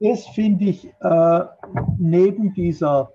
das 0.00 0.26
finde 0.28 0.66
ich 0.66 0.88
äh, 1.00 1.44
neben 1.98 2.54
dieser, 2.54 3.12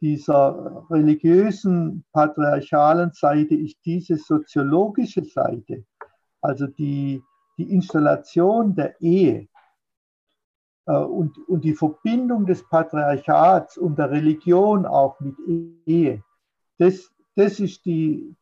dieser 0.00 0.84
religiösen, 0.90 2.04
patriarchalen 2.12 3.12
Seite, 3.12 3.54
ist 3.54 3.76
diese 3.84 4.16
soziologische 4.16 5.24
Seite, 5.24 5.84
also 6.42 6.66
die, 6.66 7.22
die 7.56 7.72
Installation 7.72 8.74
der 8.74 9.00
Ehe 9.00 9.48
äh, 10.86 10.92
und, 10.92 11.38
und 11.48 11.64
die 11.64 11.74
Verbindung 11.74 12.44
des 12.44 12.68
Patriarchats 12.68 13.78
und 13.78 13.98
der 13.98 14.10
Religion 14.10 14.84
auch 14.84 15.18
mit 15.20 15.36
Ehe, 15.86 16.22
das, 16.78 17.10
das 17.34 17.60
ist 17.60 17.86
die 17.86 18.34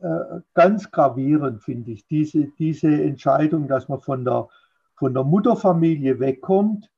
äh, 0.00 0.40
ganz 0.52 0.90
gravierend, 0.90 1.62
finde 1.62 1.92
ich, 1.92 2.06
diese, 2.06 2.48
diese 2.58 2.88
Entscheidung, 2.88 3.68
dass 3.68 3.88
man 3.88 4.00
von 4.00 4.24
der, 4.24 4.48
von 4.96 5.14
der 5.14 5.24
Mutterfamilie 5.24 6.20
wegkommt 6.20 6.90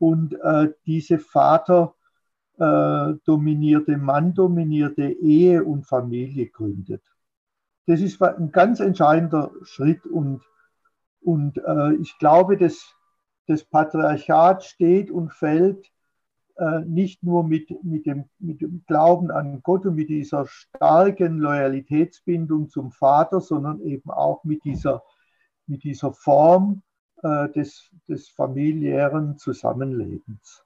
und 0.00 0.34
äh, 0.40 0.72
diese 0.86 1.18
Vater 1.18 1.94
äh, 2.58 3.14
dominierte, 3.26 3.98
Mann 3.98 4.34
dominierte 4.34 5.04
Ehe 5.04 5.62
und 5.62 5.86
Familie 5.86 6.48
gründet. 6.48 7.02
Das 7.86 8.00
ist 8.00 8.20
ein 8.22 8.50
ganz 8.50 8.80
entscheidender 8.80 9.52
Schritt 9.62 10.06
und, 10.06 10.42
und 11.20 11.58
äh, 11.58 11.94
ich 11.96 12.18
glaube, 12.18 12.56
dass 12.56 12.94
das 13.46 13.62
Patriarchat 13.64 14.64
steht 14.64 15.10
und 15.10 15.34
fällt 15.34 15.90
äh, 16.56 16.80
nicht 16.80 17.22
nur 17.22 17.44
mit, 17.44 17.84
mit, 17.84 18.06
dem, 18.06 18.24
mit 18.38 18.62
dem 18.62 18.82
Glauben 18.86 19.30
an 19.30 19.60
Gott 19.62 19.84
und 19.84 19.96
mit 19.96 20.08
dieser 20.08 20.46
starken 20.46 21.38
Loyalitätsbindung 21.38 22.70
zum 22.70 22.90
Vater, 22.90 23.40
sondern 23.40 23.80
eben 23.80 24.10
auch 24.10 24.44
mit 24.44 24.64
dieser, 24.64 25.02
mit 25.66 25.84
dieser 25.84 26.14
Form 26.14 26.82
äh, 27.22 27.48
des, 27.50 27.90
des 28.08 28.28
familiären 28.28 29.38
Zusammenlebens. 29.38 30.64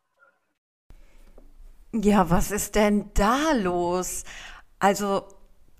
Ja, 1.92 2.28
was 2.30 2.50
ist 2.50 2.74
denn 2.74 3.10
da 3.14 3.52
los? 3.52 4.24
Also, 4.80 5.28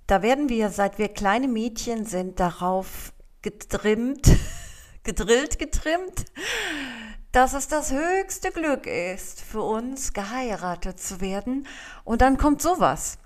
da 0.07 0.23
werden 0.23 0.49
wir, 0.49 0.71
seit 0.71 0.99
wir 0.99 1.09
kleine 1.09 1.49
Mädchen 1.49 2.05
sind, 2.05 2.39
darauf 2.39 3.13
getrimmt, 3.43 4.31
gedrillt, 5.03 5.59
getrimmt, 5.59 6.27
dass 7.33 7.53
es 7.53 7.67
das 7.67 7.93
höchste 7.93 8.53
Glück 8.53 8.87
ist, 8.87 9.41
für 9.41 9.63
uns 9.63 10.13
geheiratet 10.13 11.01
zu 11.01 11.21
werden. 11.21 11.67
Und 12.05 12.23
dann 12.23 12.39
kommt 12.39 12.63
sowas. 12.63 13.19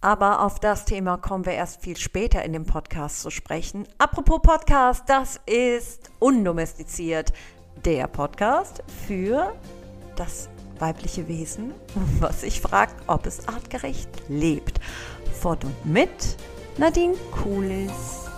Aber 0.00 0.42
auf 0.42 0.58
das 0.58 0.86
Thema 0.86 1.18
kommen 1.18 1.44
wir 1.44 1.52
erst 1.52 1.82
viel 1.82 1.96
später 1.96 2.42
in 2.42 2.54
dem 2.54 2.64
Podcast 2.64 3.20
zu 3.20 3.30
sprechen. 3.30 3.86
Apropos 3.98 4.40
Podcast, 4.40 5.04
das 5.08 5.40
ist 5.44 6.10
undomestiziert. 6.18 7.32
Der 7.84 8.06
Podcast 8.06 8.82
für 9.06 9.54
das 10.16 10.48
weibliche 10.78 11.28
Wesen, 11.28 11.74
was 12.18 12.40
sich 12.40 12.60
fragt, 12.60 12.94
ob 13.08 13.26
es 13.26 13.46
artgerecht 13.46 14.08
lebt. 14.28 14.80
Von 15.38 15.58
und 15.64 15.86
mit 15.86 16.36
Nadine 16.78 17.14
Kulis. 17.30 18.29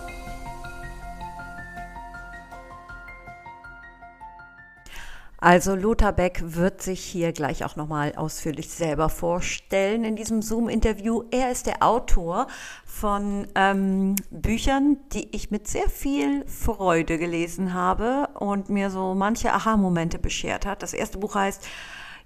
Also 5.43 5.75
Lothar 5.75 6.13
Beck 6.13 6.41
wird 6.41 6.81
sich 6.81 7.03
hier 7.03 7.33
gleich 7.33 7.65
auch 7.65 7.75
nochmal 7.75 8.13
ausführlich 8.15 8.69
selber 8.69 9.09
vorstellen 9.09 10.05
in 10.05 10.15
diesem 10.15 10.41
Zoom-Interview. 10.41 11.23
Er 11.31 11.51
ist 11.51 11.65
der 11.65 11.83
Autor 11.83 12.47
von 12.85 13.45
ähm, 13.53 14.15
Büchern, 14.31 14.99
die 15.11 15.35
ich 15.35 15.51
mit 15.51 15.67
sehr 15.67 15.89
viel 15.89 16.45
Freude 16.47 17.17
gelesen 17.17 17.73
habe 17.73 18.29
und 18.39 18.69
mir 18.69 18.89
so 18.89 19.15
manche 19.15 19.51
Aha-Momente 19.51 20.17
beschert 20.17 20.65
hat. 20.65 20.81
Das 20.81 20.93
erste 20.93 21.17
Buch 21.17 21.35
heißt 21.35 21.61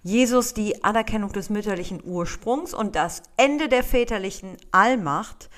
Jesus, 0.04 0.54
die 0.54 0.84
Anerkennung 0.84 1.32
des 1.32 1.50
mütterlichen 1.50 2.04
Ursprungs 2.06 2.76
und 2.76 2.96
das 2.96 3.24
Ende 3.36 3.68
der 3.68 3.84
väterlichen 3.84 4.58
Allmacht. 4.72 5.50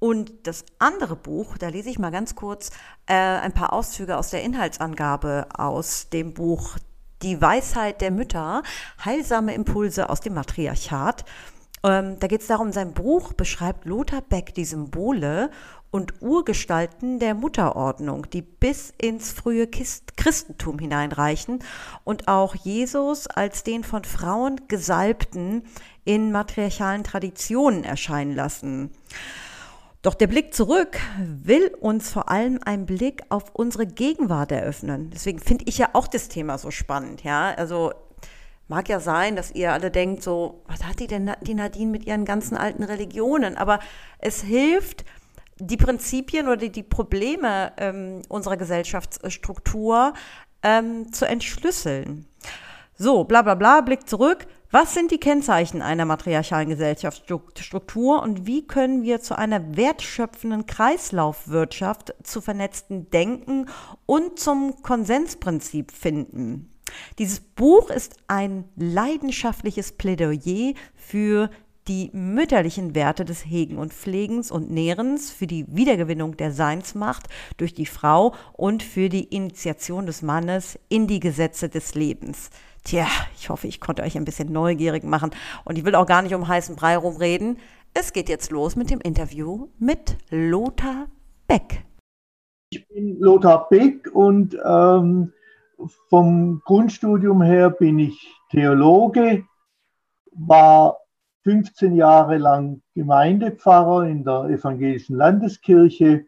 Und 0.00 0.48
das 0.48 0.64
andere 0.80 1.14
Buch, 1.14 1.58
da 1.58 1.68
lese 1.68 1.90
ich 1.90 2.00
mal 2.00 2.10
ganz 2.10 2.34
kurz 2.34 2.70
äh, 3.06 3.14
ein 3.14 3.52
paar 3.52 3.72
Auszüge 3.72 4.18
aus 4.18 4.30
der 4.30 4.42
Inhaltsangabe 4.42 5.46
aus 5.54 6.08
dem 6.08 6.34
Buch 6.34 6.76
die 7.24 7.40
Weisheit 7.40 8.00
der 8.02 8.10
Mütter, 8.10 8.62
heilsame 9.04 9.54
Impulse 9.54 10.10
aus 10.10 10.20
dem 10.20 10.34
Matriarchat. 10.34 11.24
Ähm, 11.82 12.18
da 12.20 12.26
geht 12.26 12.42
es 12.42 12.46
darum, 12.46 12.70
sein 12.70 12.92
Buch 12.92 13.32
beschreibt 13.32 13.86
Lothar 13.86 14.20
Beck 14.20 14.54
die 14.54 14.64
Symbole 14.64 15.50
und 15.90 16.20
Urgestalten 16.20 17.18
der 17.20 17.34
Mutterordnung, 17.34 18.28
die 18.28 18.42
bis 18.42 18.92
ins 19.00 19.32
frühe 19.32 19.68
Christentum 19.68 20.78
hineinreichen 20.78 21.60
und 22.02 22.28
auch 22.28 22.54
Jesus 22.56 23.26
als 23.26 23.62
den 23.62 23.84
von 23.84 24.04
Frauen 24.04 24.60
Gesalbten 24.68 25.62
in 26.04 26.32
matriarchalen 26.32 27.04
Traditionen 27.04 27.84
erscheinen 27.84 28.34
lassen. 28.34 28.90
Doch 30.04 30.14
der 30.14 30.26
Blick 30.26 30.52
zurück 30.52 30.98
will 31.18 31.74
uns 31.80 32.10
vor 32.10 32.30
allem 32.30 32.60
einen 32.62 32.84
Blick 32.84 33.22
auf 33.30 33.44
unsere 33.54 33.86
Gegenwart 33.86 34.52
eröffnen. 34.52 35.08
Deswegen 35.08 35.38
finde 35.38 35.64
ich 35.66 35.78
ja 35.78 35.88
auch 35.94 36.06
das 36.06 36.28
Thema 36.28 36.58
so 36.58 36.70
spannend, 36.70 37.24
ja. 37.24 37.54
Also 37.54 37.94
mag 38.68 38.90
ja 38.90 39.00
sein, 39.00 39.34
dass 39.34 39.52
ihr 39.52 39.72
alle 39.72 39.90
denkt, 39.90 40.22
so, 40.22 40.62
was 40.66 40.84
hat 40.84 41.00
die 41.00 41.06
denn 41.06 41.32
die 41.40 41.54
Nadine 41.54 41.90
mit 41.90 42.04
ihren 42.04 42.26
ganzen 42.26 42.54
alten 42.54 42.82
Religionen? 42.82 43.56
Aber 43.56 43.78
es 44.18 44.42
hilft, 44.42 45.06
die 45.56 45.78
Prinzipien 45.78 46.48
oder 46.48 46.68
die 46.68 46.82
Probleme 46.82 47.72
ähm, 47.78 48.20
unserer 48.28 48.58
Gesellschaftsstruktur 48.58 50.12
ähm, 50.62 51.14
zu 51.14 51.26
entschlüsseln. 51.26 52.26
So, 52.94 53.24
bla 53.24 53.40
bla 53.40 53.54
bla, 53.54 53.80
Blick 53.80 54.06
zurück. 54.06 54.46
Was 54.74 54.92
sind 54.92 55.12
die 55.12 55.18
Kennzeichen 55.18 55.82
einer 55.82 56.04
matriarchalen 56.04 56.68
Gesellschaftsstruktur 56.68 58.20
und 58.20 58.44
wie 58.44 58.66
können 58.66 59.04
wir 59.04 59.20
zu 59.20 59.38
einer 59.38 59.76
wertschöpfenden 59.76 60.66
Kreislaufwirtschaft, 60.66 62.12
zu 62.24 62.40
vernetzten 62.40 63.08
Denken 63.08 63.66
und 64.04 64.40
zum 64.40 64.82
Konsensprinzip 64.82 65.92
finden? 65.92 66.72
Dieses 67.20 67.38
Buch 67.38 67.88
ist 67.88 68.16
ein 68.26 68.64
leidenschaftliches 68.74 69.92
Plädoyer 69.92 70.74
für 70.96 71.50
die 71.86 72.10
mütterlichen 72.12 72.96
Werte 72.96 73.24
des 73.24 73.46
Hegen 73.46 73.78
und 73.78 73.92
Pflegens 73.92 74.50
und 74.50 74.72
Nährens, 74.72 75.30
für 75.30 75.46
die 75.46 75.66
Wiedergewinnung 75.68 76.36
der 76.36 76.50
Seinsmacht 76.50 77.28
durch 77.58 77.74
die 77.74 77.86
Frau 77.86 78.34
und 78.54 78.82
für 78.82 79.08
die 79.08 79.24
Initiation 79.24 80.06
des 80.06 80.22
Mannes 80.22 80.80
in 80.88 81.06
die 81.06 81.20
Gesetze 81.20 81.68
des 81.68 81.94
Lebens. 81.94 82.50
Tja, 82.84 83.06
ich 83.34 83.48
hoffe, 83.48 83.66
ich 83.66 83.80
konnte 83.80 84.02
euch 84.02 84.14
ein 84.14 84.26
bisschen 84.26 84.52
neugierig 84.52 85.04
machen. 85.04 85.30
Und 85.64 85.78
ich 85.78 85.86
will 85.86 85.94
auch 85.94 86.04
gar 86.04 86.20
nicht 86.20 86.34
um 86.34 86.46
heißen 86.46 86.76
Brei 86.76 86.98
rumreden. 86.98 87.56
Es 87.94 88.12
geht 88.12 88.28
jetzt 88.28 88.50
los 88.50 88.76
mit 88.76 88.90
dem 88.90 89.00
Interview 89.00 89.68
mit 89.78 90.18
Lothar 90.28 91.06
Beck. 91.46 91.82
Ich 92.68 92.86
bin 92.88 93.18
Lothar 93.20 93.70
Beck 93.70 94.10
und 94.12 94.54
ähm, 94.62 95.32
vom 96.10 96.60
Grundstudium 96.66 97.40
her 97.40 97.70
bin 97.70 97.98
ich 97.98 98.30
Theologe, 98.50 99.44
war 100.32 100.98
15 101.44 101.94
Jahre 101.94 102.36
lang 102.36 102.82
Gemeindepfarrer 102.94 104.08
in 104.08 104.24
der 104.24 104.44
evangelischen 104.50 105.16
Landeskirche, 105.16 106.26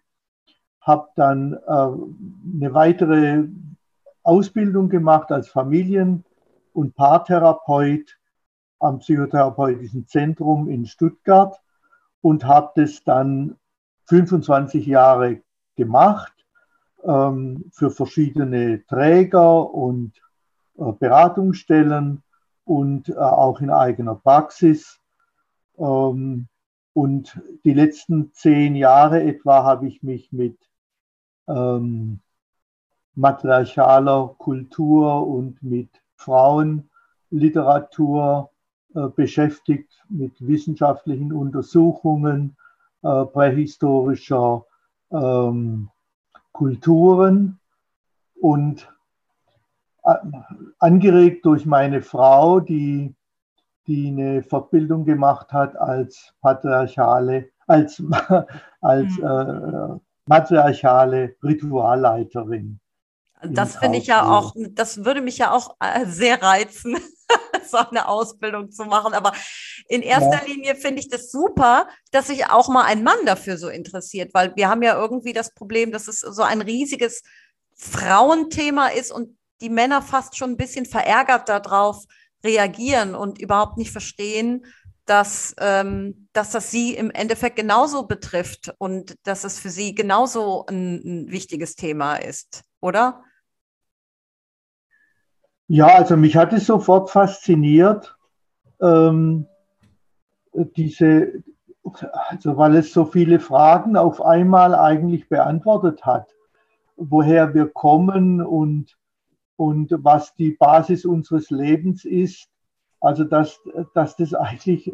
habe 0.81 1.09
dann 1.17 1.53
äh, 1.53 1.57
eine 1.67 2.73
weitere 2.73 3.45
Ausbildung 4.23 4.89
gemacht 4.89 5.31
als 5.31 5.49
Familien- 5.49 6.25
und 6.77 6.95
Paartherapeut 6.95 8.19
am 8.79 8.99
Psychotherapeutischen 8.99 10.07
Zentrum 10.07 10.69
in 10.69 10.85
Stuttgart 10.85 11.59
und 12.21 12.45
habe 12.45 12.73
das 12.77 13.03
dann 13.03 13.57
25 14.05 14.85
Jahre 14.87 15.41
gemacht 15.75 16.35
ähm, 17.03 17.65
für 17.73 17.91
verschiedene 17.91 18.85
Träger 18.87 19.73
und 19.73 20.13
äh, 20.77 20.93
Beratungsstellen 20.93 22.23
und 22.65 23.09
äh, 23.09 23.15
auch 23.15 23.61
in 23.61 23.71
eigener 23.71 24.15
Praxis. 24.15 25.01
Ähm, 25.79 26.49
und 26.93 27.41
die 27.65 27.73
letzten 27.73 28.33
zehn 28.35 28.75
Jahre 28.75 29.23
etwa 29.23 29.65
habe 29.65 29.89
ich 29.89 30.03
mich 30.03 30.31
mit 30.31 30.59
ähm, 31.49 32.21
matriarchaler 33.15 34.35
Kultur 34.37 35.27
und 35.27 35.63
mit 35.63 35.89
Frauenliteratur 36.17 38.51
äh, 38.95 39.09
beschäftigt 39.09 40.05
mit 40.09 40.35
wissenschaftlichen 40.47 41.33
Untersuchungen 41.33 42.57
äh, 43.03 43.25
prähistorischer 43.27 44.65
ähm, 45.11 45.91
Kulturen 46.53 47.59
und 48.41 48.91
äh, 50.05 50.15
angeregt 50.79 51.45
durch 51.45 51.67
meine 51.67 52.03
Frau, 52.03 52.61
die, 52.61 53.15
die 53.87 54.09
eine 54.09 54.43
Fortbildung 54.43 55.05
gemacht 55.05 55.53
hat 55.53 55.77
als 55.77 56.33
patriarchale, 56.41 57.51
als, 57.67 58.03
als 58.81 59.19
mhm. 59.19 59.25
äh, 59.25 59.99
matriarchale 60.27 61.37
Ritualleiterin. 61.43 62.81
Das 63.43 63.77
finde 63.77 63.99
ich 63.99 64.07
ja 64.07 64.27
auch, 64.29 64.55
das 64.71 65.05
würde 65.05 65.21
mich 65.21 65.39
ja 65.39 65.53
auch 65.53 65.77
äh, 65.81 66.07
sehr 66.07 66.43
reizen, 66.43 66.97
so 67.71 67.77
eine 67.77 68.09
Ausbildung 68.09 68.71
zu 68.71 68.85
machen. 68.85 69.15
Aber 69.15 69.33
in 69.89 70.03
erster 70.03 70.41
ja. 70.41 70.45
Linie 70.47 70.75
finde 70.75 71.01
ich 71.01 71.09
das 71.09 71.31
super, 71.31 71.89
dass 72.13 72.29
sich 72.29 72.47
auch 72.47 72.69
mal 72.69 72.85
ein 72.85 73.03
Mann 73.03 73.27
dafür 73.27 73.59
so 73.59 73.69
interessiert, 73.69 74.33
weil 74.33 74.55
wir 74.57 74.69
haben 74.69 74.83
ja 74.83 74.99
irgendwie 74.99 75.33
das 75.33 75.53
Problem, 75.53 75.93
dass 75.93 76.09
es 76.09 76.21
so 76.21 76.43
ein 76.43 76.63
riesiges 76.63 77.23
Frauenthema 77.75 78.89
ist 78.89 79.13
und 79.13 79.37
die 79.61 79.71
Männer 79.71 80.03
fast 80.03 80.37
schon 80.37 80.51
ein 80.51 80.57
bisschen 80.57 80.87
verärgert 80.87 81.49
darauf 81.49 82.05
reagieren 82.43 83.15
und 83.15 83.41
überhaupt 83.41 83.77
nicht 83.77 83.91
verstehen, 83.91 84.65
dass, 85.07 85.55
ähm, 85.61 86.29
dass 86.33 86.51
das 86.51 86.71
sie 86.71 86.95
im 86.95 87.11
Endeffekt 87.11 87.57
genauso 87.57 88.07
betrifft 88.07 88.75
und 88.79 89.15
dass 89.23 89.45
es 89.45 89.59
für 89.59 89.71
sie 89.71 89.95
genauso 89.95 90.67
ein, 90.67 90.97
ein 90.97 91.31
wichtiges 91.31 91.77
Thema 91.77 92.17
ist, 92.17 92.63
oder? 92.81 93.23
Ja, 95.69 95.87
also 95.87 96.17
mich 96.17 96.37
hat 96.37 96.53
es 96.53 96.67
sofort 96.67 97.11
fasziniert, 97.11 98.17
ähm, 98.81 99.47
diese, 100.55 101.43
also 101.83 102.57
weil 102.57 102.77
es 102.77 102.93
so 102.93 103.05
viele 103.05 103.41
Fragen 103.41 103.97
auf 103.97 104.23
einmal 104.23 104.75
eigentlich 104.75 105.29
beantwortet 105.29 106.05
hat, 106.05 106.29
woher 106.97 107.53
wir 107.55 107.69
kommen 107.69 108.41
und, 108.41 108.97
und 109.57 109.93
was 109.99 110.35
die 110.35 110.53
Basis 110.53 111.05
unseres 111.05 111.51
Lebens 111.51 112.05
ist 112.05 112.49
also 113.01 113.25
dass, 113.25 113.61
dass 113.95 114.17
das 114.17 114.35
eigentlich 114.35 114.89
äh, 114.89 114.93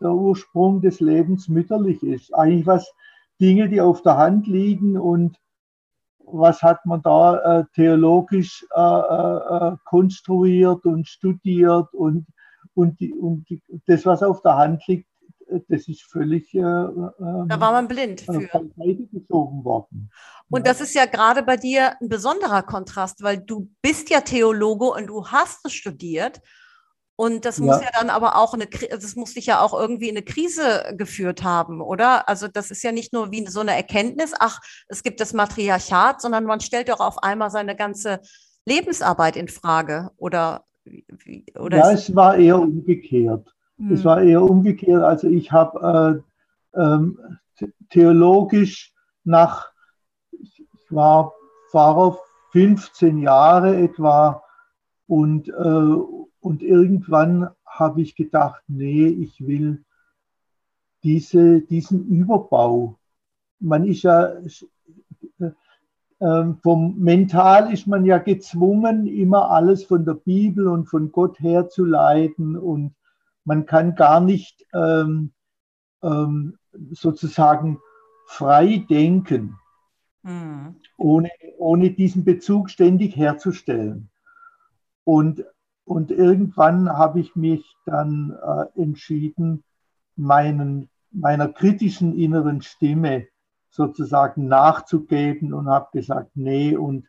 der 0.00 0.12
Ursprung 0.12 0.80
des 0.80 1.00
Lebens 1.00 1.48
mütterlich 1.48 2.02
ist. 2.02 2.34
Eigentlich 2.34 2.66
was 2.66 2.92
Dinge, 3.40 3.68
die 3.68 3.80
auf 3.80 4.02
der 4.02 4.16
Hand 4.16 4.46
liegen 4.46 4.98
und 4.98 5.38
was 6.26 6.62
hat 6.62 6.84
man 6.86 7.02
da 7.02 7.60
äh, 7.60 7.64
theologisch 7.74 8.66
äh, 8.74 8.80
äh, 8.80 9.72
äh 9.72 9.76
konstruiert 9.84 10.84
und 10.84 11.08
studiert 11.08 11.92
und, 11.92 12.26
und, 12.74 13.00
die, 13.00 13.12
und 13.14 13.48
die, 13.48 13.62
das, 13.86 14.06
was 14.06 14.22
auf 14.22 14.42
der 14.42 14.56
Hand 14.56 14.86
liegt, 14.86 15.08
das 15.68 15.88
ist 15.88 16.02
völlig. 16.02 16.54
Äh, 16.54 16.60
da 16.60 17.60
war 17.60 17.72
man 17.72 17.86
blind 17.88 18.22
für. 18.22 18.40
gezogen 19.12 19.64
worden. 19.64 20.10
Und 20.50 20.66
das 20.66 20.80
ist 20.80 20.94
ja 20.94 21.06
gerade 21.06 21.42
bei 21.42 21.56
dir 21.56 22.00
ein 22.00 22.08
besonderer 22.08 22.62
Kontrast, 22.62 23.22
weil 23.22 23.38
du 23.38 23.70
bist 23.82 24.10
ja 24.10 24.20
Theologe 24.20 24.86
und 24.86 25.06
du 25.08 25.26
hast 25.26 25.64
es 25.66 25.72
studiert 25.72 26.40
und 27.16 27.44
das 27.44 27.60
muss 27.60 27.76
ja. 27.76 27.82
ja 27.82 27.88
dann 27.98 28.10
aber 28.10 28.36
auch 28.36 28.54
eine, 28.54 28.66
das 28.66 29.14
muss 29.14 29.34
dich 29.34 29.46
ja 29.46 29.60
auch 29.60 29.72
irgendwie 29.72 30.08
in 30.08 30.16
eine 30.16 30.24
Krise 30.24 30.94
geführt 30.96 31.44
haben, 31.44 31.80
oder? 31.80 32.28
Also 32.28 32.48
das 32.48 32.70
ist 32.70 32.82
ja 32.82 32.90
nicht 32.90 33.12
nur 33.12 33.30
wie 33.30 33.46
so 33.46 33.60
eine 33.60 33.74
Erkenntnis, 33.74 34.32
ach, 34.38 34.60
es 34.88 35.02
gibt 35.02 35.20
das 35.20 35.32
Matriarchat, 35.32 36.20
sondern 36.20 36.44
man 36.44 36.60
stellt 36.60 36.88
doch 36.88 37.00
auf 37.00 37.22
einmal 37.22 37.50
seine 37.50 37.76
ganze 37.76 38.20
Lebensarbeit 38.66 39.36
in 39.36 39.48
Frage, 39.48 40.10
oder? 40.16 40.64
oder 41.58 41.78
ja, 41.78 41.92
es 41.92 42.14
war 42.14 42.36
eher 42.36 42.60
umgekehrt. 42.60 43.54
Hm. 43.78 43.92
Es 43.92 44.04
war 44.04 44.22
eher 44.22 44.42
umgekehrt. 44.42 45.02
Also 45.02 45.28
ich 45.28 45.52
habe 45.52 46.22
äh, 46.74 46.80
ähm, 46.80 47.18
theologisch 47.90 48.92
nach, 49.22 49.70
ich 50.32 50.66
war 50.90 51.32
Pfarrer 51.70 52.18
15 52.52 53.18
Jahre 53.18 53.76
etwa 53.76 54.42
und 55.06 55.48
äh, 55.48 55.52
und 56.44 56.62
irgendwann 56.62 57.48
habe 57.64 58.02
ich 58.02 58.16
gedacht, 58.16 58.62
nee, 58.68 59.06
ich 59.06 59.46
will 59.46 59.82
diese, 61.02 61.62
diesen 61.62 62.06
Überbau. 62.06 62.98
Man 63.60 63.84
ist 63.86 64.02
ja, 64.02 64.34
äh, 65.38 66.44
vom 66.62 66.98
Mental 66.98 67.72
ist 67.72 67.86
man 67.86 68.04
ja 68.04 68.18
gezwungen, 68.18 69.06
immer 69.06 69.52
alles 69.52 69.84
von 69.84 70.04
der 70.04 70.12
Bibel 70.12 70.68
und 70.68 70.84
von 70.84 71.12
Gott 71.12 71.40
herzuleiten 71.40 72.58
und 72.58 72.94
man 73.46 73.64
kann 73.64 73.94
gar 73.94 74.20
nicht 74.20 74.66
ähm, 74.74 75.32
ähm, 76.02 76.58
sozusagen 76.90 77.80
frei 78.26 78.84
denken, 78.90 79.58
mhm. 80.22 80.76
ohne, 80.98 81.30
ohne 81.56 81.90
diesen 81.90 82.22
Bezug 82.22 82.68
ständig 82.68 83.16
herzustellen. 83.16 84.10
Und 85.04 85.44
und 85.84 86.10
irgendwann 86.10 86.90
habe 86.90 87.20
ich 87.20 87.36
mich 87.36 87.76
dann 87.84 88.36
äh, 88.42 88.80
entschieden, 88.80 89.64
meinen, 90.16 90.88
meiner 91.10 91.48
kritischen 91.48 92.18
inneren 92.18 92.62
Stimme 92.62 93.26
sozusagen 93.70 94.46
nachzugeben 94.46 95.52
und 95.52 95.68
habe 95.68 95.88
gesagt, 95.92 96.30
nee, 96.34 96.76
und 96.76 97.06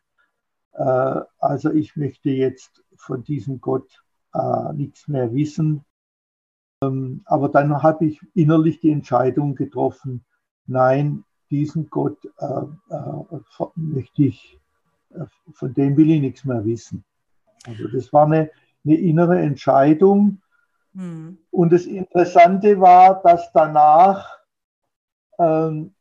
äh, 0.73 1.21
also 1.39 1.71
ich 1.71 1.95
möchte 1.95 2.29
jetzt 2.31 2.83
von 2.97 3.23
diesem 3.23 3.61
Gott 3.61 4.03
äh, 4.33 4.73
nichts 4.73 5.07
mehr 5.07 5.33
wissen. 5.33 5.85
Ähm, 6.81 7.21
aber 7.25 7.49
dann 7.49 7.81
habe 7.81 8.05
ich 8.05 8.19
innerlich 8.33 8.79
die 8.79 8.91
Entscheidung 8.91 9.55
getroffen, 9.55 10.25
nein, 10.65 11.23
diesen 11.49 11.89
Gott 11.89 12.17
äh, 12.39 12.45
äh, 12.93 13.65
möchte 13.75 14.23
ich, 14.23 14.59
äh, 15.11 15.25
von 15.53 15.73
dem 15.73 15.95
will 15.95 16.09
ich 16.11 16.21
nichts 16.21 16.45
mehr 16.45 16.65
wissen. 16.65 17.05
Also 17.65 17.87
das 17.87 18.11
war 18.11 18.25
eine, 18.25 18.49
eine 18.85 18.95
innere 18.95 19.39
Entscheidung. 19.39 20.41
Mhm. 20.93 21.37
Und 21.51 21.73
das 21.73 21.85
Interessante 21.85 22.79
war, 22.79 23.21
dass 23.23 23.51
danach 23.53 24.39
ähm, 25.37 25.93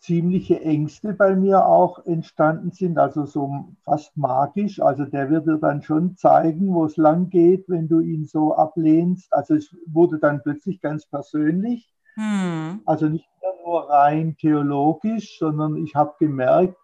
ziemliche 0.00 0.60
Ängste 0.60 1.14
bei 1.14 1.34
mir 1.34 1.64
auch 1.64 2.04
entstanden 2.04 2.70
sind, 2.72 2.98
also 2.98 3.24
so 3.24 3.66
fast 3.84 4.16
magisch. 4.16 4.80
Also 4.80 5.04
der 5.06 5.30
wird 5.30 5.46
dir 5.46 5.58
dann 5.58 5.82
schon 5.82 6.16
zeigen, 6.16 6.74
wo 6.74 6.84
es 6.84 6.96
lang 6.96 7.30
geht, 7.30 7.64
wenn 7.68 7.88
du 7.88 8.00
ihn 8.00 8.26
so 8.26 8.54
ablehnst. 8.54 9.32
Also 9.32 9.54
es 9.54 9.74
wurde 9.86 10.18
dann 10.18 10.42
plötzlich 10.42 10.80
ganz 10.80 11.06
persönlich. 11.06 11.90
Mhm. 12.16 12.82
Also 12.84 13.08
nicht 13.08 13.26
nur 13.64 13.88
rein 13.88 14.36
theologisch, 14.38 15.38
sondern 15.38 15.76
ich 15.76 15.94
habe 15.94 16.14
gemerkt, 16.18 16.76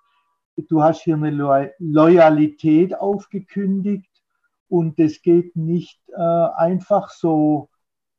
du 0.69 0.83
hast 0.83 1.03
hier 1.03 1.17
eine 1.17 1.73
Loyalität 1.79 2.99
aufgekündigt 2.99 4.10
und 4.71 4.99
es 5.01 5.21
geht 5.21 5.55
nicht 5.57 6.01
äh, 6.09 6.23
einfach 6.23 7.11
so, 7.11 7.69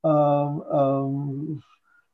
äh, 0.04 0.10
äh, 0.10 1.58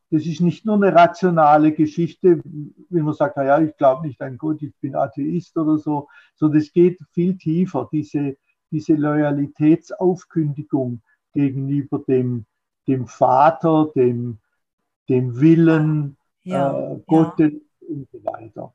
das 0.09 0.25
ist 0.25 0.39
nicht 0.39 0.65
nur 0.65 0.75
eine 0.75 0.93
rationale 0.93 1.73
Geschichte, 1.73 2.39
wie 2.43 3.01
man 3.01 3.13
sagt, 3.13 3.35
naja, 3.35 3.59
ich 3.59 3.75
glaube 3.75 4.07
nicht 4.07 4.21
an 4.21 4.37
Gott, 4.37 4.61
ich 4.61 4.73
bin 4.79 4.95
Atheist 4.95 5.57
oder 5.57 5.77
so, 5.79 6.07
sondern 6.35 6.61
es 6.61 6.71
geht 6.71 6.97
viel 7.11 7.37
tiefer, 7.37 7.89
diese, 7.91 8.37
diese 8.71 8.93
Loyalitätsaufkündigung 8.93 11.01
gegenüber 11.33 11.99
dem, 12.07 12.45
dem 12.87 13.05
Vater, 13.07 13.91
dem, 13.95 14.37
dem 15.09 15.41
Willen 15.41 16.15
ja, 16.43 16.93
äh, 16.93 16.99
Gottes 17.07 17.53
ja. 17.53 17.59
und 17.89 18.07
so 18.11 18.23
weiter. 18.23 18.71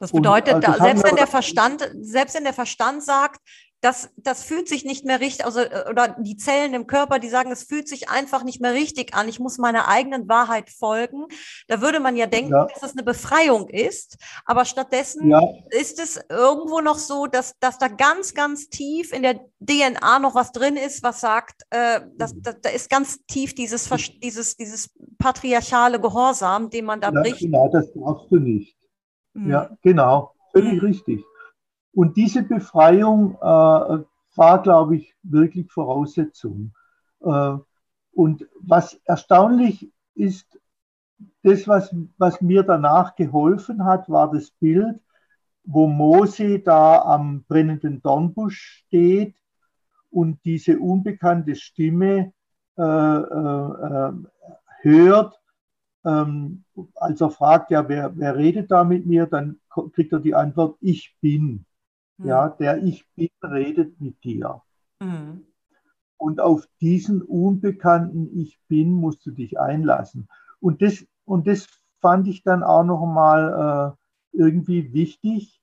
Das 0.00 0.10
bedeutet, 0.10 0.54
und, 0.54 0.64
äh, 0.64 0.66
das 0.66 0.78
selbst 0.78 1.04
wenn 1.04 1.16
der 1.16 1.28
Verstand, 1.28 1.88
selbst 2.00 2.34
wenn 2.34 2.44
der 2.44 2.52
Verstand 2.52 3.04
sagt, 3.04 3.40
das, 3.82 4.10
das 4.16 4.44
fühlt 4.44 4.68
sich 4.68 4.84
nicht 4.84 5.04
mehr 5.04 5.18
richtig, 5.18 5.44
also, 5.44 5.60
äh, 5.60 5.84
oder 5.90 6.16
die 6.16 6.36
Zellen 6.36 6.72
im 6.72 6.86
Körper, 6.86 7.18
die 7.18 7.28
sagen, 7.28 7.50
es 7.50 7.64
fühlt 7.64 7.88
sich 7.88 8.08
einfach 8.08 8.44
nicht 8.44 8.60
mehr 8.60 8.72
richtig 8.72 9.12
an, 9.14 9.28
ich 9.28 9.40
muss 9.40 9.58
meiner 9.58 9.88
eigenen 9.88 10.28
Wahrheit 10.28 10.70
folgen. 10.70 11.26
Da 11.66 11.80
würde 11.80 11.98
man 11.98 12.16
ja 12.16 12.26
denken, 12.26 12.52
ja. 12.52 12.66
dass 12.66 12.80
das 12.80 12.92
eine 12.92 13.02
Befreiung 13.02 13.68
ist, 13.68 14.18
aber 14.44 14.64
stattdessen 14.64 15.28
ja. 15.28 15.42
ist 15.70 16.00
es 16.00 16.20
irgendwo 16.28 16.80
noch 16.80 16.96
so, 16.96 17.26
dass, 17.26 17.58
dass 17.58 17.78
da 17.78 17.88
ganz, 17.88 18.34
ganz 18.34 18.68
tief 18.68 19.12
in 19.12 19.22
der 19.22 19.40
DNA 19.58 20.20
noch 20.20 20.36
was 20.36 20.52
drin 20.52 20.76
ist, 20.76 21.02
was 21.02 21.20
sagt, 21.20 21.62
äh, 21.70 22.02
dass, 22.16 22.40
da, 22.40 22.52
da 22.52 22.70
ist 22.70 22.88
ganz 22.88 23.26
tief 23.26 23.52
dieses, 23.52 23.90
dieses, 24.22 24.56
dieses 24.56 24.90
patriarchale 25.18 26.00
Gehorsam, 26.00 26.70
den 26.70 26.84
man 26.84 27.00
da 27.00 27.10
ja, 27.10 27.20
bricht. 27.20 27.40
Genau, 27.40 27.68
das 27.68 27.92
darfst 27.92 28.30
du 28.30 28.36
nicht. 28.36 28.76
Mhm. 29.34 29.50
Ja, 29.50 29.76
genau, 29.82 30.34
völlig 30.52 30.74
mhm. 30.74 30.86
richtig. 30.86 31.24
Und 31.92 32.16
diese 32.16 32.42
Befreiung 32.42 33.36
äh, 33.36 34.04
war, 34.36 34.62
glaube 34.62 34.96
ich, 34.96 35.14
wirklich 35.22 35.70
Voraussetzung. 35.70 36.72
Äh, 37.20 37.56
und 38.12 38.46
was 38.60 38.94
erstaunlich 39.04 39.90
ist, 40.14 40.58
das, 41.42 41.68
was, 41.68 41.94
was 42.18 42.40
mir 42.40 42.62
danach 42.62 43.14
geholfen 43.14 43.84
hat, 43.84 44.08
war 44.08 44.30
das 44.30 44.50
Bild, 44.50 45.00
wo 45.64 45.86
Mose 45.86 46.58
da 46.60 47.02
am 47.02 47.44
brennenden 47.44 48.02
Dornbusch 48.02 48.84
steht 48.86 49.34
und 50.10 50.44
diese 50.44 50.78
unbekannte 50.78 51.54
Stimme 51.54 52.32
äh, 52.76 52.82
äh, 52.82 54.06
äh 54.06 54.12
hört, 54.82 55.40
ähm, 56.04 56.64
als 56.96 57.20
er 57.20 57.30
fragt, 57.30 57.70
ja, 57.70 57.88
wer, 57.88 58.16
wer 58.16 58.36
redet 58.36 58.70
da 58.72 58.82
mit 58.82 59.06
mir, 59.06 59.26
dann 59.26 59.60
kriegt 59.92 60.12
er 60.12 60.18
die 60.18 60.34
Antwort, 60.34 60.76
ich 60.80 61.16
bin. 61.20 61.64
Mhm. 62.22 62.28
Ja, 62.28 62.48
der 62.48 62.82
Ich 62.82 63.06
Bin 63.14 63.30
redet 63.42 64.00
mit 64.00 64.22
dir. 64.24 64.62
Mhm. 65.00 65.46
Und 66.16 66.40
auf 66.40 66.66
diesen 66.80 67.22
unbekannten 67.22 68.30
Ich 68.38 68.58
Bin 68.68 68.92
musst 68.92 69.26
du 69.26 69.32
dich 69.32 69.58
einlassen. 69.58 70.28
Und 70.60 70.82
das, 70.82 71.04
und 71.24 71.46
das 71.46 71.66
fand 72.00 72.28
ich 72.28 72.42
dann 72.42 72.62
auch 72.62 72.84
noch 72.84 73.04
mal 73.06 73.96
äh, 74.32 74.36
irgendwie 74.38 74.92
wichtig, 74.92 75.60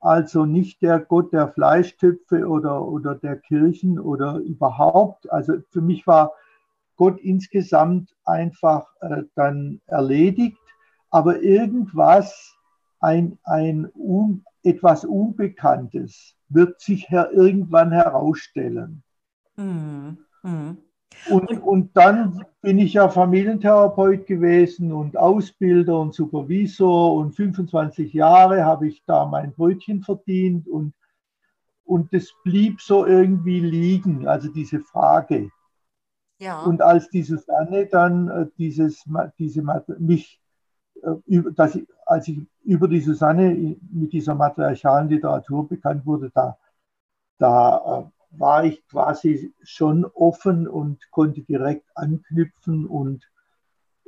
also 0.00 0.46
nicht 0.46 0.80
der 0.80 1.00
Gott 1.00 1.32
der 1.32 1.48
Fleischtöpfe 1.48 2.46
oder, 2.46 2.86
oder 2.86 3.14
der 3.14 3.36
Kirchen 3.36 3.98
oder 3.98 4.36
überhaupt. 4.38 5.30
Also 5.30 5.54
für 5.70 5.80
mich 5.80 6.06
war 6.06 6.32
Gott 6.96 7.18
insgesamt 7.20 8.14
einfach 8.24 8.86
äh, 9.00 9.22
dann 9.34 9.80
erledigt, 9.86 10.58
aber 11.10 11.42
irgendwas, 11.42 12.57
ein, 13.00 13.38
ein 13.44 13.90
un, 13.94 14.44
etwas 14.62 15.04
Unbekanntes 15.04 16.34
wird 16.48 16.80
sich 16.80 17.08
her, 17.10 17.30
irgendwann 17.32 17.92
herausstellen. 17.92 19.02
Mhm. 19.56 20.18
Mhm. 20.42 20.78
Und, 21.30 21.50
und 21.62 21.96
dann 21.96 22.44
bin 22.60 22.78
ich 22.78 22.94
ja 22.94 23.08
Familientherapeut 23.08 24.26
gewesen 24.26 24.92
und 24.92 25.16
Ausbilder 25.16 25.98
und 25.98 26.14
Supervisor 26.14 27.14
und 27.14 27.34
25 27.34 28.12
Jahre 28.12 28.64
habe 28.64 28.88
ich 28.88 29.02
da 29.04 29.26
mein 29.26 29.52
Brötchen 29.52 30.02
verdient 30.02 30.68
und, 30.68 30.94
und 31.84 32.12
das 32.12 32.32
blieb 32.44 32.80
so 32.80 33.04
irgendwie 33.06 33.60
liegen, 33.60 34.28
also 34.28 34.48
diese 34.48 34.80
Frage. 34.80 35.50
Ja. 36.40 36.62
Und 36.62 36.82
als 36.82 37.08
die 37.10 37.22
Susanne 37.22 37.86
dann 37.86 38.28
äh, 38.28 38.46
dieses, 38.58 39.04
diese, 39.38 39.62
mich, 39.98 40.34
äh, 40.34 40.47
dass 41.54 41.74
ich, 41.74 41.86
als 42.06 42.28
ich 42.28 42.40
über 42.64 42.88
die 42.88 43.00
Susanne 43.00 43.76
mit 43.90 44.12
dieser 44.12 44.34
matriarchalen 44.34 45.08
Literatur 45.08 45.68
bekannt 45.68 46.04
wurde, 46.06 46.30
da, 46.34 46.58
da 47.38 48.00
äh, 48.00 48.38
war 48.38 48.64
ich 48.64 48.86
quasi 48.88 49.54
schon 49.62 50.04
offen 50.04 50.68
und 50.68 51.10
konnte 51.10 51.42
direkt 51.42 51.86
anknüpfen 51.94 52.86
und 52.86 53.28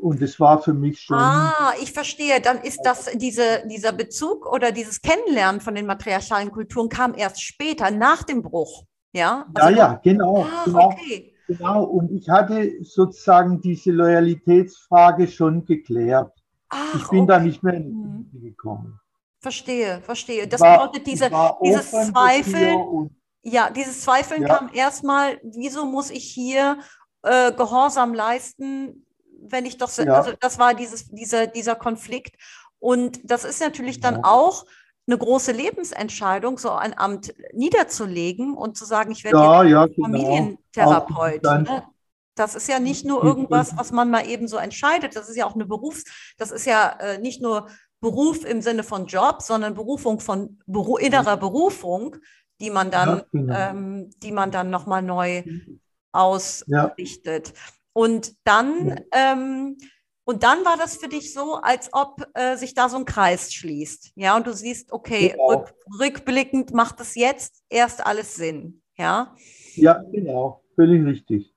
und 0.00 0.22
es 0.22 0.40
war 0.40 0.62
für 0.62 0.72
mich 0.72 0.98
schon. 1.00 1.18
Ah, 1.18 1.72
ich 1.82 1.92
verstehe. 1.92 2.40
Dann 2.40 2.62
ist 2.62 2.80
das 2.84 3.10
diese, 3.16 3.66
dieser 3.66 3.92
Bezug 3.92 4.50
oder 4.50 4.72
dieses 4.72 5.02
Kennenlernen 5.02 5.60
von 5.60 5.74
den 5.74 5.84
matriarchalen 5.84 6.50
Kulturen 6.50 6.88
kam 6.88 7.14
erst 7.14 7.42
später, 7.42 7.90
nach 7.90 8.22
dem 8.22 8.40
Bruch. 8.40 8.84
Ja, 9.12 9.46
also 9.54 9.70
ja, 9.70 9.76
ja, 9.76 10.00
genau. 10.02 10.46
Ach, 10.50 10.64
genau, 10.64 10.86
okay. 10.86 11.34
genau. 11.46 11.84
Und 11.84 12.12
ich 12.12 12.28
hatte 12.28 12.82
sozusagen 12.82 13.60
diese 13.60 13.90
Loyalitätsfrage 13.90 15.26
schon 15.28 15.64
geklärt. 15.66 16.32
Ach, 16.70 16.94
ich 16.94 17.08
bin 17.08 17.20
okay. 17.20 17.28
da 17.28 17.40
nicht 17.40 17.62
mehr 17.62 17.74
in 17.74 18.30
die 18.32 18.38
mhm. 18.38 18.42
gekommen. 18.42 19.00
Verstehe, 19.40 20.00
verstehe. 20.02 20.46
Das 20.46 20.60
war, 20.60 20.78
bedeutet 20.78 21.06
diese, 21.06 21.30
dieses 21.62 21.90
Zweifel 21.90 23.10
ja, 23.42 23.70
dieses 23.70 24.02
Zweifeln 24.02 24.42
ja. 24.42 24.48
kam 24.48 24.70
erstmal, 24.72 25.40
wieso 25.42 25.86
muss 25.86 26.10
ich 26.10 26.24
hier 26.24 26.78
äh, 27.22 27.52
Gehorsam 27.52 28.14
leisten, 28.14 29.06
wenn 29.42 29.64
ich 29.64 29.78
doch 29.78 29.88
so, 29.88 30.02
ja. 30.02 30.14
also 30.14 30.32
das 30.38 30.58
war 30.58 30.74
dieses, 30.74 31.08
dieser, 31.08 31.46
dieser 31.46 31.74
Konflikt. 31.74 32.36
Und 32.78 33.20
das 33.24 33.44
ist 33.44 33.60
natürlich 33.60 34.00
dann 34.00 34.24
auch 34.24 34.66
eine 35.06 35.18
große 35.18 35.52
Lebensentscheidung, 35.52 36.58
so 36.58 36.70
ein 36.70 36.96
Amt 36.96 37.34
niederzulegen 37.52 38.54
und 38.54 38.76
zu 38.76 38.84
sagen, 38.84 39.12
ich 39.12 39.24
werde 39.24 39.38
ja, 39.38 39.62
ja, 39.64 39.86
genau. 39.86 40.06
Familientherapeut. 40.06 41.42
Ne? 41.42 41.84
Das 42.40 42.54
ist 42.54 42.68
ja 42.70 42.80
nicht 42.80 43.04
nur 43.04 43.22
irgendwas, 43.22 43.76
was 43.76 43.92
man 43.92 44.10
mal 44.10 44.26
eben 44.26 44.48
so 44.48 44.56
entscheidet. 44.56 45.14
Das 45.14 45.28
ist 45.28 45.36
ja 45.36 45.44
auch 45.44 45.54
eine 45.54 45.66
Berufs-, 45.66 46.04
das 46.38 46.50
ist 46.50 46.64
ja 46.64 46.96
äh, 46.98 47.18
nicht 47.18 47.42
nur 47.42 47.68
Beruf 48.00 48.46
im 48.46 48.62
Sinne 48.62 48.82
von 48.82 49.04
Job, 49.04 49.42
sondern 49.42 49.74
Berufung 49.74 50.20
von 50.20 50.58
Beru 50.66 50.96
innerer 50.96 51.36
Berufung, 51.36 52.16
die 52.58 52.70
man 52.70 52.90
dann, 52.90 53.08
ja, 53.18 53.24
genau. 53.30 53.54
ähm, 53.54 54.10
die 54.22 54.32
man 54.32 54.50
dann 54.50 54.70
nochmal 54.70 55.02
neu 55.02 55.42
ausrichtet. 56.12 57.48
Ja. 57.48 57.54
Und 57.92 58.34
dann, 58.44 59.02
ähm, 59.12 59.76
und 60.24 60.42
dann 60.42 60.64
war 60.64 60.78
das 60.78 60.96
für 60.96 61.08
dich 61.08 61.34
so, 61.34 61.56
als 61.56 61.90
ob 61.92 62.26
äh, 62.32 62.56
sich 62.56 62.72
da 62.72 62.88
so 62.88 62.96
ein 62.96 63.04
Kreis 63.04 63.52
schließt. 63.52 64.12
Ja, 64.14 64.34
und 64.34 64.46
du 64.46 64.54
siehst, 64.54 64.92
okay, 64.92 65.32
genau. 65.32 65.48
rück, 65.48 65.74
rückblickend 66.00 66.72
macht 66.72 67.00
es 67.00 67.16
jetzt 67.16 67.64
erst 67.68 68.06
alles 68.06 68.34
Sinn. 68.34 68.80
Ja, 68.96 69.34
ja 69.74 70.02
genau, 70.10 70.62
völlig 70.74 71.04
richtig. 71.04 71.54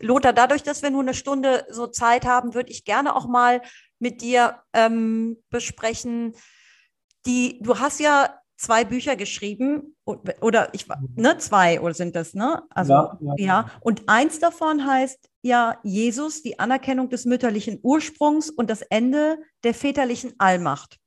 Lothar, 0.00 0.32
dadurch, 0.32 0.62
dass 0.62 0.82
wir 0.82 0.90
nur 0.90 1.02
eine 1.02 1.14
Stunde 1.14 1.66
so 1.70 1.86
Zeit 1.86 2.24
haben, 2.24 2.54
würde 2.54 2.70
ich 2.70 2.84
gerne 2.84 3.14
auch 3.14 3.26
mal 3.26 3.62
mit 3.98 4.22
dir 4.22 4.60
ähm, 4.72 5.38
besprechen. 5.50 6.34
Die, 7.26 7.60
du 7.62 7.78
hast 7.78 8.00
ja 8.00 8.40
zwei 8.60 8.84
Bücher 8.84 9.16
geschrieben 9.16 9.96
oder 10.04 10.68
ich 10.74 10.86
ne 11.16 11.38
zwei 11.38 11.80
oder 11.80 11.94
sind 11.94 12.14
das 12.14 12.34
ne 12.34 12.62
also 12.68 12.92
ja, 12.92 13.18
ja, 13.20 13.34
ja, 13.38 13.70
und 13.80 14.02
eins 14.06 14.38
davon 14.38 14.86
heißt 14.86 15.30
ja 15.40 15.78
Jesus 15.82 16.42
die 16.42 16.58
Anerkennung 16.58 17.08
des 17.08 17.24
mütterlichen 17.24 17.78
Ursprungs 17.82 18.50
und 18.50 18.68
das 18.68 18.82
Ende 18.82 19.38
der 19.64 19.72
väterlichen 19.72 20.34
Allmacht 20.38 20.98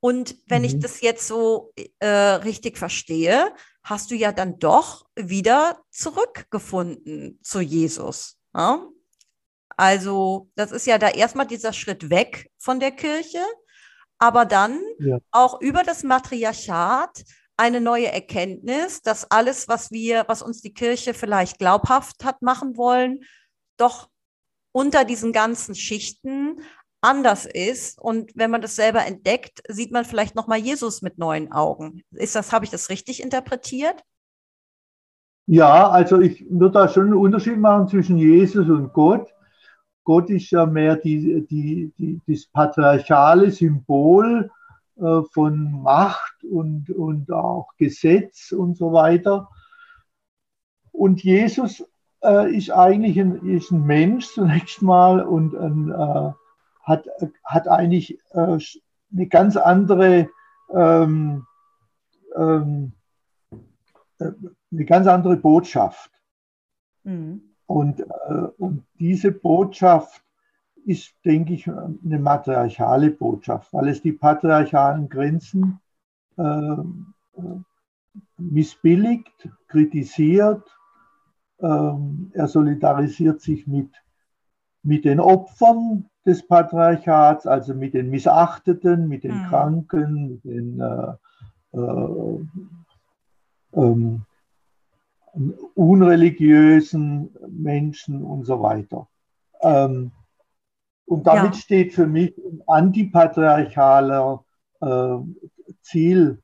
und 0.00 0.36
wenn 0.46 0.62
mhm. 0.62 0.64
ich 0.66 0.78
das 0.80 1.00
jetzt 1.00 1.28
so 1.28 1.72
äh, 2.00 2.08
richtig 2.08 2.76
verstehe 2.78 3.52
hast 3.88 4.10
du 4.10 4.14
ja 4.14 4.32
dann 4.32 4.58
doch 4.58 5.06
wieder 5.16 5.80
zurückgefunden 5.90 7.38
zu 7.42 7.60
Jesus 7.60 8.38
ja? 8.54 8.86
also 9.76 10.50
das 10.54 10.72
ist 10.72 10.86
ja 10.86 10.98
da 10.98 11.08
erstmal 11.08 11.46
dieser 11.46 11.72
Schritt 11.72 12.10
weg 12.10 12.50
von 12.58 12.80
der 12.80 12.92
Kirche 12.92 13.42
aber 14.18 14.44
dann 14.44 14.80
ja. 14.98 15.18
auch 15.30 15.60
über 15.60 15.84
das 15.84 16.02
Matriarchat 16.02 17.24
eine 17.56 17.80
neue 17.80 18.12
Erkenntnis, 18.12 19.02
dass 19.02 19.30
alles, 19.30 19.68
was 19.68 19.90
wir, 19.90 20.24
was 20.28 20.42
uns 20.42 20.60
die 20.60 20.72
Kirche 20.72 21.12
vielleicht 21.12 21.58
glaubhaft 21.58 22.24
hat 22.24 22.40
machen 22.40 22.76
wollen, 22.76 23.24
doch 23.76 24.08
unter 24.72 25.04
diesen 25.04 25.32
ganzen 25.32 25.74
Schichten 25.74 26.60
anders 27.00 27.46
ist. 27.46 27.98
Und 27.98 28.32
wenn 28.34 28.50
man 28.50 28.60
das 28.60 28.76
selber 28.76 29.04
entdeckt, 29.06 29.62
sieht 29.68 29.92
man 29.92 30.04
vielleicht 30.04 30.34
nochmal 30.34 30.58
Jesus 30.58 31.02
mit 31.02 31.18
neuen 31.18 31.52
Augen. 31.52 32.02
Ist 32.12 32.34
das, 32.34 32.52
habe 32.52 32.64
ich 32.64 32.70
das 32.70 32.90
richtig 32.90 33.22
interpretiert? 33.22 34.02
Ja, 35.46 35.88
also 35.88 36.20
ich 36.20 36.44
würde 36.50 36.72
da 36.72 36.88
schon 36.88 37.06
einen 37.06 37.14
Unterschied 37.14 37.58
machen 37.58 37.88
zwischen 37.88 38.18
Jesus 38.18 38.68
und 38.68 38.92
Gott. 38.92 39.32
Gott 40.04 40.28
ist 40.30 40.50
ja 40.50 40.66
mehr 40.66 40.96
die, 40.96 41.46
die, 41.46 41.92
die, 41.98 42.20
das 42.26 42.46
patriarchale 42.46 43.50
Symbol 43.50 44.50
äh, 44.96 45.22
von 45.32 45.82
Macht 45.82 46.44
und, 46.44 46.90
und 46.90 47.30
auch 47.30 47.68
Gesetz 47.78 48.52
und 48.52 48.76
so 48.76 48.92
weiter. 48.92 49.48
Und 50.92 51.22
Jesus 51.22 51.84
äh, 52.22 52.54
ist 52.54 52.70
eigentlich 52.70 53.18
ein, 53.18 53.46
ist 53.48 53.70
ein 53.70 53.86
Mensch 53.86 54.26
zunächst 54.26 54.82
mal 54.82 55.20
und 55.20 55.54
ein, 55.54 55.90
äh, 55.92 56.32
hat, 56.88 57.06
hat 57.44 57.68
eigentlich 57.68 58.18
äh, 58.30 58.58
eine 59.12 59.26
ganz 59.28 59.56
andere 59.56 60.28
ähm, 60.74 61.46
ähm, 62.36 62.92
äh, 64.18 64.32
eine 64.70 64.84
ganz 64.84 65.06
andere 65.06 65.36
Botschaft. 65.36 66.10
Mhm. 67.04 67.54
Und, 67.66 68.00
äh, 68.00 68.48
und 68.58 68.84
diese 68.98 69.32
Botschaft 69.32 70.22
ist, 70.84 71.12
denke 71.24 71.54
ich, 71.54 71.68
eine 71.68 72.18
matriarchale 72.18 73.10
Botschaft, 73.10 73.72
weil 73.72 73.88
es 73.88 74.00
die 74.02 74.12
patriarchalen 74.12 75.08
Grenzen 75.08 75.80
äh, 76.36 76.42
äh 76.42 77.60
missbilligt, 78.36 79.48
kritisiert. 79.68 80.64
Ähm, 81.60 82.30
er 82.34 82.48
solidarisiert 82.48 83.40
sich 83.40 83.66
mit, 83.66 83.90
mit 84.82 85.04
den 85.04 85.20
Opfern 85.20 86.08
des 86.28 86.46
Patriarchats, 86.46 87.46
also 87.46 87.74
mit 87.74 87.94
den 87.94 88.10
Missachteten, 88.10 89.08
mit 89.08 89.24
den 89.24 89.38
mhm. 89.38 89.46
Kranken, 89.46 90.28
mit 90.28 90.44
den 90.44 90.80
äh, 90.80 91.14
äh, 91.72 92.38
ähm, 93.72 94.22
unreligiösen 95.74 97.30
Menschen 97.48 98.22
und 98.22 98.44
so 98.44 98.60
weiter. 98.62 99.08
Ähm, 99.62 100.12
und 101.06 101.26
damit 101.26 101.54
ja. 101.54 101.60
steht 101.60 101.94
für 101.94 102.06
mich 102.06 102.36
ein 102.36 102.62
antipatriarchaler 102.66 104.44
äh, 104.82 105.16
Zielrichtung, 105.80 106.40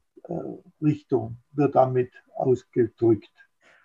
äh, 0.80 1.56
wird 1.58 1.74
damit 1.74 2.10
ausgedrückt. 2.34 3.30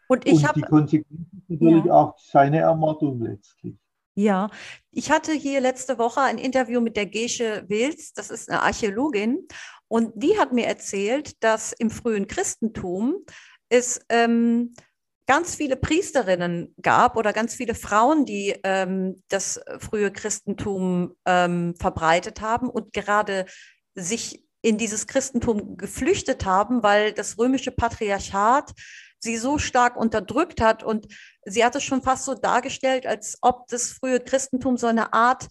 Und, 0.08 0.26
ich 0.26 0.48
und 0.48 0.56
die 0.56 0.62
Konsequenz 0.62 1.28
natürlich 1.50 1.86
ja. 1.86 1.94
auch 1.94 2.18
seine 2.18 2.60
Ermordung 2.60 3.22
letztlich. 3.22 3.76
Ja, 4.16 4.50
ich 4.92 5.12
hatte 5.12 5.32
hier 5.32 5.62
letzte 5.62 5.98
Woche 5.98 6.22
ein 6.22 6.38
Interview 6.38 6.82
mit 6.82 6.98
der 6.98 7.06
Gesche 7.06 7.64
Wilz, 7.68 8.14
das 8.14 8.30
ist 8.30 8.50
eine 8.50 8.62
Archäologin, 8.64 9.48
und 9.88 10.12
die 10.16 10.38
hat 10.38 10.54
mir 10.54 10.66
erzählt, 10.68 11.44
dass 11.44 11.72
im 11.74 11.90
frühen 11.90 12.28
Christentum 12.28 13.26
es 13.70 14.02
ähm, 14.10 14.74
ganz 15.26 15.56
viele 15.56 15.76
Priesterinnen 15.76 16.74
gab 16.82 17.16
oder 17.16 17.34
ganz 17.34 17.54
viele 17.54 17.76
Frauen, 17.76 18.26
die 18.26 18.56
ähm, 18.64 19.22
das 19.30 19.62
frühe 19.80 20.12
Christentum 20.12 21.16
ähm, 21.26 21.76
verbreitet 21.76 22.42
haben 22.42 22.70
und 22.70 22.94
gerade 22.94 23.46
sich 23.96 24.44
in 24.62 24.78
dieses 24.78 25.08
Christentum 25.08 25.78
geflüchtet 25.78 26.46
haben, 26.46 26.84
weil 26.84 27.14
das 27.14 27.38
römische 27.38 27.72
Patriarchat 27.72 28.72
sie 29.20 29.38
so 29.38 29.58
stark 29.58 29.96
unterdrückt 29.96 30.62
hat. 30.62 30.84
Und 30.84 31.08
sie 31.46 31.64
hat 31.64 31.76
es 31.76 31.84
schon 31.84 32.02
fast 32.02 32.26
so 32.26 32.36
dargestellt, 32.36 33.06
als 33.06 33.38
ob 33.42 33.68
das 33.68 33.92
frühe 33.92 34.20
Christentum 34.20 34.78
so 34.78 34.88
eine 34.88 35.14
Art, 35.14 35.48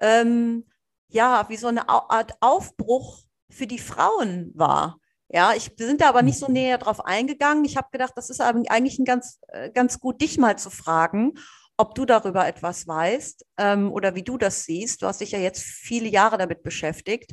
ähm, 0.00 0.66
ja, 1.08 1.48
wie 1.48 1.56
so 1.56 1.68
eine 1.68 1.88
Art 1.88 2.32
Aufbruch 2.40 3.18
für 3.50 3.66
die 3.66 3.78
Frauen 3.78 4.50
war 4.54 4.98
Ja, 5.28 5.52
ich 5.54 5.78
wir 5.78 5.86
sind 5.86 6.00
da 6.00 6.08
aber 6.08 6.22
nicht 6.22 6.38
so 6.38 6.48
mhm. 6.48 6.54
näher 6.54 6.78
drauf 6.78 7.04
eingegangen. 7.04 7.64
Ich 7.64 7.76
habe 7.76 7.88
gedacht, 7.92 8.12
das 8.16 8.30
ist 8.30 8.40
eigentlich 8.40 8.98
ein 8.98 9.04
ganz, 9.04 9.38
äh, 9.48 9.70
ganz 9.70 10.00
gut, 10.00 10.20
dich 10.20 10.38
mal 10.38 10.58
zu 10.58 10.70
fragen, 10.70 11.34
ob 11.76 11.94
du 11.94 12.04
darüber 12.04 12.46
etwas 12.46 12.86
weißt 12.86 13.44
ähm, 13.58 13.92
oder 13.92 14.14
wie 14.14 14.22
du 14.22 14.38
das 14.38 14.64
siehst. 14.64 15.02
Du 15.02 15.06
hast 15.06 15.20
dich 15.20 15.32
ja 15.32 15.38
jetzt 15.38 15.62
viele 15.62 16.08
Jahre 16.08 16.38
damit 16.38 16.62
beschäftigt. 16.62 17.32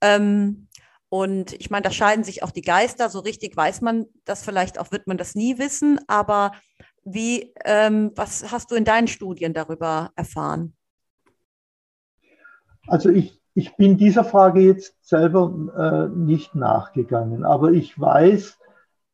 Ähm, 0.00 0.68
und 1.10 1.54
ich 1.54 1.70
meine, 1.70 1.82
da 1.82 1.90
scheiden 1.90 2.24
sich 2.24 2.44
auch 2.44 2.52
die 2.52 2.62
Geister. 2.62 3.08
So 3.08 3.18
richtig 3.18 3.56
weiß 3.56 3.80
man 3.80 4.06
das 4.24 4.44
vielleicht 4.44 4.78
auch, 4.78 4.92
wird 4.92 5.08
man 5.08 5.18
das 5.18 5.34
nie 5.34 5.58
wissen. 5.58 5.98
Aber 6.06 6.52
wie, 7.04 7.52
ähm, 7.64 8.12
was 8.14 8.52
hast 8.52 8.70
du 8.70 8.76
in 8.76 8.84
deinen 8.84 9.08
Studien 9.08 9.52
darüber 9.52 10.12
erfahren? 10.14 10.74
Also 12.86 13.10
ich, 13.10 13.40
ich 13.54 13.76
bin 13.76 13.98
dieser 13.98 14.24
Frage 14.24 14.60
jetzt 14.60 14.94
selber 15.02 15.52
äh, 15.76 16.16
nicht 16.16 16.54
nachgegangen, 16.54 17.44
aber 17.44 17.72
ich 17.72 17.98
weiß, 17.98 18.56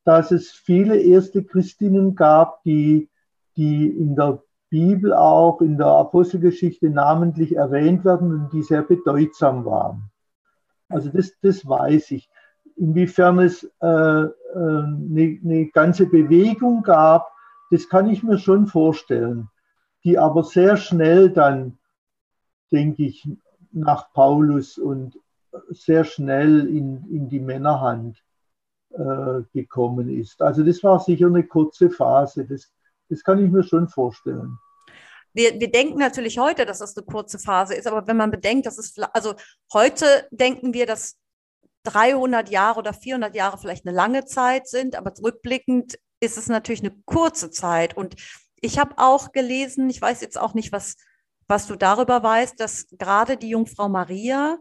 dass 0.03 0.31
es 0.31 0.51
viele 0.51 0.97
erste 0.97 1.43
Christinnen 1.43 2.15
gab, 2.15 2.61
die, 2.63 3.09
die 3.55 3.87
in 3.87 4.15
der 4.15 4.43
Bibel 4.69 5.13
auch, 5.13 5.61
in 5.61 5.77
der 5.77 5.87
Apostelgeschichte 5.87 6.91
namentlich 6.91 7.55
erwähnt 7.55 8.05
werden 8.05 8.33
und 8.33 8.53
die 8.53 8.61
sehr 8.61 8.83
bedeutsam 8.83 9.65
waren. 9.65 10.11
Also 10.89 11.09
das, 11.09 11.33
das 11.41 11.67
weiß 11.67 12.11
ich. 12.11 12.29
Inwiefern 12.75 13.39
es 13.39 13.63
äh, 13.81 13.87
äh, 13.87 14.29
eine, 14.53 15.39
eine 15.43 15.67
ganze 15.73 16.05
Bewegung 16.05 16.83
gab, 16.83 17.31
das 17.71 17.89
kann 17.89 18.09
ich 18.09 18.23
mir 18.23 18.37
schon 18.37 18.67
vorstellen, 18.67 19.49
die 20.03 20.17
aber 20.17 20.43
sehr 20.43 20.77
schnell 20.77 21.29
dann, 21.29 21.77
denke 22.71 23.03
ich, 23.03 23.27
nach 23.71 24.13
Paulus 24.13 24.77
und 24.77 25.19
sehr 25.69 26.03
schnell 26.03 26.67
in, 26.67 27.05
in 27.09 27.29
die 27.29 27.39
Männerhand 27.39 28.23
äh, 28.91 29.41
gekommen 29.53 30.09
ist. 30.09 30.41
Also 30.41 30.63
das 30.63 30.83
war 30.83 30.99
sicher 30.99 31.27
eine 31.27 31.43
kurze 31.43 31.89
Phase, 31.89 32.45
das, 32.45 32.71
das 33.09 33.23
kann 33.23 33.43
ich 33.43 33.51
mir 33.51 33.63
schon 33.63 33.87
vorstellen. 33.87 34.57
Wir, 35.37 35.59
wir 35.59 35.69
denken 35.69 35.99
natürlich 35.99 36.39
heute, 36.39 36.65
dass 36.65 36.79
das 36.79 36.97
eine 36.97 37.05
kurze 37.05 37.37
Phase 37.37 37.75
ist, 37.75 37.85
aber 37.85 38.07
wenn 38.07 38.17
man 38.17 38.31
bedenkt, 38.31 38.65
dass 38.65 38.79
es, 38.79 38.97
also 39.13 39.35
heute 39.71 40.27
denken 40.31 40.73
wir, 40.73 40.87
dass 40.87 41.19
300 41.83 42.49
Jahre 42.49 42.79
oder 42.79 42.91
400 42.91 43.35
Jahre 43.35 43.59
vielleicht 43.59 43.85
eine 43.85 43.95
lange 43.95 44.25
Zeit 44.25 44.67
sind, 44.67 44.95
aber 44.95 45.13
rückblickend 45.21 45.99
ist 46.19 46.39
es 46.39 46.47
natürlich 46.47 46.81
eine 46.81 46.95
kurze 47.05 47.51
Zeit. 47.51 47.95
Und 47.95 48.15
ich 48.61 48.79
habe 48.79 48.95
auch 48.97 49.31
gelesen, 49.31 49.91
ich 49.91 50.01
weiß 50.01 50.21
jetzt 50.21 50.39
auch 50.39 50.55
nicht, 50.55 50.71
was, 50.71 50.95
was 51.47 51.67
du 51.67 51.75
darüber 51.75 52.23
weißt, 52.23 52.59
dass 52.59 52.87
gerade 52.97 53.37
die 53.37 53.49
Jungfrau 53.49 53.89
Maria 53.89 54.57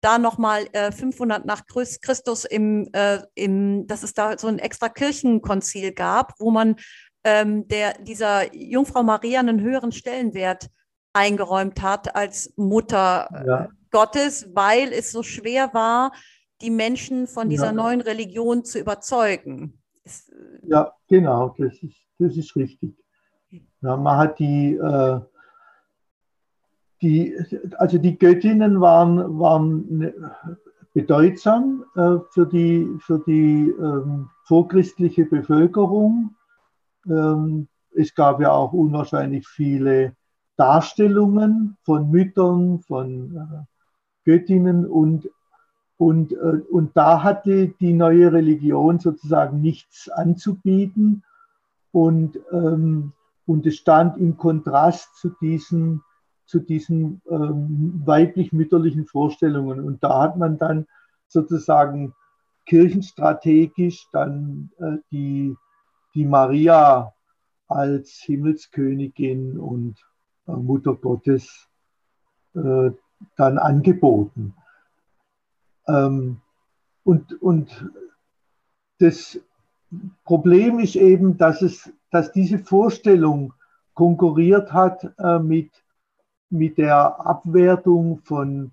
da 0.00 0.18
nochmal 0.18 0.66
äh, 0.72 0.90
500 0.90 1.46
nach 1.46 1.62
Christus 1.66 2.44
im, 2.44 2.88
äh, 2.92 3.20
im, 3.36 3.86
dass 3.86 4.02
es 4.02 4.12
da 4.12 4.36
so 4.36 4.48
ein 4.48 4.58
extra 4.58 4.88
Kirchenkonzil 4.88 5.92
gab, 5.92 6.34
wo 6.40 6.50
man 6.50 6.74
ähm, 7.26 7.66
der, 7.66 7.94
dieser 7.98 8.54
Jungfrau 8.54 9.02
Maria 9.02 9.40
einen 9.40 9.60
höheren 9.60 9.90
Stellenwert 9.90 10.70
eingeräumt 11.12 11.82
hat 11.82 12.14
als 12.14 12.54
Mutter 12.56 13.28
äh, 13.32 13.46
ja. 13.46 13.68
Gottes, 13.90 14.48
weil 14.54 14.92
es 14.92 15.10
so 15.10 15.24
schwer 15.24 15.74
war, 15.74 16.12
die 16.62 16.70
Menschen 16.70 17.26
von 17.26 17.48
dieser 17.48 17.66
ja. 17.66 17.72
neuen 17.72 18.00
Religion 18.00 18.64
zu 18.64 18.78
überzeugen. 18.78 19.82
Ist, 20.04 20.30
äh, 20.30 20.68
ja, 20.68 20.92
genau, 21.08 21.52
das 21.58 21.74
ist, 21.82 21.96
das 22.20 22.36
ist 22.36 22.54
richtig. 22.54 22.94
Ja, 23.80 23.96
man 23.96 24.18
hat 24.18 24.38
die, 24.38 24.76
äh, 24.76 25.20
die, 27.02 27.36
also 27.76 27.98
die 27.98 28.16
Göttinnen 28.16 28.80
waren, 28.80 29.38
waren 29.38 29.98
ne, 29.98 30.14
bedeutsam 30.94 31.84
äh, 31.96 32.18
für 32.30 32.46
die, 32.46 32.88
für 33.00 33.18
die 33.26 33.74
ähm, 33.80 34.30
vorchristliche 34.44 35.24
Bevölkerung. 35.24 36.35
Ähm, 37.08 37.68
es 37.94 38.14
gab 38.14 38.40
ja 38.40 38.52
auch 38.52 38.72
unwahrscheinlich 38.72 39.46
viele 39.46 40.14
Darstellungen 40.56 41.76
von 41.82 42.10
Müttern, 42.10 42.80
von 42.80 43.36
äh, 43.36 43.64
Göttinnen 44.24 44.86
und 44.86 45.28
und, 45.98 46.32
äh, 46.32 46.62
und 46.70 46.96
da 46.96 47.22
hatte 47.22 47.68
die 47.68 47.92
neue 47.92 48.32
Religion 48.32 48.98
sozusagen 48.98 49.60
nichts 49.60 50.08
anzubieten. 50.08 51.22
Und, 51.92 52.38
ähm, 52.52 53.12
und 53.46 53.66
es 53.66 53.76
stand 53.76 54.18
im 54.18 54.36
Kontrast 54.36 55.16
zu 55.16 55.30
diesen, 55.40 56.02
zu 56.44 56.60
diesen 56.60 57.22
ähm, 57.30 58.02
weiblich-mütterlichen 58.04 59.06
Vorstellungen. 59.06 59.80
Und 59.80 60.04
da 60.04 60.22
hat 60.22 60.36
man 60.36 60.58
dann 60.58 60.86
sozusagen 61.28 62.12
kirchenstrategisch 62.66 64.08
dann 64.12 64.70
äh, 64.78 64.98
die, 65.10 65.56
die 66.16 66.24
Maria 66.24 67.12
als 67.68 68.22
Himmelskönigin 68.24 69.58
und 69.58 69.98
äh, 70.48 70.52
Mutter 70.52 70.94
Gottes 70.94 71.68
äh, 72.54 72.90
dann 73.36 73.58
angeboten. 73.58 74.54
Ähm, 75.86 76.40
und, 77.04 77.40
und 77.42 77.90
das 78.98 79.38
Problem 80.24 80.78
ist 80.80 80.96
eben, 80.96 81.36
dass, 81.36 81.60
es, 81.60 81.92
dass 82.10 82.32
diese 82.32 82.58
Vorstellung 82.58 83.52
konkurriert 83.92 84.72
hat 84.72 85.12
äh, 85.18 85.38
mit, 85.38 85.70
mit 86.48 86.78
der 86.78 87.20
Abwertung 87.26 88.20
von, 88.24 88.70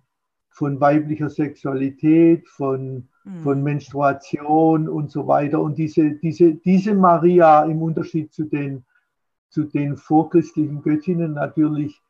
von 0.49 0.79
weiblicher 0.79 1.29
Sexualität, 1.29 2.47
von, 2.47 3.09
mhm. 3.23 3.43
von 3.43 3.63
Menstruation 3.63 4.87
und 4.87 5.11
so 5.11 5.27
weiter. 5.27 5.59
Und 5.61 5.77
diese, 5.77 6.11
diese, 6.11 6.55
diese 6.55 6.93
Maria 6.93 7.63
im 7.63 7.81
Unterschied 7.81 8.33
zu 8.33 8.45
den, 8.45 8.83
zu 9.49 9.63
den 9.63 9.97
vorchristlichen 9.97 10.81
Göttinnen 10.81 11.33
natürlich 11.33 12.01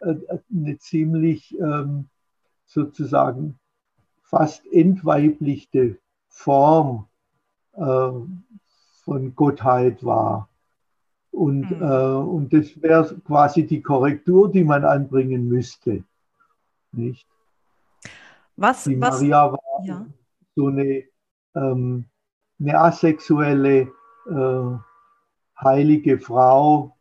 äh, 0.00 0.14
eine 0.54 0.78
ziemlich 0.78 1.58
ähm, 1.58 2.08
sozusagen 2.66 3.58
fast 4.22 4.66
entweiblichte 4.72 5.98
Form 6.28 7.06
äh, 7.74 8.10
von 9.04 9.34
Gottheit 9.34 10.04
war. 10.04 10.48
Und, 11.30 11.70
mhm. 11.70 11.82
äh, 11.82 12.14
und 12.14 12.52
das 12.52 12.80
wäre 12.82 13.14
quasi 13.26 13.66
die 13.66 13.82
Korrektur, 13.82 14.50
die 14.50 14.64
man 14.64 14.84
anbringen 14.84 15.48
müsste. 15.48 16.04
Nicht? 16.92 17.26
Was, 18.56 18.84
die 18.84 19.00
was, 19.00 19.20
Maria 19.20 19.52
war 19.52 19.84
ja. 19.84 20.06
So 20.54 20.68
eine, 20.68 21.04
ähm, 21.54 22.06
eine 22.60 22.78
asexuelle, 22.78 23.92
äh, 24.28 24.78
heilige 25.62 26.18
Frau, 26.18 26.96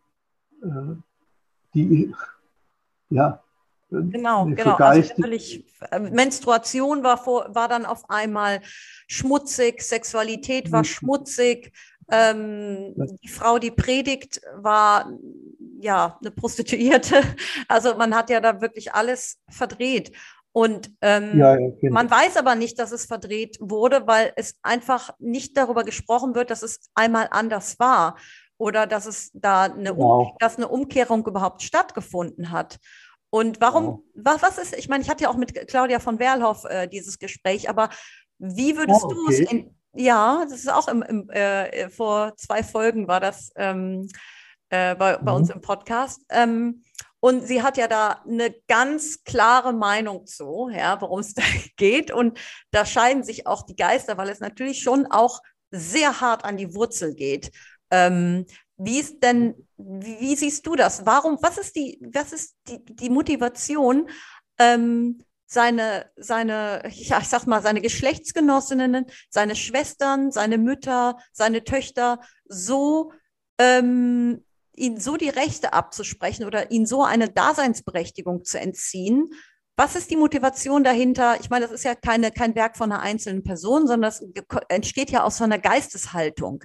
äh, 0.64 0.96
die 1.74 2.14
ja, 3.10 3.44
Genau, 3.92 4.46
genau. 4.46 4.76
Also 4.76 5.14
natürlich, 5.18 5.66
äh, 5.92 6.00
Menstruation 6.00 7.04
war, 7.04 7.18
vor, 7.18 7.54
war 7.54 7.68
dann 7.68 7.86
auf 7.86 8.10
einmal 8.10 8.62
schmutzig, 9.08 9.82
Sexualität 9.82 10.72
war 10.72 10.86
schmutzig. 10.86 11.74
Ähm, 12.10 12.94
die 13.22 13.28
Frau, 13.28 13.60
die 13.60 13.72
predigt, 13.72 14.42
war 14.56 15.12
ja 15.82 16.18
eine 16.22 16.32
Prostituierte. 16.32 17.22
Also 17.68 17.96
man 17.96 18.16
hat 18.16 18.30
ja 18.30 18.40
da 18.40 18.62
wirklich 18.62 18.94
alles 18.94 19.40
verdreht. 19.50 20.12
Und 20.54 20.92
ähm, 21.02 21.38
ja, 21.38 21.56
genau. 21.56 21.94
man 21.94 22.12
weiß 22.12 22.36
aber 22.36 22.56
nicht, 22.56 22.78
dass 22.78 22.92
es 22.92 23.06
verdreht 23.06 23.58
wurde, 23.62 24.06
weil 24.06 24.34
es 24.36 24.56
einfach 24.64 25.12
nicht 25.20 25.56
darüber 25.56 25.84
gesprochen 25.84 26.36
wird, 26.36 26.50
dass 26.50 26.62
es 26.62 26.90
einmal 26.94 27.30
anders 27.32 27.80
war 27.80 28.18
oder 28.58 28.86
dass 28.86 29.06
es 29.06 29.32
da 29.34 29.64
eine, 29.64 29.94
genau. 29.94 30.22
um, 30.22 30.36
dass 30.40 30.58
eine 30.58 30.68
Umkehrung 30.68 31.26
überhaupt 31.26 31.62
stattgefunden 31.62 32.52
hat. 32.52 32.80
Und 33.30 33.62
warum, 33.62 33.88
oh. 33.88 34.04
was, 34.14 34.42
was 34.42 34.58
ist, 34.58 34.78
ich 34.78 34.90
meine, 34.90 35.04
ich 35.04 35.10
hatte 35.10 35.24
ja 35.24 35.30
auch 35.30 35.38
mit 35.38 35.56
Claudia 35.68 36.00
von 36.00 36.20
Werlhoff 36.20 36.66
äh, 36.66 36.88
dieses 36.88 37.18
Gespräch, 37.18 37.70
aber 37.70 37.90
wie 38.38 38.76
würdest 38.76 39.04
oh, 39.04 39.08
okay. 39.08 39.16
du 39.16 39.30
es 39.30 39.40
in, 39.40 39.76
ja, 39.94 40.46
das 40.50 40.60
ist 40.60 40.72
auch 40.72 40.90
im, 40.90 41.02
im 41.02 41.30
äh, 41.30 41.90
vor 41.90 42.36
zwei 42.36 42.62
Folgen 42.62 43.08
war 43.08 43.22
das 43.22 43.52
ähm, 43.56 44.10
äh, 44.70 44.96
bei, 44.96 45.18
bei 45.18 45.32
mhm. 45.32 45.38
uns 45.38 45.50
im 45.50 45.62
Podcast. 45.62 46.22
Ähm, 46.30 46.84
und 47.22 47.48
sie 47.48 47.62
hat 47.62 47.78
ja 47.78 47.88
da 47.88 48.24
eine 48.28 48.54
ganz 48.68 49.24
klare 49.24 49.74
Meinung 49.74 50.26
zu, 50.26 50.70
ja, 50.74 51.00
worum 51.00 51.20
es 51.20 51.34
da 51.36 51.44
geht. 51.78 52.12
Und 52.12 52.38
da 52.72 52.86
scheiden 52.86 53.24
sich 53.24 53.48
auch 53.48 53.64
die 53.66 53.76
Geister, 53.76 54.18
weil 54.18 54.30
es 54.30 54.40
natürlich 54.40 54.82
schon 54.82 55.06
auch 55.06 55.42
sehr 55.70 56.20
hart 56.20 56.44
an 56.44 56.58
die 56.58 56.74
Wurzel 56.74 57.16
geht. 57.16 57.52
Ähm, 57.92 58.46
wie 58.78 59.00
ist 59.00 59.22
denn, 59.22 59.68
wie, 59.78 60.20
wie, 60.20 60.36
siehst 60.36 60.66
du 60.66 60.76
das? 60.76 61.06
Warum, 61.06 61.38
was 61.42 61.60
ist 61.60 61.76
die, 61.76 62.02
was 62.12 62.34
ist 62.34 62.56
die, 62.68 62.84
die 62.84 63.12
Motivation, 63.12 64.10
ähm, 64.58 65.24
seine, 65.46 66.10
seine, 66.16 66.82
ja, 66.90 67.20
ich 67.20 67.28
sag 67.28 67.46
mal, 67.46 67.62
seine 67.62 67.82
Geschlechtsgenossinnen, 67.82 69.06
seine 69.30 69.56
Schwestern, 69.56 70.32
seine 70.32 70.58
Mütter, 70.58 71.18
seine 71.34 71.64
Töchter 71.64 72.20
so, 72.46 73.12
ähm, 73.60 74.44
ihnen 74.82 75.00
so 75.00 75.16
die 75.16 75.30
Rechte 75.30 75.74
abzusprechen 75.74 76.46
oder 76.46 76.72
ihnen 76.72 76.86
so 76.86 77.04
eine 77.04 77.30
Daseinsberechtigung 77.30 78.44
zu 78.44 78.60
entziehen, 78.60 79.30
Was 79.78 79.96
ist 79.96 80.12
die 80.12 80.18
Motivation 80.18 80.84
dahinter? 80.84 81.38
Ich 81.40 81.50
meine, 81.50 81.66
das 81.66 81.74
ist 81.74 81.86
ja 81.86 81.96
keine, 81.96 82.32
kein 82.32 82.56
Werk 82.56 82.78
von 82.78 82.92
einer 82.92 83.02
einzelnen 83.02 83.42
Person, 83.42 83.88
sondern 83.88 84.04
das 84.04 84.24
entsteht 84.70 85.10
ja 85.10 85.24
aus 85.24 85.38
so 85.38 85.44
einer 85.44 85.58
Geisteshaltung. 85.58 86.64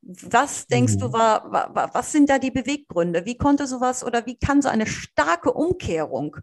Was 0.00 0.66
denkst 0.66 0.94
mhm. 0.94 0.98
du, 1.00 1.12
war, 1.12 1.52
war, 1.52 1.90
was 1.92 2.12
sind 2.12 2.30
da 2.30 2.38
die 2.38 2.52
Beweggründe? 2.52 3.26
Wie 3.26 3.36
konnte 3.36 3.66
sowas 3.66 4.04
oder 4.04 4.24
wie 4.24 4.38
kann 4.38 4.62
so 4.62 4.68
eine 4.68 4.86
starke 4.86 5.52
Umkehrung, 5.52 6.36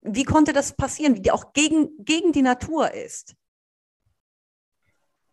wie 0.00 0.24
konnte 0.24 0.52
das 0.52 0.74
passieren, 0.74 1.22
die 1.22 1.30
auch 1.30 1.52
gegen, 1.52 1.90
gegen 1.98 2.32
die 2.32 2.42
Natur 2.42 2.92
ist? 2.92 3.36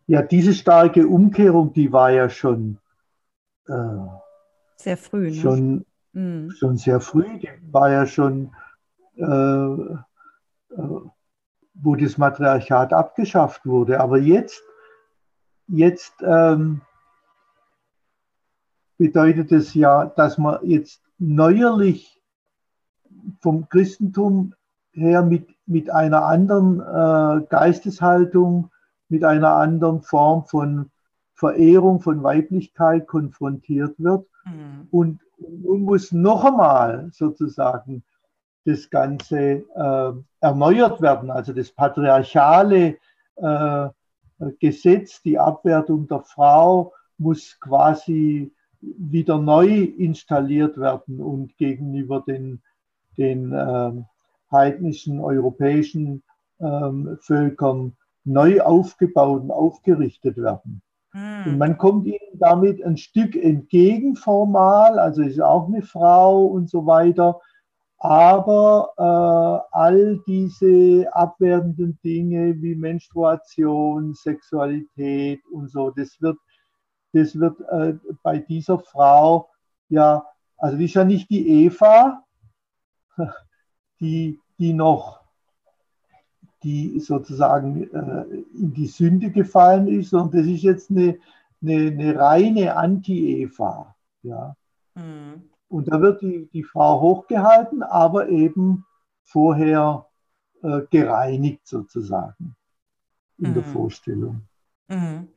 Ja, 0.06 0.22
diese 0.22 0.54
starke 0.54 1.06
Umkehrung, 1.06 1.72
die 1.72 1.92
war 1.92 2.10
ja 2.10 2.28
schon 2.28 2.78
äh, 3.66 3.72
sehr 4.82 4.96
früh. 4.96 5.30
Ne? 5.30 5.34
Schon, 5.34 5.86
mhm. 6.12 6.50
schon 6.50 6.76
sehr 6.76 7.00
früh, 7.00 7.38
die 7.38 7.48
war 7.70 7.90
ja 7.90 8.06
schon, 8.06 8.54
äh, 9.16 9.24
äh, 9.24 9.98
wo 11.74 11.96
das 11.96 12.18
Matriarchat 12.18 12.92
abgeschafft 12.92 13.64
wurde. 13.66 14.00
Aber 14.00 14.18
jetzt, 14.18 14.62
jetzt 15.66 16.14
ähm, 16.22 16.82
bedeutet 18.98 19.50
es 19.52 19.74
ja, 19.74 20.06
dass 20.06 20.38
man 20.38 20.58
jetzt 20.62 21.02
neuerlich 21.18 22.20
vom 23.40 23.68
Christentum 23.68 24.54
her 24.92 25.22
mit, 25.22 25.48
mit 25.66 25.90
einer 25.90 26.24
anderen 26.24 26.80
äh, 26.80 27.46
Geisteshaltung, 27.48 28.70
mit 29.08 29.24
einer 29.24 29.54
anderen 29.54 30.02
Form 30.02 30.44
von 30.44 30.91
Verehrung 31.42 32.00
von 32.00 32.22
Weiblichkeit 32.22 33.08
konfrontiert 33.08 33.96
wird. 33.98 34.24
Mhm. 34.44 34.86
Und 34.92 35.20
nun 35.38 35.82
muss 35.82 36.12
noch 36.12 36.44
einmal 36.44 37.10
sozusagen 37.10 38.04
das 38.64 38.88
Ganze 38.90 39.64
äh, 39.74 40.12
erneuert 40.40 41.02
werden, 41.02 41.32
also 41.32 41.52
das 41.52 41.72
patriarchale 41.72 42.96
äh, 43.34 43.88
Gesetz, 44.60 45.20
die 45.22 45.36
Abwertung 45.36 46.06
der 46.06 46.20
Frau 46.20 46.92
muss 47.18 47.58
quasi 47.58 48.52
wieder 48.80 49.38
neu 49.38 49.82
installiert 49.98 50.78
werden 50.78 51.20
und 51.20 51.56
gegenüber 51.56 52.22
den, 52.24 52.62
den 53.18 53.52
äh, 53.52 53.92
heidnischen 54.52 55.18
europäischen 55.18 56.22
ähm, 56.60 57.18
Völkern 57.20 57.96
neu 58.24 58.60
aufgebaut 58.60 59.42
und 59.42 59.50
aufgerichtet 59.50 60.36
werden. 60.36 60.82
Mhm. 61.12 61.44
Und 61.46 61.58
man 61.58 61.78
kommt 61.78 62.06
ihnen 62.06 62.38
damit 62.38 62.82
ein 62.84 62.96
Stück 62.96 63.36
entgegen 63.36 64.16
formal, 64.16 64.98
also 64.98 65.22
ist 65.22 65.40
auch 65.40 65.68
eine 65.68 65.82
Frau 65.82 66.44
und 66.46 66.68
so 66.68 66.86
weiter. 66.86 67.40
Aber 67.98 68.92
äh, 68.98 69.76
all 69.76 70.20
diese 70.26 71.08
abwertenden 71.12 71.98
Dinge 72.02 72.60
wie 72.60 72.74
Menstruation, 72.74 74.14
Sexualität 74.14 75.40
und 75.52 75.70
so, 75.70 75.90
das 75.90 76.20
wird 76.20 76.38
das 77.14 77.38
wird 77.38 77.60
äh, 77.70 77.94
bei 78.22 78.38
dieser 78.38 78.78
Frau 78.78 79.48
ja, 79.92 80.26
also 80.56 80.78
die 80.78 80.86
ist 80.86 80.94
ja 80.94 81.04
nicht 81.04 81.28
die 81.28 81.66
Eva, 81.66 82.24
die, 84.00 84.40
die 84.58 84.72
noch, 84.72 85.21
die 86.62 87.00
sozusagen 87.00 87.90
äh, 87.92 88.24
in 88.54 88.72
die 88.72 88.86
Sünde 88.86 89.30
gefallen 89.30 89.88
ist, 89.88 90.10
sondern 90.10 90.42
das 90.42 90.46
ist 90.46 90.62
jetzt 90.62 90.90
eine, 90.90 91.18
eine, 91.62 91.88
eine 91.88 92.18
reine 92.18 92.76
Anti-Eva. 92.76 93.94
Ja. 94.22 94.56
Mhm. 94.94 95.50
Und 95.68 95.88
da 95.88 96.00
wird 96.00 96.22
die, 96.22 96.48
die 96.52 96.64
Frau 96.64 97.00
hochgehalten, 97.00 97.82
aber 97.82 98.28
eben 98.28 98.84
vorher 99.24 100.06
äh, 100.62 100.82
gereinigt 100.90 101.66
sozusagen 101.66 102.54
in 103.38 103.50
mhm. 103.50 103.54
der 103.54 103.62
Vorstellung. 103.64 104.42
Mhm. 104.88 105.28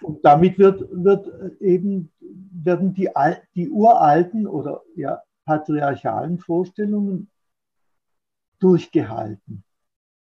Und 0.00 0.24
damit 0.24 0.58
wird, 0.58 0.86
wird 0.90 1.28
eben, 1.60 2.12
werden 2.20 2.94
die, 2.94 3.08
die 3.54 3.70
uralten 3.70 4.46
oder 4.46 4.82
ja, 4.96 5.22
patriarchalen 5.44 6.38
Vorstellungen 6.38 7.30
durchgehalten. 8.58 9.64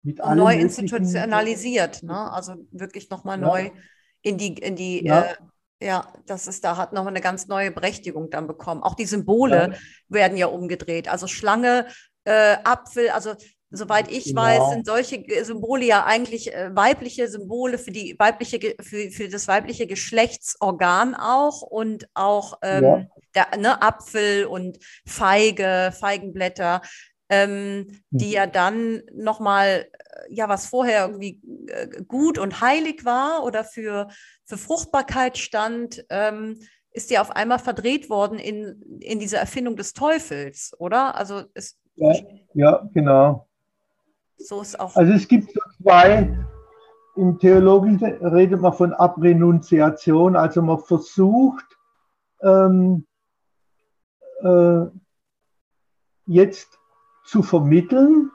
Mit 0.04 0.20
neu 0.20 0.54
institutionalisiert, 0.56 2.04
ne? 2.04 2.32
also 2.32 2.56
wirklich 2.72 3.10
nochmal 3.10 3.40
ja. 3.40 3.48
neu 3.48 3.70
in 4.22 4.38
die, 4.38 4.54
in 4.54 4.76
die 4.76 5.06
ja. 5.06 5.22
Äh, 5.22 5.36
ja, 5.82 6.08
das 6.26 6.48
ist, 6.48 6.64
da 6.64 6.78
hat 6.78 6.94
nochmal 6.94 7.12
eine 7.12 7.20
ganz 7.20 7.48
neue 7.48 7.70
Berechtigung 7.70 8.30
dann 8.30 8.48
bekommen. 8.48 8.84
Auch 8.84 8.96
die 8.96 9.06
Symbole 9.06 9.74
ja. 9.74 9.78
werden 10.08 10.38
ja 10.38 10.48
umgedreht. 10.48 11.10
Also 11.10 11.28
Schlange, 11.28 11.88
äh, 12.24 12.56
Apfel, 12.64 13.10
also 13.10 13.36
Soweit 13.76 14.12
ich 14.12 14.26
genau. 14.26 14.44
weiß, 14.44 14.70
sind 14.70 14.86
solche 14.86 15.26
Symbole 15.44 15.84
ja 15.84 16.06
eigentlich 16.06 16.54
äh, 16.54 16.70
weibliche 16.76 17.28
Symbole 17.28 17.80
für 17.80 17.90
die 17.90 18.16
weibliche, 18.20 18.76
für, 18.80 19.10
für 19.10 19.30
das 19.30 19.48
weibliche 19.48 19.88
Geschlechtsorgan 19.88 21.16
auch 21.16 21.64
und 21.64 22.08
auch 22.14 22.60
ähm, 22.62 22.84
ja. 22.84 23.08
der 23.34 23.58
ne, 23.58 23.82
Apfel 23.82 24.46
und 24.46 24.78
Feige, 25.08 25.92
Feigenblätter, 26.00 26.84
ähm, 27.34 27.88
die 28.12 28.28
mhm. 28.28 28.32
ja 28.32 28.48
dann 28.48 29.02
nochmal, 29.14 29.88
äh, 29.92 30.34
ja, 30.34 30.48
was 30.50 30.68
vorher 30.68 31.08
irgendwie 31.08 31.42
äh, 31.68 32.04
gut 32.04 32.38
und 32.38 32.62
heilig 32.62 33.06
war 33.06 33.44
oder 33.44 33.64
für, 33.64 34.10
für 34.46 34.58
Fruchtbarkeit 34.58 35.38
stand, 35.38 36.06
ähm, 36.10 36.60
ist 36.92 37.10
ja 37.10 37.22
auf 37.22 37.32
einmal 37.32 37.60
verdreht 37.60 38.10
worden 38.10 38.38
in, 38.38 39.00
in 39.00 39.20
diese 39.20 39.38
Erfindung 39.38 39.76
des 39.76 39.94
Teufels, 39.94 40.74
oder? 40.78 41.16
Also 41.16 41.44
es 41.56 41.80
ja, 41.96 42.14
ja, 42.54 42.90
genau. 42.94 43.48
So 44.38 44.62
ist 44.62 44.80
auch. 44.80 44.96
Also 44.96 45.14
es 45.14 45.28
gibt 45.28 45.52
so 45.52 45.60
zwei, 45.82 46.38
im 47.16 47.40
Theologischen 47.40 48.04
redet 48.04 48.62
man 48.62 48.74
von 48.74 48.94
Abrenunziation, 48.94 50.36
also 50.36 50.62
man 50.62 50.80
versucht 50.80 51.66
ähm, 52.42 53.06
äh, 54.42 54.86
jetzt 56.26 56.80
zu 57.24 57.42
vermitteln 57.42 58.32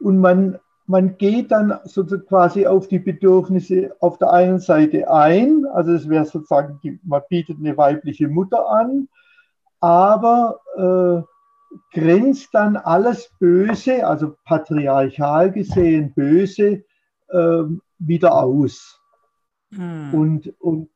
und 0.00 0.18
man, 0.18 0.58
man 0.86 1.16
geht 1.18 1.50
dann 1.50 1.78
sozusagen 1.84 2.26
quasi 2.26 2.66
auf 2.66 2.88
die 2.88 2.98
Bedürfnisse 2.98 3.94
auf 4.00 4.18
der 4.18 4.32
einen 4.32 4.60
Seite 4.60 5.10
ein, 5.10 5.66
also 5.66 5.92
es 5.92 6.08
wäre 6.08 6.24
sozusagen, 6.24 7.00
man 7.02 7.22
bietet 7.28 7.58
eine 7.58 7.76
weibliche 7.76 8.28
Mutter 8.28 8.68
an, 8.68 9.08
aber 9.80 10.60
äh, 10.76 11.22
grenzt 11.92 12.48
dann 12.52 12.76
alles 12.76 13.30
Böse, 13.38 14.06
also 14.06 14.36
patriarchal 14.44 15.52
gesehen 15.52 16.12
Böse, 16.14 16.84
ähm, 17.30 17.82
wieder 17.98 18.34
aus. 18.34 19.00
Hm. 19.74 20.14
Und, 20.14 20.54
und, 20.60 20.88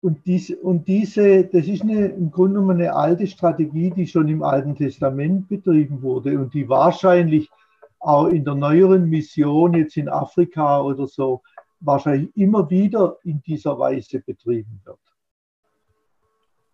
und, 0.00 0.24
diese, 0.26 0.56
und 0.58 0.86
diese, 0.86 1.44
das 1.44 1.66
ist 1.66 1.82
eine, 1.82 2.06
im 2.06 2.30
Grunde 2.30 2.54
genommen 2.54 2.80
eine 2.80 2.94
alte 2.94 3.26
Strategie, 3.26 3.90
die 3.90 4.06
schon 4.06 4.28
im 4.28 4.42
Alten 4.42 4.76
Testament 4.76 5.48
betrieben 5.48 6.02
wurde 6.02 6.38
und 6.38 6.54
die 6.54 6.68
wahrscheinlich 6.68 7.50
auch 7.98 8.26
in 8.26 8.44
der 8.44 8.54
neueren 8.54 9.08
Mission 9.08 9.74
jetzt 9.74 9.96
in 9.96 10.08
Afrika 10.08 10.80
oder 10.80 11.06
so 11.08 11.42
wahrscheinlich 11.80 12.36
immer 12.36 12.68
wieder 12.70 13.16
in 13.24 13.42
dieser 13.42 13.78
Weise 13.78 14.20
betrieben 14.20 14.80
wird. 14.84 14.98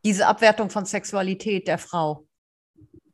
Diese 0.04 0.26
Abwertung 0.26 0.68
von 0.68 0.84
Sexualität 0.84 1.66
der 1.66 1.78
Frau. 1.78 2.24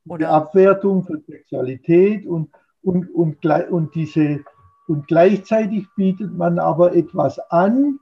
Oder? 0.07 0.19
Die 0.19 0.27
Abwertung 0.27 1.05
von 1.05 1.23
Sexualität 1.25 2.27
und, 2.27 2.51
und, 2.83 3.09
und, 3.15 3.45
und, 3.45 3.95
diese, 3.95 4.45
und 4.89 5.07
gleichzeitig 5.07 5.87
bietet 5.95 6.33
man 6.37 6.59
aber 6.59 6.97
etwas 6.97 7.39
an, 7.51 8.01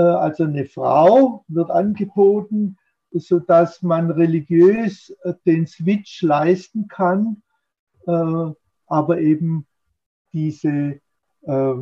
also 0.00 0.44
eine 0.44 0.64
Frau 0.66 1.44
wird 1.48 1.70
angeboten, 1.70 2.76
sodass 3.12 3.82
man 3.82 4.10
religiös 4.10 5.10
äh, 5.22 5.34
den 5.46 5.66
Switch 5.66 6.22
leisten 6.22 6.88
kann, 6.88 7.42
äh, 8.06 8.52
aber 8.86 9.20
eben 9.20 9.66
diese 10.32 11.00
äh, 11.42 11.74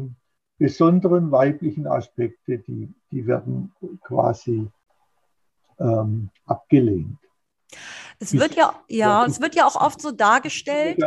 besonderen 0.58 1.30
weiblichen 1.30 1.86
Aspekte, 1.86 2.58
die, 2.58 2.92
die 3.10 3.26
werden 3.26 3.72
quasi 4.02 4.68
ähm, 5.78 6.30
abgelehnt. 6.44 7.16
Es 8.18 8.34
wird 8.34 8.56
ja, 8.56 8.74
ja, 8.88 9.24
es 9.24 9.40
wird 9.40 9.54
ja 9.54 9.66
auch 9.66 9.80
oft 9.80 10.02
so 10.02 10.10
dargestellt. 10.10 10.98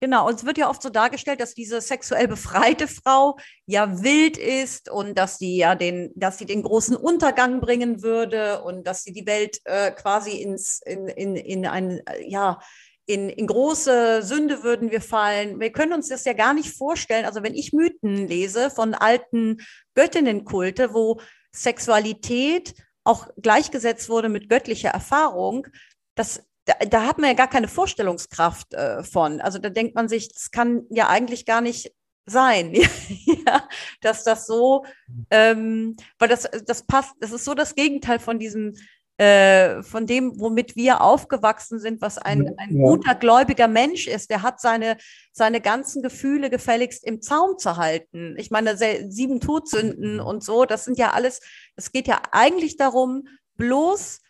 Genau, 0.00 0.28
und 0.28 0.34
es 0.34 0.46
wird 0.46 0.58
ja 0.58 0.70
oft 0.70 0.80
so 0.80 0.90
dargestellt, 0.90 1.40
dass 1.40 1.54
diese 1.54 1.80
sexuell 1.80 2.28
befreite 2.28 2.86
Frau 2.86 3.36
ja 3.66 4.02
wild 4.02 4.38
ist 4.38 4.88
und 4.88 5.18
dass 5.18 5.38
sie 5.38 5.56
ja 5.56 5.74
den, 5.74 6.12
dass 6.14 6.38
sie 6.38 6.46
den 6.46 6.62
großen 6.62 6.94
Untergang 6.94 7.60
bringen 7.60 8.00
würde 8.02 8.62
und 8.62 8.86
dass 8.86 9.02
sie 9.02 9.12
die 9.12 9.26
Welt 9.26 9.58
äh, 9.64 9.90
quasi 9.90 10.40
ins, 10.40 10.80
in, 10.86 11.08
in, 11.08 11.34
in 11.34 11.66
ein, 11.66 12.00
ja, 12.24 12.60
in, 13.06 13.28
in 13.28 13.46
große 13.48 14.22
Sünde 14.22 14.62
würden 14.62 14.92
wir 14.92 15.00
fallen. 15.00 15.58
Wir 15.58 15.72
können 15.72 15.94
uns 15.94 16.08
das 16.08 16.24
ja 16.24 16.34
gar 16.34 16.54
nicht 16.54 16.76
vorstellen. 16.76 17.24
Also 17.24 17.42
wenn 17.42 17.54
ich 17.54 17.72
Mythen 17.72 18.28
lese 18.28 18.70
von 18.70 18.94
alten 18.94 19.56
Göttinnenkulte, 19.94 20.94
wo 20.94 21.20
Sexualität 21.50 22.74
auch 23.02 23.26
gleichgesetzt 23.40 24.10
wurde 24.10 24.28
mit 24.28 24.48
göttlicher 24.50 24.90
Erfahrung, 24.90 25.66
das, 26.14 26.46
da, 26.68 26.74
da, 26.86 27.06
hat 27.06 27.18
man 27.18 27.30
ja 27.30 27.34
gar 27.34 27.48
keine 27.48 27.68
Vorstellungskraft 27.68 28.74
äh, 28.74 29.02
von. 29.02 29.40
Also 29.40 29.58
da 29.58 29.70
denkt 29.70 29.94
man 29.94 30.08
sich, 30.08 30.28
das 30.28 30.50
kann 30.50 30.82
ja 30.90 31.08
eigentlich 31.08 31.46
gar 31.46 31.62
nicht 31.62 31.94
sein, 32.26 32.74
ja, 33.46 33.66
dass 34.02 34.22
das 34.22 34.46
so, 34.46 34.84
ähm, 35.30 35.96
weil 36.18 36.28
das, 36.28 36.48
das 36.66 36.82
passt, 36.82 37.14
das 37.20 37.32
ist 37.32 37.46
so 37.46 37.54
das 37.54 37.74
Gegenteil 37.74 38.18
von 38.18 38.38
diesem, 38.38 38.74
äh, 39.16 39.82
von 39.82 40.06
dem, 40.06 40.38
womit 40.38 40.76
wir 40.76 41.00
aufgewachsen 41.00 41.80
sind, 41.80 42.02
was 42.02 42.18
ein, 42.18 42.54
ein 42.58 42.76
ja. 42.76 42.84
guter 42.84 43.14
gläubiger 43.14 43.66
Mensch 43.66 44.06
ist. 44.06 44.28
Der 44.28 44.42
hat 44.42 44.60
seine, 44.60 44.98
seine 45.32 45.62
ganzen 45.62 46.02
Gefühle 46.02 46.50
gefälligst 46.50 47.02
im 47.02 47.22
Zaum 47.22 47.56
zu 47.56 47.78
halten. 47.78 48.34
Ich 48.36 48.50
meine, 48.50 48.76
sieben 48.76 49.40
Todsünden 49.40 50.20
und 50.20 50.44
so, 50.44 50.66
das 50.66 50.84
sind 50.84 50.98
ja 50.98 51.12
alles, 51.12 51.40
es 51.76 51.92
geht 51.92 52.06
ja 52.06 52.20
eigentlich 52.30 52.76
darum, 52.76 53.26
bloß 53.56 54.20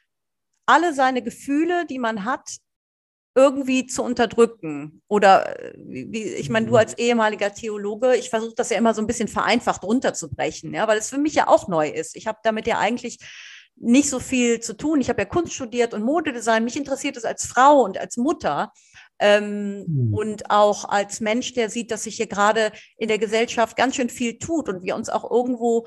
alle 0.69 0.93
seine 0.93 1.23
Gefühle, 1.23 1.87
die 1.87 1.99
man 1.99 2.25
hat, 2.25 2.59
irgendwie 3.35 3.87
zu 3.87 4.03
unterdrücken. 4.03 5.01
Oder 5.09 5.59
äh, 5.63 5.75
wie, 5.79 6.25
ich 6.25 6.51
meine, 6.51 6.67
du 6.67 6.73
mhm. 6.73 6.79
als 6.79 6.99
ehemaliger 6.99 7.55
Theologe, 7.55 8.17
ich 8.17 8.31
versuche 8.31 8.55
das 8.57 8.71
ja 8.71 8.77
immer 8.77 8.95
so 8.95 9.01
ein 9.01 9.07
bisschen 9.07 9.29
vereinfacht 9.29 9.85
runterzubrechen, 9.85 10.75
ja, 10.75 10.89
weil 10.89 10.99
es 10.99 11.11
für 11.11 11.19
mich 11.19 11.35
ja 11.35 11.47
auch 11.47 11.69
neu 11.69 11.89
ist. 11.89 12.17
Ich 12.17 12.27
habe 12.27 12.39
damit 12.43 12.67
ja 12.67 12.79
eigentlich 12.79 13.19
nicht 13.77 14.11
so 14.11 14.19
viel 14.19 14.59
zu 14.59 14.77
tun. 14.77 15.01
Ich 15.01 15.09
habe 15.09 15.23
ja 15.23 15.25
Kunst 15.25 15.55
studiert 15.55 15.95
und 15.95 16.03
Modedesign. 16.03 16.65
Mich 16.65 16.77
interessiert 16.77 17.17
es 17.17 17.25
als 17.25 17.47
Frau 17.47 17.83
und 17.83 17.97
als 17.97 18.17
Mutter. 18.17 18.73
Ähm, 19.21 19.85
mhm. 19.87 20.15
Und 20.15 20.51
auch 20.51 20.85
als 20.89 21.21
Mensch, 21.21 21.55
der 21.55 21.71
sieht, 21.71 21.93
dass 21.93 22.03
sich 22.03 22.17
hier 22.17 22.27
gerade 22.27 22.73
in 22.97 23.09
der 23.09 23.19
Gesellschaft 23.19 23.77
ganz 23.77 23.95
schön 23.95 24.11
viel 24.11 24.39
tut 24.39 24.69
und 24.69 24.83
wir 24.83 24.97
uns 24.97 25.09
auch 25.09 25.31
irgendwo 25.31 25.87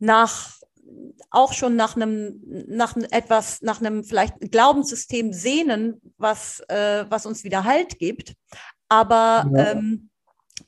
nach 0.00 0.58
auch 1.30 1.52
schon 1.52 1.76
nach 1.76 1.96
einem, 1.96 2.40
nach 2.68 2.96
etwas, 3.10 3.62
nach 3.62 3.80
einem 3.80 4.04
vielleicht 4.04 4.52
Glaubenssystem 4.52 5.32
sehnen, 5.32 6.00
was, 6.16 6.60
äh, 6.68 7.04
was 7.08 7.26
uns 7.26 7.44
wieder 7.44 7.64
Halt 7.64 7.98
gibt. 7.98 8.34
Aber 8.88 9.50
ja. 9.54 9.72
ähm, 9.72 10.10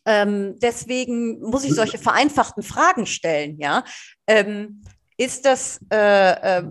ähm, 0.05 0.59
deswegen 0.61 1.41
muss 1.41 1.65
ich 1.65 1.75
solche 1.75 1.99
vereinfachten 1.99 2.63
Fragen 2.63 3.07
stellen, 3.07 3.59
ja. 3.59 3.85
Ähm, 4.27 4.83
ist 5.17 5.45
das, 5.45 5.81
äh, 5.91 6.59
äh, 6.59 6.65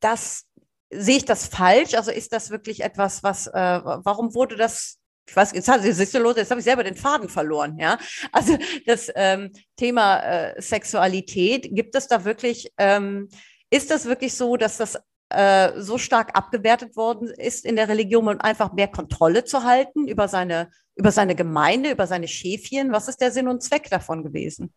das, 0.00 0.44
sehe 0.90 1.18
ich 1.18 1.24
das 1.24 1.46
falsch? 1.46 1.94
Also 1.94 2.10
ist 2.10 2.32
das 2.32 2.50
wirklich 2.50 2.82
etwas, 2.82 3.22
was, 3.22 3.46
äh, 3.46 3.52
warum 3.52 4.34
wurde 4.34 4.56
das 4.56 4.98
ich 5.26 5.36
weiß, 5.36 5.52
jetzt, 5.52 5.68
hat, 5.68 5.84
jetzt, 5.84 5.98
jetzt 5.98 6.14
habe 6.50 6.60
ich 6.60 6.64
selber 6.64 6.84
den 6.84 6.96
Faden 6.96 7.28
verloren, 7.28 7.78
ja. 7.78 7.98
Also 8.32 8.56
das 8.86 9.10
ähm, 9.14 9.52
Thema 9.76 10.18
äh, 10.20 10.60
Sexualität, 10.60 11.68
gibt 11.74 11.94
es 11.94 12.08
da 12.08 12.24
wirklich, 12.24 12.72
ähm, 12.78 13.28
ist 13.70 13.90
das 13.90 14.06
wirklich 14.06 14.34
so, 14.34 14.56
dass 14.56 14.78
das 14.78 15.00
äh, 15.30 15.80
so 15.80 15.96
stark 15.96 16.36
abgewertet 16.36 16.96
worden 16.96 17.28
ist 17.28 17.64
in 17.64 17.76
der 17.76 17.88
Religion, 17.88 18.28
um 18.28 18.40
einfach 18.40 18.72
mehr 18.72 18.88
Kontrolle 18.88 19.44
zu 19.44 19.64
halten 19.64 20.06
über 20.06 20.28
seine, 20.28 20.70
über 20.96 21.10
seine 21.10 21.34
Gemeinde, 21.34 21.92
über 21.92 22.06
seine 22.06 22.28
Schäfchen? 22.28 22.92
Was 22.92 23.08
ist 23.08 23.20
der 23.20 23.30
Sinn 23.30 23.48
und 23.48 23.62
Zweck 23.62 23.88
davon 23.88 24.22
gewesen? 24.22 24.72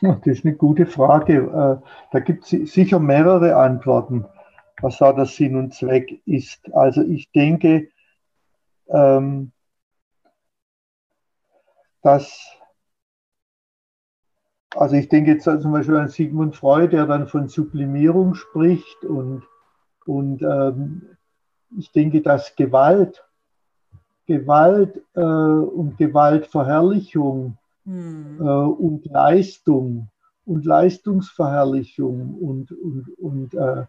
Das 0.00 0.18
ist 0.26 0.44
eine 0.44 0.54
gute 0.54 0.86
Frage. 0.86 1.80
Äh, 1.82 1.86
da 2.12 2.20
gibt 2.20 2.52
es 2.52 2.72
sicher 2.72 2.98
mehrere 2.98 3.56
Antworten, 3.56 4.26
was 4.82 4.98
da 4.98 5.12
der 5.12 5.26
Sinn 5.26 5.56
und 5.56 5.72
Zweck 5.72 6.20
ist. 6.26 6.60
Also 6.74 7.02
ich 7.02 7.30
denke, 7.32 7.88
ähm, 8.88 9.52
dass, 12.02 12.38
also 14.74 14.94
ich 14.96 15.08
denke 15.08 15.32
jetzt 15.32 15.44
zum 15.44 15.72
Beispiel 15.72 15.96
an 15.96 16.08
Sigmund 16.08 16.54
Freud, 16.54 16.94
der 16.94 17.06
dann 17.06 17.28
von 17.28 17.48
Sublimierung 17.48 18.34
spricht 18.34 19.04
und, 19.04 19.42
und 20.04 20.42
ähm, 20.42 21.16
ich 21.78 21.90
denke, 21.92 22.20
dass 22.20 22.54
Gewalt, 22.56 23.24
Gewalt 24.26 25.02
äh, 25.14 25.20
und 25.20 25.96
Gewaltverherrlichung 25.98 27.58
hm. 27.84 28.38
äh, 28.40 28.44
und 28.44 29.06
Leistung 29.06 30.08
und 30.44 30.64
Leistungsverherrlichung 30.66 32.34
und, 32.34 32.70
und, 32.72 33.18
und 33.18 33.54
äh, 33.54 33.86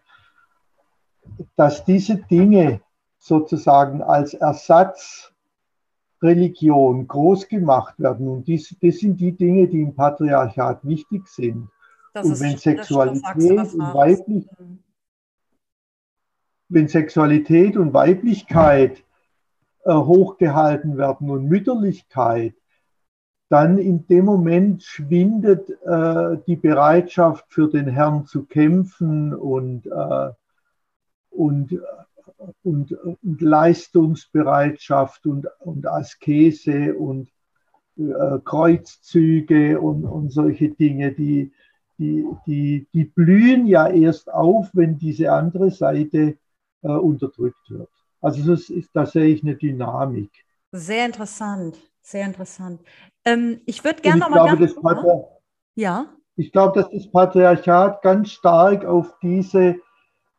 dass 1.56 1.84
diese 1.84 2.16
Dinge 2.16 2.80
sozusagen 3.26 4.02
als 4.02 4.34
Ersatzreligion 4.34 7.08
groß 7.08 7.48
gemacht 7.48 7.98
werden. 7.98 8.28
Und 8.28 8.46
dies, 8.46 8.76
das 8.80 8.98
sind 8.98 9.18
die 9.20 9.32
Dinge, 9.32 9.66
die 9.68 9.82
im 9.82 9.94
Patriarchat 9.94 10.86
wichtig 10.86 11.28
sind. 11.28 11.68
Das 12.12 12.26
und 12.26 12.40
wenn 12.40 12.56
Sexualität 12.56 13.74
und 13.74 13.94
Weiblich, 13.94 14.48
wenn 16.68 16.88
Sexualität 16.88 17.76
und 17.76 17.92
Weiblichkeit 17.92 19.04
äh, 19.84 19.92
hochgehalten 19.92 20.96
werden 20.96 21.30
und 21.30 21.44
Mütterlichkeit, 21.44 22.54
dann 23.48 23.78
in 23.78 24.08
dem 24.08 24.24
Moment 24.24 24.82
schwindet 24.82 25.70
äh, 25.70 26.38
die 26.46 26.56
Bereitschaft 26.56 27.44
für 27.48 27.68
den 27.68 27.86
Herrn 27.86 28.26
zu 28.26 28.44
kämpfen 28.44 29.32
und, 29.34 29.86
äh, 29.86 30.30
und, 31.30 31.80
und, 32.62 32.92
und, 32.92 33.40
Leistungsbereitschaft 33.40 35.26
und, 35.26 35.46
und 35.60 35.86
Askese 35.86 36.94
und 36.94 37.28
äh, 37.98 38.38
Kreuzzüge 38.44 39.80
und, 39.80 40.04
und 40.04 40.30
solche 40.30 40.70
Dinge, 40.70 41.12
die, 41.12 41.52
die, 41.98 42.26
die, 42.46 42.86
die 42.92 43.04
blühen 43.04 43.66
ja 43.66 43.88
erst 43.88 44.32
auf, 44.32 44.68
wenn 44.72 44.98
diese 44.98 45.32
andere 45.32 45.70
Seite 45.70 46.36
äh, 46.82 46.88
unterdrückt 46.88 47.70
wird. 47.70 47.88
Also 48.20 48.50
das 48.50 48.70
ist, 48.70 48.90
da 48.92 49.06
sehe 49.06 49.26
ich 49.26 49.42
eine 49.42 49.56
Dynamik. 49.56 50.30
Sehr 50.72 51.06
interessant, 51.06 51.78
sehr 52.02 52.26
interessant. 52.26 52.80
Ähm, 53.24 53.60
ich 53.66 53.82
würde 53.84 54.02
gerne 54.02 54.20
noch 54.20 54.30
mal 54.30 54.56
ganz, 54.56 54.74
Patri 54.74 55.22
ja. 55.74 56.06
Ich 56.36 56.52
glaube, 56.52 56.80
dass 56.80 56.90
das 56.90 57.10
Patriarchat 57.10 58.02
ganz 58.02 58.30
stark 58.30 58.84
auf 58.84 59.14
diese, 59.22 59.76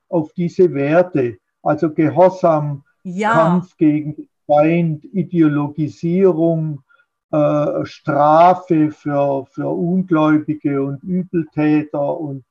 auf 0.10 0.32
diese 0.34 0.74
Werte, 0.74 1.38
also 1.68 1.94
Gehorsam, 1.94 2.84
ja. 3.04 3.34
Kampf 3.34 3.78
gegen 3.78 4.28
Feind, 4.46 5.04
Ideologisierung, 5.06 6.82
äh, 7.32 7.86
Strafe 7.86 8.92
für, 8.92 9.46
für 9.48 9.68
Ungläubige 9.68 10.82
und 10.82 11.04
Übeltäter 11.04 12.18
und, 12.18 12.46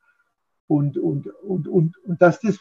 und, 0.66 0.98
und, 0.98 1.26
und, 1.42 1.68
und, 1.68 1.96
und 2.04 2.22
dass 2.22 2.40
das 2.40 2.58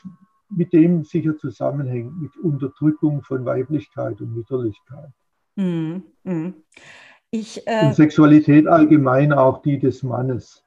mit 0.50 0.74
dem 0.74 1.04
sicher 1.04 1.38
zusammenhängt, 1.38 2.22
mit 2.22 2.38
Unterdrückung 2.38 3.22
von 3.22 3.46
Weiblichkeit 3.46 4.22
und 4.22 4.36
Mütterlichkeit. 4.36 5.10
Mm, 5.56 5.98
mm. 6.24 6.54
Ich, 7.32 7.68
äh, 7.68 7.88
und 7.88 7.96
Sexualität 7.96 8.68
allgemein 8.68 9.34
auch 9.34 9.62
die 9.62 9.80
des 9.80 10.04
Mannes. 10.04 10.65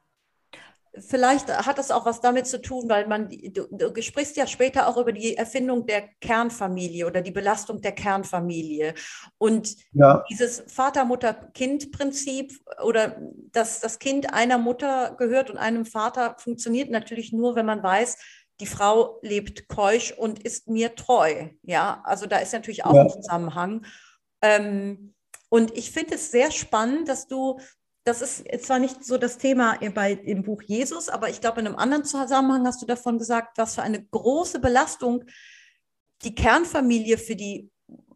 Vielleicht 0.97 1.49
hat 1.49 1.77
das 1.77 1.91
auch 1.91 2.05
was 2.05 2.21
damit 2.21 2.47
zu 2.47 2.61
tun, 2.61 2.89
weil 2.89 3.07
man, 3.07 3.29
du, 3.29 3.67
du 3.71 4.01
sprichst 4.01 4.37
ja 4.37 4.47
später 4.47 4.87
auch 4.87 4.97
über 4.97 5.11
die 5.11 5.37
Erfindung 5.37 5.85
der 5.85 6.09
Kernfamilie 6.19 7.05
oder 7.05 7.21
die 7.21 7.31
Belastung 7.31 7.81
der 7.81 7.91
Kernfamilie. 7.91 8.93
Und 9.37 9.75
ja. 9.93 10.23
dieses 10.29 10.63
Vater-Mutter-Kind-Prinzip 10.67 12.53
oder 12.83 13.21
dass 13.51 13.79
das 13.79 13.99
Kind 13.99 14.33
einer 14.33 14.57
Mutter 14.57 15.15
gehört 15.17 15.49
und 15.49 15.57
einem 15.57 15.85
Vater 15.85 16.35
funktioniert 16.39 16.89
natürlich 16.89 17.31
nur, 17.33 17.55
wenn 17.55 17.65
man 17.65 17.83
weiß, 17.83 18.17
die 18.59 18.65
Frau 18.65 19.19
lebt 19.21 19.67
keusch 19.69 20.11
und 20.11 20.43
ist 20.43 20.67
mir 20.67 20.95
treu. 20.95 21.49
Ja, 21.63 22.01
also 22.03 22.25
da 22.25 22.37
ist 22.37 22.53
natürlich 22.53 22.83
auch 22.83 22.95
ja. 22.95 23.03
ein 23.03 23.09
Zusammenhang. 23.09 23.85
Ähm, 24.41 25.13
und 25.49 25.75
ich 25.77 25.91
finde 25.91 26.15
es 26.15 26.31
sehr 26.31 26.51
spannend, 26.51 27.07
dass 27.09 27.27
du, 27.27 27.59
das 28.03 28.21
ist 28.21 28.65
zwar 28.65 28.79
nicht 28.79 29.03
so 29.03 29.17
das 29.17 29.37
Thema 29.37 29.77
bei, 29.93 30.13
im 30.13 30.43
Buch 30.43 30.61
Jesus, 30.63 31.09
aber 31.09 31.29
ich 31.29 31.41
glaube, 31.41 31.59
in 31.59 31.67
einem 31.67 31.75
anderen 31.75 32.05
Zusammenhang 32.05 32.65
hast 32.65 32.81
du 32.81 32.85
davon 32.85 33.17
gesagt, 33.17 33.57
was 33.57 33.75
für 33.75 33.83
eine 33.83 34.03
große 34.03 34.59
Belastung 34.59 35.25
die 36.23 36.35
Kernfamilie 36.35 37.17
für 37.17 37.35
die, 37.35 37.69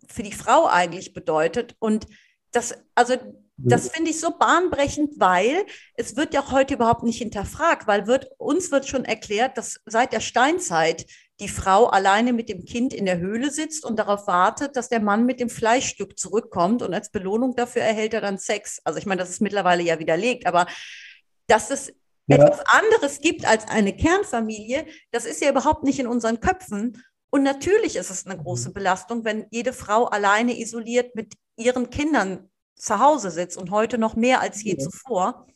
für 0.07 0.23
die 0.23 0.31
Frau 0.31 0.67
eigentlich 0.67 1.13
bedeutet. 1.13 1.75
Und 1.79 2.07
das, 2.51 2.75
also 2.95 3.15
das 3.57 3.89
finde 3.89 4.11
ich 4.11 4.19
so 4.19 4.31
bahnbrechend, 4.37 5.19
weil 5.19 5.65
es 5.95 6.15
wird 6.15 6.33
ja 6.33 6.51
heute 6.51 6.73
überhaupt 6.73 7.03
nicht 7.03 7.19
hinterfragt, 7.19 7.87
weil 7.87 8.07
wird, 8.07 8.29
uns 8.37 8.71
wird 8.71 8.87
schon 8.87 9.05
erklärt, 9.05 9.57
dass 9.57 9.79
seit 9.85 10.11
der 10.11 10.21
Steinzeit 10.21 11.05
die 11.43 11.49
Frau 11.49 11.87
alleine 11.87 12.31
mit 12.31 12.47
dem 12.47 12.63
Kind 12.63 12.93
in 12.93 13.05
der 13.05 13.19
Höhle 13.19 13.51
sitzt 13.51 13.83
und 13.83 13.99
darauf 13.99 14.27
wartet, 14.27 14.77
dass 14.77 14.87
der 14.87 15.01
Mann 15.01 15.25
mit 15.25 15.41
dem 15.41 15.49
Fleischstück 15.49 16.17
zurückkommt 16.17 16.81
und 16.81 16.93
als 16.93 17.11
Belohnung 17.11 17.53
dafür 17.53 17.81
erhält 17.81 18.13
er 18.13 18.21
dann 18.21 18.37
Sex. 18.37 18.79
Also 18.85 18.97
ich 18.97 19.05
meine, 19.05 19.19
das 19.19 19.29
ist 19.29 19.41
mittlerweile 19.41 19.83
ja 19.83 19.99
widerlegt, 19.99 20.47
aber 20.47 20.67
dass 21.47 21.69
es 21.69 21.93
ja. 22.27 22.37
etwas 22.37 22.61
anderes 22.67 23.19
gibt 23.19 23.45
als 23.45 23.67
eine 23.67 23.93
Kernfamilie, 23.93 24.85
das 25.11 25.25
ist 25.25 25.41
ja 25.41 25.49
überhaupt 25.49 25.83
nicht 25.83 25.99
in 25.99 26.07
unseren 26.07 26.39
Köpfen. 26.39 27.03
Und 27.29 27.43
natürlich 27.43 27.97
ist 27.97 28.09
es 28.09 28.25
eine 28.25 28.41
große 28.41 28.69
mhm. 28.69 28.73
Belastung, 28.73 29.25
wenn 29.25 29.45
jede 29.51 29.73
Frau 29.73 30.05
alleine 30.05 30.57
isoliert 30.57 31.13
mit 31.13 31.33
ihren 31.57 31.89
Kindern 31.89 32.49
zu 32.77 32.99
Hause 32.99 33.31
sitzt 33.31 33.57
und 33.57 33.69
heute 33.69 33.97
noch 33.97 34.15
mehr 34.15 34.39
als 34.39 34.63
je 34.63 34.77
ja. 34.77 34.79
zuvor. 34.79 35.47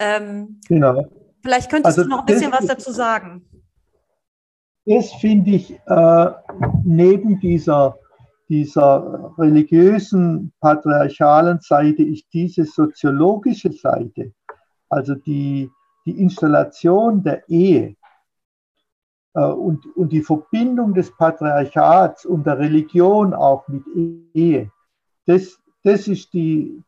Ähm, 0.00 0.60
genau. 0.66 1.06
Vielleicht 1.42 1.70
könntest 1.70 1.96
also, 1.96 2.02
du 2.02 2.08
noch 2.08 2.20
ein 2.20 2.26
bisschen 2.26 2.50
was 2.50 2.66
dazu 2.66 2.90
sagen. 2.90 3.48
Das 4.84 5.12
finde 5.14 5.52
ich 5.52 5.78
äh, 5.86 6.30
neben 6.84 7.38
dieser, 7.40 7.98
dieser 8.48 9.32
religiösen, 9.38 10.52
patriarchalen 10.60 11.60
Seite, 11.60 12.02
ist 12.02 12.26
diese 12.32 12.64
soziologische 12.64 13.72
Seite, 13.72 14.32
also 14.88 15.14
die, 15.14 15.70
die 16.04 16.20
Installation 16.20 17.22
der 17.22 17.48
Ehe 17.48 17.96
äh, 19.34 19.44
und, 19.44 19.86
und 19.96 20.10
die 20.12 20.22
Verbindung 20.22 20.94
des 20.94 21.16
Patriarchats 21.16 22.26
und 22.26 22.44
der 22.46 22.58
Religion 22.58 23.34
auch 23.34 23.66
mit 23.68 23.84
Ehe, 24.34 24.70
das, 25.26 25.60
das 25.84 26.08
ist 26.08 26.32
die 26.32 26.82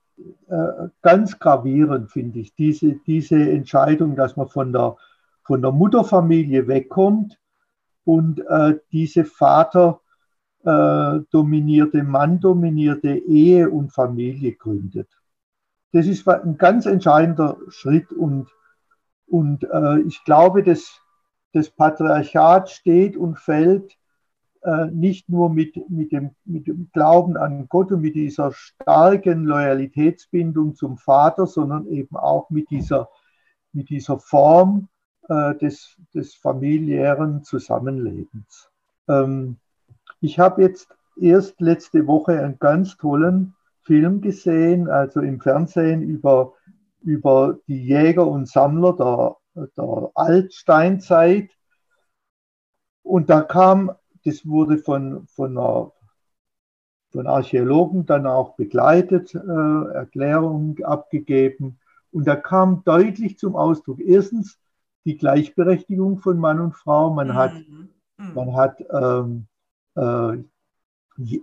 äh, 0.49 0.89
ganz 1.03 1.39
gravierend, 1.39 2.11
finde 2.11 2.41
ich, 2.41 2.55
diese, 2.57 2.97
diese 3.07 3.37
Entscheidung, 3.37 4.17
dass 4.17 4.37
man 4.37 4.49
von 4.49 4.73
der, 4.73 4.97
von 5.45 5.63
der 5.63 5.71
Mutterfamilie 5.71 6.67
wegkommt 6.67 7.39
und 8.05 8.41
äh, 8.41 8.79
diese 8.93 9.25
Vater 9.25 10.01
äh, 10.65 11.21
dominierte, 11.31 12.03
Mann 12.03 12.41
dominierte 12.41 13.15
Ehe 13.15 13.71
und 13.71 13.93
Familie 13.93 14.53
gründet. 14.55 15.09
Das 15.93 16.07
ist 16.07 16.27
ein 16.29 16.59
ganz 16.59 16.87
entscheidender 16.87 17.57
Schritt 17.69 18.13
und, 18.13 18.49
und 19.27 19.65
äh, 19.65 20.01
ich 20.01 20.25
glaube, 20.25 20.63
dass 20.63 21.01
das 21.53 21.71
Patriarchat 21.71 22.71
steht 22.71 23.17
und 23.17 23.39
fällt 23.39 23.97
äh, 24.63 24.87
nicht 24.87 25.29
nur 25.29 25.51
mit, 25.51 25.89
mit, 25.89 26.11
dem, 26.11 26.35
mit 26.45 26.67
dem 26.67 26.91
Glauben 26.93 27.37
an 27.37 27.69
Gott 27.69 27.93
und 27.93 28.01
mit 28.01 28.15
dieser 28.15 28.53
starken 28.53 29.45
Loyalitätsbindung 29.45 30.75
zum 30.75 30.97
Vater, 30.97 31.47
sondern 31.47 31.87
eben 31.87 32.17
auch 32.17 32.51
mit 32.51 32.71
dieser, 32.71 33.09
mit 33.73 33.89
dieser 33.91 34.19
Form 34.19 34.89
äh, 35.29 35.55
des, 35.57 35.97
des 36.13 36.35
familiären 36.35 37.45
Zusammenlebens. 37.45 38.71
Ähm, 39.09 39.57
ich 40.21 40.39
habe 40.39 40.63
jetzt 40.63 40.89
erst 41.21 41.61
letzte 41.61 42.07
Woche 42.07 42.41
einen 42.41 42.59
ganz 42.59 42.97
tollen 42.97 43.55
Film 43.83 44.21
gesehen, 44.21 44.89
also 44.89 45.21
im 45.21 45.41
Fernsehen 45.41 46.03
über, 46.03 46.55
über 47.03 47.59
die 47.69 47.85
Jäger 47.85 48.27
und 48.27 48.49
Sammler 48.49 48.95
der, 48.97 49.67
der 49.77 50.11
Altsteinzeit. 50.15 51.51
Und 53.03 53.29
da 53.29 53.43
kam, 53.43 53.93
das 54.25 54.47
wurde 54.47 54.79
von, 54.79 55.27
von, 55.27 55.59
einer, 55.59 55.93
von 57.13 57.27
Archäologen 57.27 58.07
dann 58.07 58.27
auch 58.27 58.57
begleitet, 58.57 59.35
äh, 59.35 59.39
Erklärungen 59.39 60.83
abgegeben. 60.83 61.79
Und 62.11 62.27
da 62.27 62.37
kam 62.37 62.83
deutlich 62.85 63.39
zum 63.39 63.57
Ausdruck, 63.57 64.01
erstens 64.01 64.59
die 65.05 65.17
Gleichberechtigung 65.17 66.19
von 66.19 66.39
Mann 66.39 66.61
und 66.61 66.75
Frau. 66.75 67.11
Man 67.13 67.29
mhm. 67.29 67.35
hat, 67.35 67.53
mhm. 67.55 68.35
man 68.35 68.57
hat 68.57 68.83
ähm, 68.91 69.47
äh, 69.97 70.37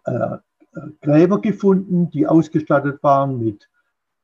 äh, 0.05 0.37
Gräber 1.01 1.41
gefunden, 1.41 2.09
die 2.09 2.27
ausgestattet 2.27 3.03
waren 3.03 3.43
mit, 3.43 3.69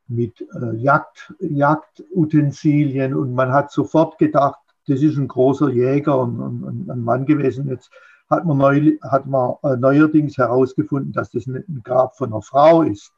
mit 0.08 0.42
äh, 0.42 0.76
Jagd, 0.76 1.34
Jagdutensilien 1.40 3.14
und 3.14 3.34
man 3.34 3.52
hat 3.52 3.72
sofort 3.72 4.18
gedacht, 4.18 4.60
das 4.88 5.02
ist 5.02 5.18
ein 5.18 5.28
großer 5.28 5.70
Jäger 5.70 6.18
und, 6.20 6.40
und, 6.40 6.90
ein 6.90 7.04
Mann 7.04 7.26
gewesen. 7.26 7.68
Jetzt 7.68 7.92
hat 8.30 8.46
man, 8.46 8.58
neu, 8.58 8.98
hat 9.02 9.26
man 9.26 9.56
äh, 9.64 9.76
neuerdings 9.76 10.38
herausgefunden, 10.38 11.12
dass 11.12 11.32
das 11.32 11.46
ein 11.48 11.82
Grab 11.84 12.18
von 12.18 12.32
einer 12.32 12.42
Frau 12.42 12.84
ist. 12.84 13.12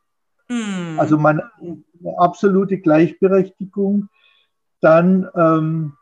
Mm. 0.47 0.99
Also 0.99 1.17
man 1.17 1.41
eine 1.61 2.17
absolute 2.17 2.79
Gleichberechtigung. 2.79 4.09
Dann 4.81 5.27
ähm, 5.35 5.93
äh, 5.93 5.98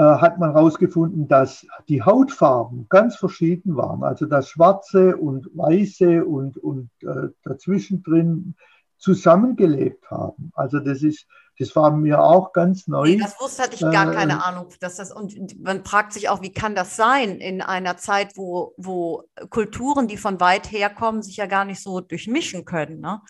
hat 0.00 0.38
man 0.38 0.52
herausgefunden, 0.52 1.28
dass 1.28 1.66
die 1.88 2.02
Hautfarben 2.02 2.86
ganz 2.88 3.16
verschieden 3.16 3.76
waren. 3.76 4.02
Also 4.02 4.26
das 4.26 4.48
Schwarze 4.48 5.16
und 5.16 5.46
Weiße 5.54 6.24
und, 6.24 6.58
und 6.58 6.90
äh, 7.02 7.28
dazwischen 7.44 8.02
drin 8.02 8.56
zusammengelebt 8.98 10.10
haben. 10.10 10.50
Also 10.54 10.80
das 10.80 11.02
ist, 11.02 11.26
das 11.58 11.76
war 11.76 11.90
mir 11.92 12.22
auch 12.22 12.52
ganz 12.52 12.88
neu. 12.88 13.10
Nee, 13.10 13.18
das 13.18 13.38
wusste 13.40 13.62
hatte 13.62 13.74
ich 13.74 13.80
gar 13.80 14.10
äh, 14.10 14.14
keine 14.14 14.44
Ahnung, 14.44 14.66
dass 14.80 14.96
das 14.96 15.12
und 15.12 15.62
man 15.62 15.84
fragt 15.84 16.12
sich 16.12 16.28
auch, 16.28 16.42
wie 16.42 16.52
kann 16.52 16.74
das 16.74 16.96
sein 16.96 17.36
in 17.36 17.60
einer 17.60 17.96
Zeit, 17.96 18.32
wo, 18.36 18.74
wo 18.76 19.24
Kulturen, 19.50 20.08
die 20.08 20.16
von 20.16 20.40
weit 20.40 20.72
her 20.72 20.90
kommen, 20.90 21.22
sich 21.22 21.36
ja 21.36 21.46
gar 21.46 21.64
nicht 21.64 21.82
so 21.82 22.00
durchmischen 22.00 22.64
können. 22.64 23.00
Ne? 23.00 23.20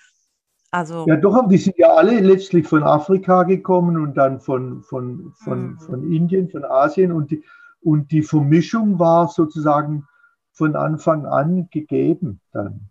Also 0.74 1.06
ja, 1.06 1.14
doch, 1.14 1.46
die 1.46 1.56
sind 1.56 1.78
ja 1.78 1.94
alle 1.94 2.18
letztlich 2.18 2.66
von 2.66 2.82
Afrika 2.82 3.44
gekommen 3.44 3.96
und 3.96 4.16
dann 4.16 4.40
von, 4.40 4.82
von, 4.82 5.32
von, 5.37 5.68
mhm. 5.68 5.78
von 5.78 6.12
Indien, 6.12 6.50
von 6.50 6.64
Asien 6.64 7.12
und 7.12 7.30
die, 7.30 7.44
und 7.80 8.10
die 8.10 8.22
Vermischung 8.22 8.98
war 8.98 9.28
sozusagen 9.28 10.08
von 10.50 10.74
Anfang 10.74 11.26
an 11.26 11.68
gegeben 11.70 12.40
dann. 12.50 12.90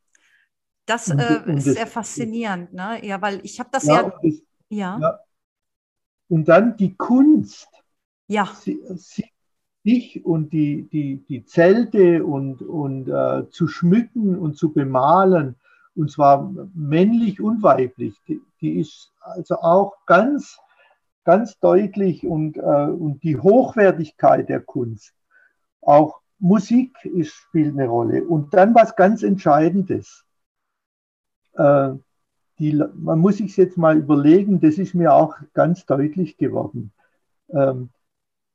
Das 0.86 1.10
und, 1.10 1.19
äh, 1.19 1.41
und 1.46 1.58
ist 1.58 1.67
das, 1.67 1.74
sehr 1.74 1.88
faszinierend, 1.88 2.72
ne? 2.72 3.06
Ja, 3.06 3.22
weil 3.22 3.41
ich 3.43 3.60
habe 3.60 3.69
das 3.74 3.84
ja. 3.86 3.96
Ja, 3.96 4.13
das, 4.24 4.41
ja. 4.69 5.00
ja. 5.02 5.19
Und 6.30 6.48
dann 6.48 6.78
die 6.78 6.96
Kunst. 6.96 7.67
Ja. 8.28 8.50
Sie, 8.62 8.80
sich 9.84 10.24
und 10.24 10.54
die, 10.54 10.88
die, 10.88 11.17
die 11.26 11.43
Zelte 11.43 12.24
und, 12.24 12.62
und 12.62 13.10
äh, 13.10 13.50
zu 13.50 13.67
schmücken 13.67 14.39
und 14.39 14.56
zu 14.56 14.72
bemalen 14.72 15.58
und 15.96 16.12
zwar 16.12 16.52
männlich 16.74 17.42
und 17.42 17.62
weiblich. 17.64 18.16
Die, 18.28 18.42
die 18.62 18.80
ist 18.80 19.12
also 19.22 19.56
auch 19.56 19.94
ganz, 20.06 20.58
ganz 21.24 21.60
deutlich 21.60 22.26
und, 22.26 22.58
äh, 22.58 22.62
und 22.62 23.24
die 23.24 23.38
Hochwertigkeit 23.38 24.50
der 24.50 24.62
Kunst. 24.62 25.14
Auch 25.82 26.22
Musik 26.40 26.94
ist, 27.06 27.34
spielt 27.34 27.74
eine 27.74 27.88
Rolle. 27.88 28.24
Und 28.24 28.54
dann 28.54 28.76
was 28.76 28.96
ganz 28.96 29.24
Entscheidendes. 29.24 30.26
Äh, 31.54 31.92
die, 32.60 32.82
man 32.96 33.20
muss 33.20 33.38
sich 33.38 33.56
jetzt 33.58 33.78
mal 33.78 33.98
überlegen, 33.98 34.60
das 34.60 34.78
ist 34.78 34.94
mir 34.94 35.14
auch 35.14 35.36
ganz 35.54 35.86
deutlich 35.86 36.38
geworden. 36.38 36.92
Ähm, 37.50 37.90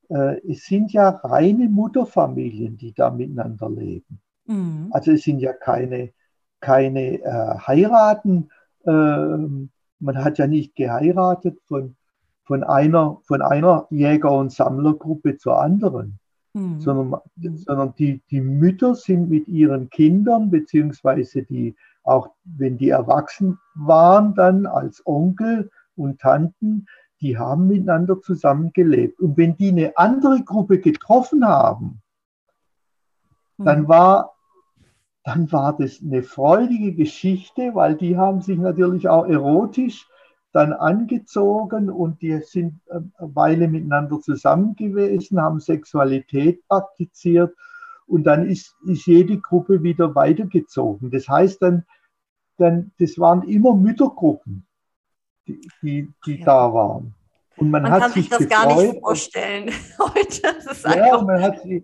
äh, 0.09 0.39
es 0.49 0.65
sind 0.65 0.91
ja 0.91 1.09
reine 1.09 1.69
Mutterfamilien, 1.69 2.77
die 2.77 2.93
da 2.93 3.09
miteinander 3.09 3.69
leben. 3.69 4.21
Mhm. 4.45 4.87
Also 4.91 5.11
es 5.11 5.23
sind 5.23 5.39
ja 5.39 5.53
keine, 5.53 6.11
keine 6.59 7.21
äh, 7.21 7.57
Heiraten. 7.59 8.49
Äh, 8.85 8.91
man 8.91 10.23
hat 10.23 10.37
ja 10.37 10.47
nicht 10.47 10.75
geheiratet 10.75 11.59
von, 11.67 11.95
von, 12.43 12.63
einer, 12.63 13.19
von 13.23 13.41
einer 13.41 13.87
Jäger- 13.89 14.31
und 14.31 14.51
Sammlergruppe 14.51 15.37
zur 15.37 15.61
anderen, 15.61 16.19
mhm. 16.53 16.79
sondern, 16.79 17.21
sondern 17.55 17.93
die, 17.95 18.21
die 18.31 18.41
Mütter 18.41 18.95
sind 18.95 19.29
mit 19.29 19.47
ihren 19.47 19.89
Kindern, 19.89 20.49
beziehungsweise 20.49 21.43
die, 21.43 21.75
auch 22.03 22.29
wenn 22.43 22.77
die 22.77 22.89
erwachsen 22.89 23.59
waren, 23.75 24.33
dann 24.35 24.65
als 24.65 25.05
Onkel 25.05 25.69
und 25.95 26.19
Tanten, 26.21 26.87
die 27.21 27.37
haben 27.37 27.67
miteinander 27.67 28.21
zusammengelebt. 28.21 29.19
Und 29.19 29.37
wenn 29.37 29.57
die 29.57 29.69
eine 29.69 29.97
andere 29.97 30.41
Gruppe 30.43 30.79
getroffen 30.79 31.45
haben, 31.45 32.01
dann 33.57 33.79
hm. 33.79 33.87
war 33.89 34.35
dann 35.29 35.51
war 35.51 35.77
das 35.77 36.01
eine 36.01 36.23
freudige 36.23 36.93
Geschichte, 36.93 37.75
weil 37.75 37.95
die 37.95 38.17
haben 38.17 38.41
sich 38.41 38.57
natürlich 38.57 39.07
auch 39.07 39.27
erotisch 39.27 40.07
dann 40.51 40.73
angezogen 40.73 41.91
und 41.91 42.23
die 42.23 42.39
sind 42.39 42.81
äh, 42.87 42.95
eine 42.95 43.35
Weile 43.35 43.67
miteinander 43.67 44.19
zusammen 44.21 44.75
gewesen, 44.75 45.39
haben 45.39 45.59
Sexualität 45.59 46.67
praktiziert 46.67 47.55
und 48.07 48.23
dann 48.23 48.47
ist, 48.47 48.75
ist 48.87 49.05
jede 49.05 49.37
Gruppe 49.39 49.83
wieder 49.83 50.15
weitergezogen. 50.15 51.11
Das 51.11 51.29
heißt 51.29 51.61
dann, 51.61 51.85
dann 52.57 52.91
das 52.97 53.19
waren 53.19 53.43
immer 53.43 53.75
Müttergruppen, 53.75 54.65
die, 55.47 55.61
die, 55.83 56.11
die 56.25 56.39
ja. 56.39 56.45
da 56.45 56.73
waren. 56.73 57.13
Und 57.57 57.69
man, 57.69 57.83
man 57.83 57.91
hat 57.91 58.01
kann 58.01 58.11
sich, 58.13 58.29
das 58.29 58.39
gefreut. 58.39 58.49
gar 58.49 58.81
nicht 58.81 58.99
vorstellen 58.99 59.69
heute. 59.99 60.97
ja, 60.97 61.21
man 61.21 61.39
hat 61.39 61.61
sich, 61.61 61.83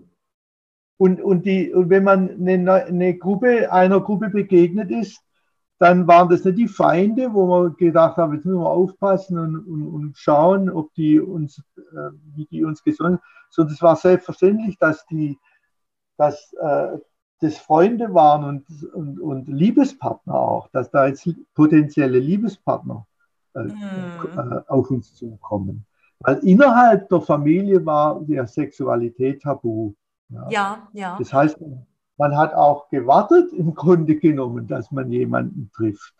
und, 0.98 1.22
und, 1.22 1.46
die, 1.46 1.74
und 1.74 1.90
wenn 1.90 2.04
man 2.04 2.30
eine, 2.30 2.86
eine 2.86 3.18
Gruppe, 3.18 3.72
einer 3.72 4.00
Gruppe 4.00 4.30
begegnet 4.30 4.92
ist, 4.92 5.22
dann 5.78 6.08
waren 6.08 6.30
das 6.30 6.46
nicht 6.46 6.58
die 6.58 6.68
Feinde, 6.68 7.34
wo 7.34 7.48
man 7.48 7.76
gedacht 7.76 8.16
haben, 8.16 8.34
jetzt 8.34 8.46
müssen 8.46 8.60
wir 8.60 8.70
aufpassen 8.70 9.38
und, 9.38 9.58
und, 9.68 9.88
und 9.88 10.18
schauen, 10.18 10.70
ob 10.70 10.94
die 10.94 11.20
uns, 11.20 11.62
äh, 11.78 12.12
wie 12.34 12.46
die 12.46 12.64
uns 12.64 12.82
gesund 12.84 13.20
sind, 13.20 13.22
sondern 13.50 13.74
es 13.74 13.82
war 13.82 13.96
selbstverständlich, 13.98 14.78
dass 14.80 15.06
die, 15.08 15.38
dass 16.18 16.54
äh, 16.54 16.98
das 17.42 17.58
Freunde 17.58 18.14
waren 18.14 18.46
und, 18.46 18.94
und, 18.94 19.20
und 19.20 19.48
Liebespartner 19.48 20.34
auch, 20.34 20.70
dass 20.70 20.90
da 20.92 21.08
jetzt 21.08 21.28
potenzielle 21.54 22.20
Liebespartner 22.20 23.06
äh, 23.54 23.64
mhm. 23.64 23.74
Äh, 24.38 24.62
auf 24.68 24.90
uns 24.90 25.14
zukommen. 25.14 25.86
Weil 26.20 26.38
innerhalb 26.40 27.10
der 27.10 27.22
Familie 27.22 27.86
war 27.86 28.22
der 28.22 28.48
Sexualität 28.48 29.42
tabu. 29.42 29.94
Ja. 30.30 30.48
ja, 30.50 30.88
ja. 30.94 31.16
Das 31.20 31.32
heißt, 31.32 31.58
man 32.18 32.38
hat 32.38 32.54
auch 32.54 32.90
gewartet 32.90 33.52
im 33.54 33.76
Grunde 33.76 34.16
genommen, 34.16 34.68
dass 34.68 34.92
man 34.92 35.12
jemanden 35.12 35.72
trifft. 35.76 36.14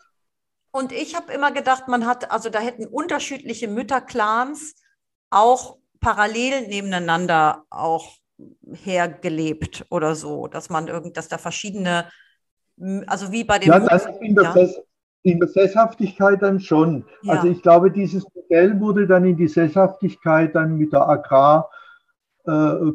Und 0.70 0.92
ich 0.92 1.16
habe 1.16 1.32
immer 1.32 1.52
gedacht, 1.52 1.88
man 1.88 2.06
hat, 2.06 2.30
also 2.30 2.50
da 2.50 2.58
hätten 2.58 2.86
unterschiedliche 2.86 3.66
Mütterclans 3.66 4.74
auch 5.30 5.78
parallel 6.00 6.68
nebeneinander 6.68 7.64
auch 7.70 8.12
hergelebt 8.70 9.86
oder 9.90 10.14
so, 10.14 10.46
dass 10.46 10.68
man 10.68 10.88
irgend, 10.88 11.16
dass 11.16 11.28
da 11.28 11.38
verschiedene, 11.38 12.10
also 13.06 13.32
wie 13.32 13.44
bei 13.44 13.58
dem. 13.58 13.70
Ja, 13.70 13.80
das 13.80 14.06
in 14.20 14.34
der, 14.34 14.44
ja. 14.44 14.52
Sess, 14.52 14.80
in 15.22 15.40
der 15.40 15.48
Sesshaftigkeit 15.48 16.42
dann 16.42 16.60
schon. 16.60 17.06
Ja. 17.22 17.34
Also 17.34 17.48
ich 17.48 17.62
glaube, 17.62 17.90
dieses 17.90 18.26
Modell 18.34 18.78
wurde 18.78 19.06
dann 19.06 19.24
in 19.24 19.36
die 19.36 19.48
Sesshaftigkeit 19.48 20.54
dann 20.54 20.76
mit 20.76 20.92
der 20.92 21.08
Agrarkultivierung 21.08 21.75
äh, 22.46 22.92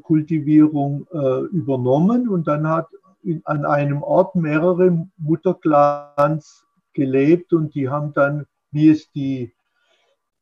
äh, 1.14 1.42
übernommen 1.52 2.30
und 2.30 2.48
dann 2.48 2.68
hat 2.68 2.88
in, 3.24 3.42
an 3.46 3.66
einem 3.66 4.02
Ort 4.04 4.36
mehrere 4.36 5.08
Mutterclans 5.18 6.66
gelebt 6.94 7.54
und 7.54 7.76
die 7.76 7.90
haben 7.90 8.14
dann, 8.14 8.46
wie 8.72 8.90
es 8.90 9.12
die, 9.12 9.54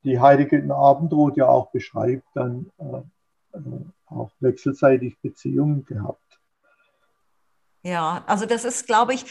die 0.04 0.20
Heilige 0.20 0.64
Abendrot 0.74 1.38
ja 1.38 1.48
auch 1.48 1.72
beschreibt, 1.72 2.26
dann 2.34 2.72
äh, 2.78 3.58
äh, 3.58 3.62
auch 4.08 4.32
wechselseitig 4.40 5.20
Beziehungen 5.22 5.86
gehabt. 5.86 6.29
Ja, 7.84 8.24
also 8.28 8.46
das 8.46 8.66
ist, 8.66 8.88
glaube 8.88 9.14
ich, 9.14 9.26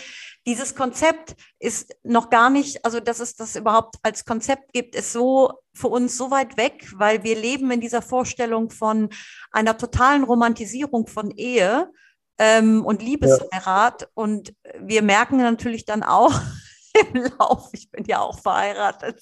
dieses 0.46 0.74
Konzept 0.74 1.36
ist 1.58 1.94
noch 2.02 2.30
gar 2.30 2.48
nicht, 2.48 2.82
also 2.84 3.00
dass 3.00 3.20
es 3.20 3.36
das 3.36 3.54
überhaupt 3.56 3.96
als 4.02 4.24
Konzept 4.24 4.72
gibt, 4.72 4.94
ist 4.94 5.12
so 5.12 5.52
für 5.74 5.88
uns 5.88 6.16
so 6.16 6.30
weit 6.30 6.56
weg, 6.56 6.90
weil 6.94 7.22
wir 7.22 7.36
leben 7.36 7.70
in 7.70 7.82
dieser 7.82 8.00
Vorstellung 8.00 8.70
von 8.70 9.10
einer 9.52 9.76
totalen 9.76 10.24
Romantisierung 10.24 11.06
von 11.06 11.30
Ehe 11.32 11.90
ähm, 12.38 12.84
und 12.84 13.02
Liebesheirat. 13.02 14.02
Ja. 14.02 14.08
Und 14.14 14.54
wir 14.80 15.02
merken 15.02 15.36
natürlich 15.36 15.84
dann 15.84 16.02
auch 16.02 16.32
im 17.12 17.30
Lauf, 17.38 17.68
ich 17.72 17.90
bin 17.90 18.04
ja 18.06 18.20
auch 18.20 18.38
verheiratet, 18.40 19.20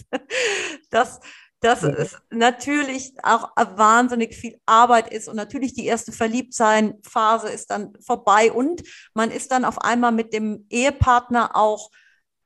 dass 0.91 1.19
dass 1.61 1.83
ja. 1.83 1.89
es 1.91 2.17
natürlich 2.31 3.15
auch 3.23 3.51
wahnsinnig 3.57 4.35
viel 4.35 4.59
Arbeit 4.67 5.13
ist 5.13 5.29
und 5.29 5.37
natürlich 5.37 5.75
die 5.75 5.87
erste 5.87 6.13
Verliebtsein-Phase 6.13 7.49
ist 7.49 7.71
dann 7.71 7.95
vorbei 8.01 8.53
und 8.53 8.83
man 9.15 9.31
ist 9.31 9.53
dann 9.53 9.65
auf 9.65 9.79
einmal 9.81 10.13
mit 10.13 10.33
dem 10.33 10.67
Ehepartner 10.71 11.57
auch 11.57 11.91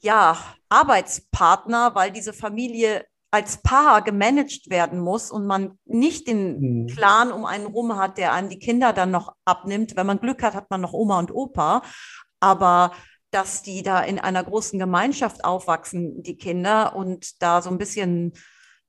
ja 0.00 0.36
Arbeitspartner, 0.68 1.94
weil 1.94 2.12
diese 2.12 2.32
Familie 2.32 3.04
als 3.32 3.62
Paar 3.62 4.02
gemanagt 4.02 4.70
werden 4.70 4.98
muss 4.98 5.30
und 5.30 5.46
man 5.46 5.78
nicht 5.84 6.26
den 6.26 6.60
mhm. 6.82 6.86
Clan 6.88 7.30
um 7.30 7.44
einen 7.44 7.66
rum 7.66 7.96
hat, 7.96 8.18
der 8.18 8.32
einem 8.32 8.48
die 8.48 8.58
Kinder 8.58 8.92
dann 8.92 9.10
noch 9.10 9.34
abnimmt. 9.44 9.94
Wenn 9.96 10.06
man 10.06 10.20
Glück 10.20 10.42
hat, 10.42 10.54
hat 10.54 10.70
man 10.70 10.80
noch 10.80 10.92
Oma 10.92 11.18
und 11.18 11.32
Opa. 11.32 11.82
Aber 12.40 12.92
dass 13.30 13.62
die 13.62 13.82
da 13.82 14.00
in 14.00 14.18
einer 14.18 14.42
großen 14.42 14.78
Gemeinschaft 14.78 15.44
aufwachsen, 15.44 16.22
die 16.24 16.36
Kinder, 16.36 16.96
und 16.96 17.40
da 17.40 17.62
so 17.62 17.70
ein 17.70 17.78
bisschen 17.78 18.32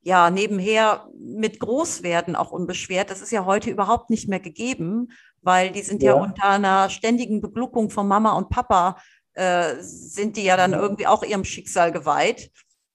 ja 0.01 0.29
nebenher 0.29 1.07
mit 1.17 1.59
groß 1.59 2.03
werden, 2.03 2.35
auch 2.35 2.51
unbeschwert, 2.51 3.09
das 3.09 3.21
ist 3.21 3.31
ja 3.31 3.45
heute 3.45 3.69
überhaupt 3.69 4.09
nicht 4.09 4.27
mehr 4.27 4.39
gegeben, 4.39 5.09
weil 5.41 5.71
die 5.71 5.81
sind 5.81 6.01
ja, 6.01 6.15
ja 6.15 6.21
unter 6.21 6.49
einer 6.49 6.89
ständigen 6.89 7.41
Begluckung 7.41 7.89
von 7.89 8.07
Mama 8.07 8.33
und 8.33 8.49
Papa, 8.49 8.97
äh, 9.33 9.75
sind 9.79 10.37
die 10.37 10.43
ja 10.43 10.57
dann 10.57 10.73
irgendwie 10.73 11.07
auch 11.07 11.23
ihrem 11.23 11.43
Schicksal 11.43 11.91
geweiht 11.91 12.51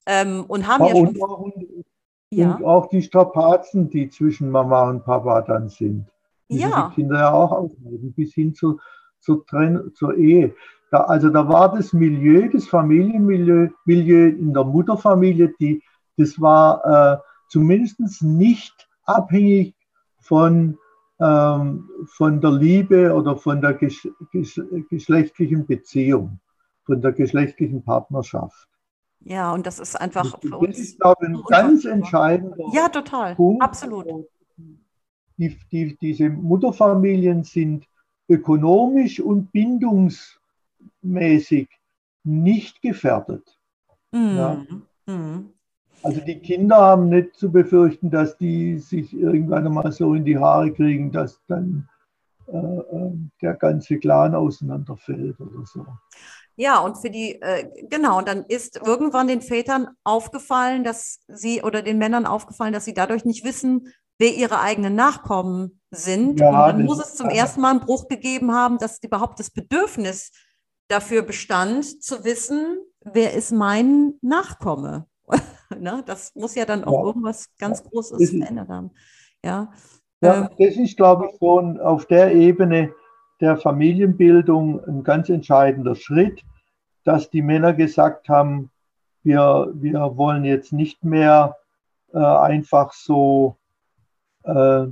ähm, 0.06 0.44
und 0.48 0.66
haben 0.66 0.84
ja, 0.84 0.94
ja 0.94 1.06
schon. 1.06 1.22
Auch, 1.22 1.38
und, 1.38 1.54
ja. 2.30 2.54
und 2.54 2.64
auch 2.64 2.88
die 2.88 3.02
Strapazen, 3.02 3.88
die 3.90 4.10
zwischen 4.10 4.50
Mama 4.50 4.90
und 4.90 5.04
Papa 5.04 5.42
dann 5.42 5.68
sind. 5.68 6.06
Die 6.48 6.58
ja. 6.58 6.88
die 6.88 6.94
Kinder 6.96 7.18
ja 7.18 7.32
auch 7.32 7.52
aufnehmen, 7.52 8.12
bis 8.14 8.34
hin 8.34 8.54
zu, 8.54 8.78
zur, 9.20 9.44
Trenn 9.46 9.92
zur 9.94 10.14
Ehe. 10.16 10.54
Da, 10.90 10.98
also 11.04 11.30
da 11.30 11.48
war 11.48 11.72
das 11.74 11.92
Milieu, 11.92 12.48
das 12.52 12.68
Familienmilieu 12.68 13.70
Milieu 13.84 14.28
in 14.28 14.54
der 14.54 14.64
Mutterfamilie, 14.64 15.54
die, 15.58 15.82
das 16.16 16.40
war 16.40 16.84
äh, 16.84 17.18
zumindest 17.48 18.22
nicht 18.22 18.88
abhängig 19.04 19.74
von, 20.20 20.78
ähm, 21.20 21.88
von 22.06 22.40
der 22.40 22.52
Liebe 22.52 23.14
oder 23.14 23.36
von 23.36 23.60
der 23.60 23.74
ges 23.74 24.08
ges 24.32 24.60
geschlechtlichen 24.90 25.66
Beziehung, 25.66 26.40
von 26.84 27.00
der 27.00 27.12
geschlechtlichen 27.12 27.82
Partnerschaft. 27.82 28.68
Ja, 29.20 29.52
und 29.52 29.66
das 29.66 29.80
ist 29.80 30.00
einfach 30.00 30.32
das, 30.32 30.40
für 30.40 30.58
uns. 30.58 30.76
Das 30.76 30.78
ist, 30.78 31.00
glaube 31.00 31.26
ich, 31.26 31.30
ein 31.30 31.42
ganz 31.48 31.84
entscheidender 31.84 32.56
ja, 32.72 32.88
total. 32.88 33.34
Punkt. 33.34 33.62
Absolut. 33.62 34.06
Die, 35.36 35.58
die, 35.70 35.96
diese 36.00 36.30
Mutterfamilien 36.30 37.44
sind 37.44 37.86
ökonomisch 38.28 39.20
und 39.20 39.52
bindungsmäßig 39.52 41.68
nicht 42.24 42.82
gefährdet. 42.82 43.56
Mm. 44.12 44.36
Ja. 44.36 44.66
Mm. 45.06 45.52
Also 46.02 46.20
die 46.20 46.38
Kinder 46.38 46.76
haben 46.76 47.08
nicht 47.08 47.34
zu 47.36 47.50
befürchten, 47.50 48.10
dass 48.10 48.36
die 48.36 48.78
sich 48.78 49.12
irgendwann 49.12 49.66
einmal 49.66 49.90
so 49.92 50.14
in 50.14 50.24
die 50.24 50.38
Haare 50.38 50.72
kriegen, 50.72 51.10
dass 51.10 51.40
dann 51.48 51.88
äh, 52.46 52.56
äh 52.56 53.12
der 53.42 53.54
ganze 53.54 53.98
Clan 53.98 54.34
auseinanderfällt 54.34 55.40
oder 55.40 55.64
so. 55.64 55.84
Ja, 56.56 56.78
und 56.80 56.96
für 56.96 57.10
die, 57.10 57.40
äh, 57.42 57.68
genau, 57.88 58.18
und 58.18 58.28
dann 58.28 58.44
ist 58.48 58.76
irgendwann 58.76 59.28
den 59.28 59.42
Vätern 59.42 59.88
aufgefallen, 60.04 60.84
dass 60.84 61.20
sie 61.28 61.62
oder 61.62 61.82
den 61.82 61.98
Männern 61.98 62.24
aufgefallen, 62.24 62.72
dass 62.72 62.86
sie 62.86 62.94
dadurch 62.94 63.26
nicht 63.26 63.44
wissen, 63.44 63.92
wer 64.18 64.34
ihre 64.34 64.60
eigenen 64.60 64.94
Nachkommen 64.94 65.80
sind. 65.90 66.40
Ja, 66.40 66.48
und 66.48 66.54
dann 66.54 66.84
muss 66.84 67.04
es 67.04 67.14
zum 67.14 67.28
ersten 67.28 67.60
Mal 67.60 67.72
einen 67.72 67.80
Bruch 67.80 68.08
gegeben 68.08 68.52
haben, 68.52 68.78
dass 68.78 69.02
überhaupt 69.02 69.38
das 69.38 69.50
Bedürfnis 69.50 70.32
dafür 70.88 71.22
bestand, 71.22 72.02
zu 72.02 72.24
wissen, 72.24 72.78
wer 73.00 73.34
ist 73.34 73.52
mein 73.52 74.14
Nachkomme. 74.22 75.06
ne? 75.78 76.02
Das 76.06 76.34
muss 76.34 76.54
ja 76.54 76.64
dann 76.64 76.84
auch 76.84 77.00
ja. 77.00 77.06
irgendwas 77.06 77.50
ganz 77.58 77.82
Großes 77.82 78.30
verändert 78.30 78.68
haben. 78.68 78.90
Ja, 79.44 79.72
ja 80.20 80.34
ähm, 80.42 80.48
das 80.58 80.76
ist, 80.76 80.96
glaube 80.96 81.28
ich, 81.30 81.38
schon 81.38 81.80
auf 81.80 82.06
der 82.06 82.34
Ebene 82.34 82.92
der 83.40 83.56
Familienbildung 83.56 84.82
ein 84.84 85.02
ganz 85.02 85.28
entscheidender 85.28 85.94
Schritt, 85.94 86.42
dass 87.04 87.30
die 87.30 87.42
Männer 87.42 87.74
gesagt 87.74 88.28
haben, 88.28 88.70
wir, 89.22 89.70
wir 89.74 90.16
wollen 90.16 90.44
jetzt 90.44 90.72
nicht 90.72 91.04
mehr 91.04 91.56
äh, 92.12 92.18
einfach 92.18 92.92
so, 92.92 93.56
äh, 94.44 94.86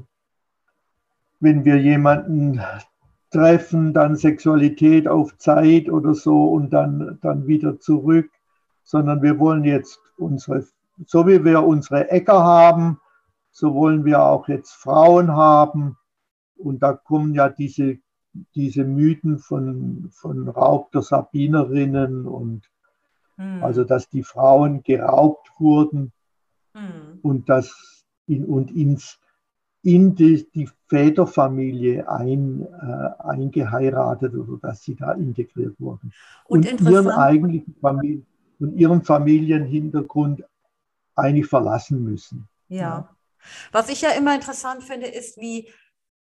wenn 1.40 1.64
wir 1.64 1.78
jemanden 1.78 2.60
treffen, 3.30 3.92
dann 3.92 4.16
Sexualität 4.16 5.08
auf 5.08 5.36
Zeit 5.38 5.88
oder 5.88 6.14
so 6.14 6.46
und 6.48 6.70
dann, 6.70 7.18
dann 7.22 7.46
wieder 7.46 7.80
zurück, 7.80 8.30
sondern 8.84 9.22
wir 9.22 9.38
wollen 9.38 9.64
jetzt 9.64 10.00
unsere, 10.16 10.64
so 11.06 11.26
wie 11.26 11.44
wir 11.44 11.62
unsere 11.62 12.10
Äcker 12.10 12.42
haben, 12.42 13.00
so 13.50 13.74
wollen 13.74 14.04
wir 14.04 14.22
auch 14.22 14.48
jetzt 14.48 14.72
Frauen 14.72 15.32
haben. 15.32 15.96
Und 16.56 16.82
da 16.82 16.92
kommen 16.92 17.34
ja 17.34 17.48
diese 17.48 17.98
diese 18.54 18.84
Mythen 18.84 19.38
von, 19.38 20.08
von 20.10 20.48
Raub 20.48 20.90
der 20.92 21.02
Sabinerinnen 21.02 22.26
und 22.26 22.70
mhm. 23.36 23.62
also 23.62 23.84
dass 23.84 24.08
die 24.08 24.22
Frauen 24.22 24.82
geraubt 24.82 25.50
wurden 25.58 26.12
mhm. 26.74 27.20
und 27.22 27.48
das 27.48 28.04
in, 28.26 28.44
und 28.44 28.70
ins, 28.74 29.18
in 29.82 30.14
die, 30.14 30.48
die 30.52 30.68
Väterfamilie 30.88 32.08
ein, 32.08 32.62
äh, 32.62 33.22
eingeheiratet 33.22 34.34
oder 34.34 34.58
dass 34.60 34.82
sie 34.82 34.96
da 34.96 35.12
integriert 35.12 35.78
wurden. 35.78 36.12
Und, 36.46 36.70
und 36.70 36.90
ihren 36.90 37.10
eigentlichen 37.10 37.74
Familien 37.80 38.26
und 38.64 38.76
ihren 38.76 39.04
Familienhintergrund 39.04 40.42
eigentlich 41.14 41.46
verlassen 41.46 42.02
müssen. 42.02 42.48
Ja. 42.68 42.80
ja. 42.80 43.16
Was 43.72 43.88
ich 43.88 44.00
ja 44.00 44.10
immer 44.10 44.34
interessant 44.34 44.82
finde, 44.82 45.06
ist, 45.06 45.38
wie 45.38 45.70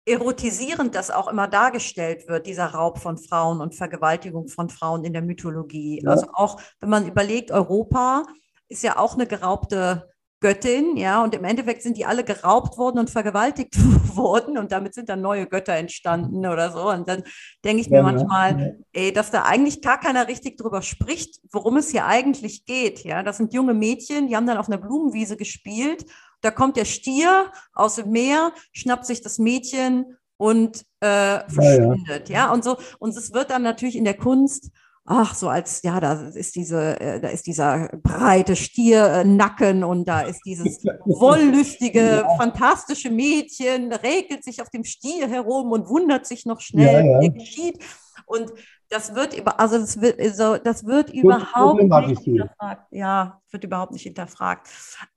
erotisierend 0.07 0.95
das 0.95 1.11
auch 1.11 1.29
immer 1.29 1.47
dargestellt 1.47 2.27
wird, 2.27 2.47
dieser 2.47 2.67
Raub 2.67 2.99
von 2.99 3.19
Frauen 3.19 3.61
und 3.61 3.75
Vergewaltigung 3.75 4.49
von 4.49 4.71
Frauen 4.71 5.05
in 5.05 5.13
der 5.13 5.23
Mythologie. 5.23 6.01
Ja. 6.03 6.11
Also 6.11 6.29
auch, 6.33 6.61
wenn 6.81 6.89
man 6.89 7.07
überlegt, 7.07 7.51
Europa 7.51 8.25
ist 8.69 8.83
ja 8.83 8.99
auch 8.99 9.15
eine 9.15 9.27
geraubte 9.27 10.10
Göttin, 10.41 10.97
ja, 10.97 11.23
und 11.23 11.35
im 11.35 11.45
Endeffekt 11.45 11.83
sind 11.83 11.97
die 11.97 12.07
alle 12.07 12.25
geraubt 12.25 12.79
worden 12.79 12.99
und 12.99 13.11
vergewaltigt 13.11 13.75
worden 14.17 14.57
und 14.57 14.73
damit 14.73 14.95
sind 14.95 15.09
dann 15.09 15.21
neue 15.21 15.47
Götter 15.47 15.75
entstanden 15.75 16.47
oder 16.47 16.73
so. 16.73 16.91
Und 16.91 17.09
dann 17.09 17.23
denke 17.65 17.83
ich 17.83 17.91
mir 17.91 17.99
ja, 17.99 18.03
manchmal, 18.03 18.61
ja. 18.61 19.01
ey, 19.03 19.13
dass 19.13 19.31
da 19.31 19.43
eigentlich 19.43 19.83
gar 19.83 20.01
keiner 20.01 20.29
richtig 20.29 20.57
drüber 20.57 20.83
spricht, 20.83 21.41
worum 21.53 21.77
es 21.77 21.91
hier 21.91 22.07
eigentlich 22.07 22.65
geht. 22.65 23.05
Ja, 23.05 23.23
das 23.23 23.37
sind 23.37 23.53
junge 23.53 23.75
Mädchen, 23.75 24.29
die 24.29 24.37
haben 24.37 24.47
dann 24.47 24.59
auf 24.59 24.69
einer 24.69 24.79
Blumenwiese 24.79 25.37
gespielt 25.37 26.07
da 26.41 26.51
kommt 26.51 26.77
der 26.77 26.85
Stier 26.85 27.53
aus 27.75 27.97
dem 27.97 28.11
Meer, 28.11 28.53
schnappt 28.73 29.07
sich 29.07 29.21
das 29.21 29.39
Mädchen 29.39 30.17
und 30.37 30.85
äh, 31.01 31.41
verschwindet. 31.49 32.29
Ja. 32.29 32.47
ja, 32.47 32.53
und 32.53 32.65
so. 32.65 32.79
Und 32.99 33.17
es 33.17 33.33
wird 33.33 33.51
dann 33.51 33.63
natürlich 33.63 33.97
in 33.97 34.05
der 34.05 34.17
Kunst 34.17 34.71
ach, 35.05 35.35
so 35.35 35.49
als, 35.49 35.83
ja, 35.83 35.99
da 35.99 36.29
ist 36.29 36.55
diese, 36.55 37.01
äh, 37.01 37.21
da 37.21 37.29
ist 37.29 37.47
dieser 37.47 37.89
breite 38.03 38.57
Stiernacken 38.57 39.83
und 39.83 40.07
da 40.07 40.23
ist 40.23 40.41
dieses 40.45 40.85
wollüstige, 41.05 42.01
ja. 42.29 42.37
fantastische 42.37 43.11
Mädchen, 43.11 43.93
regelt 43.93 44.45
sich 44.45 44.63
auf 44.63 44.71
dem 44.71 44.85
Stier 44.85 45.29
herum 45.29 45.73
und 45.73 45.89
wundert 45.89 46.27
sich 46.27 46.47
noch 46.47 46.61
schnell, 46.61 47.05
ja, 47.05 47.13
ja. 47.13 47.21
wie 47.21 47.31
geschieht. 47.31 47.85
Und 48.27 48.53
das 48.89 49.15
wird 49.15 49.37
über, 49.37 49.59
also 49.59 49.79
das 49.79 50.01
wird, 50.01 50.21
so, 50.37 50.57
das 50.57 50.85
wird 50.85 51.11
überhaupt 51.11 51.83
nicht 52.09 52.23
hinterfragt. 52.23 52.87
Ja, 52.91 53.41
wird 53.51 53.65
überhaupt 53.65 53.93
nicht 53.93 54.03
hinterfragt. 54.03 54.69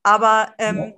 Aber 0.04 0.54
ähm, 0.58 0.94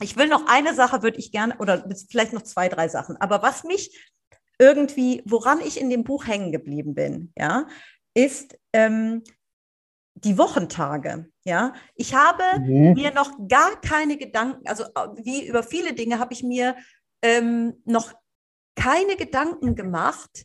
ich 0.00 0.16
will 0.16 0.28
noch 0.28 0.46
eine 0.46 0.74
Sache, 0.74 1.02
würde 1.02 1.18
ich 1.18 1.32
gerne, 1.32 1.56
oder 1.58 1.88
vielleicht 2.10 2.32
noch 2.32 2.42
zwei, 2.42 2.68
drei 2.68 2.88
Sachen. 2.88 3.16
Aber 3.18 3.42
was 3.42 3.64
mich 3.64 4.12
irgendwie, 4.58 5.22
woran 5.26 5.60
ich 5.60 5.80
in 5.80 5.90
dem 5.90 6.04
Buch 6.04 6.26
hängen 6.26 6.52
geblieben 6.52 6.94
bin, 6.94 7.32
ja, 7.36 7.66
ist 8.16 8.58
ähm, 8.72 9.22
die 10.14 10.38
Wochentage. 10.38 11.30
Ja, 11.44 11.74
ich 11.94 12.14
habe 12.14 12.42
mhm. 12.60 12.94
mir 12.94 13.12
noch 13.12 13.30
gar 13.46 13.80
keine 13.80 14.16
Gedanken, 14.16 14.66
also 14.66 14.84
äh, 14.84 15.08
wie 15.22 15.46
über 15.46 15.62
viele 15.62 15.92
Dinge 15.92 16.18
habe 16.18 16.32
ich 16.32 16.42
mir 16.42 16.76
ähm, 17.22 17.74
noch 17.84 18.14
keine 18.74 19.16
Gedanken 19.16 19.76
gemacht, 19.76 20.44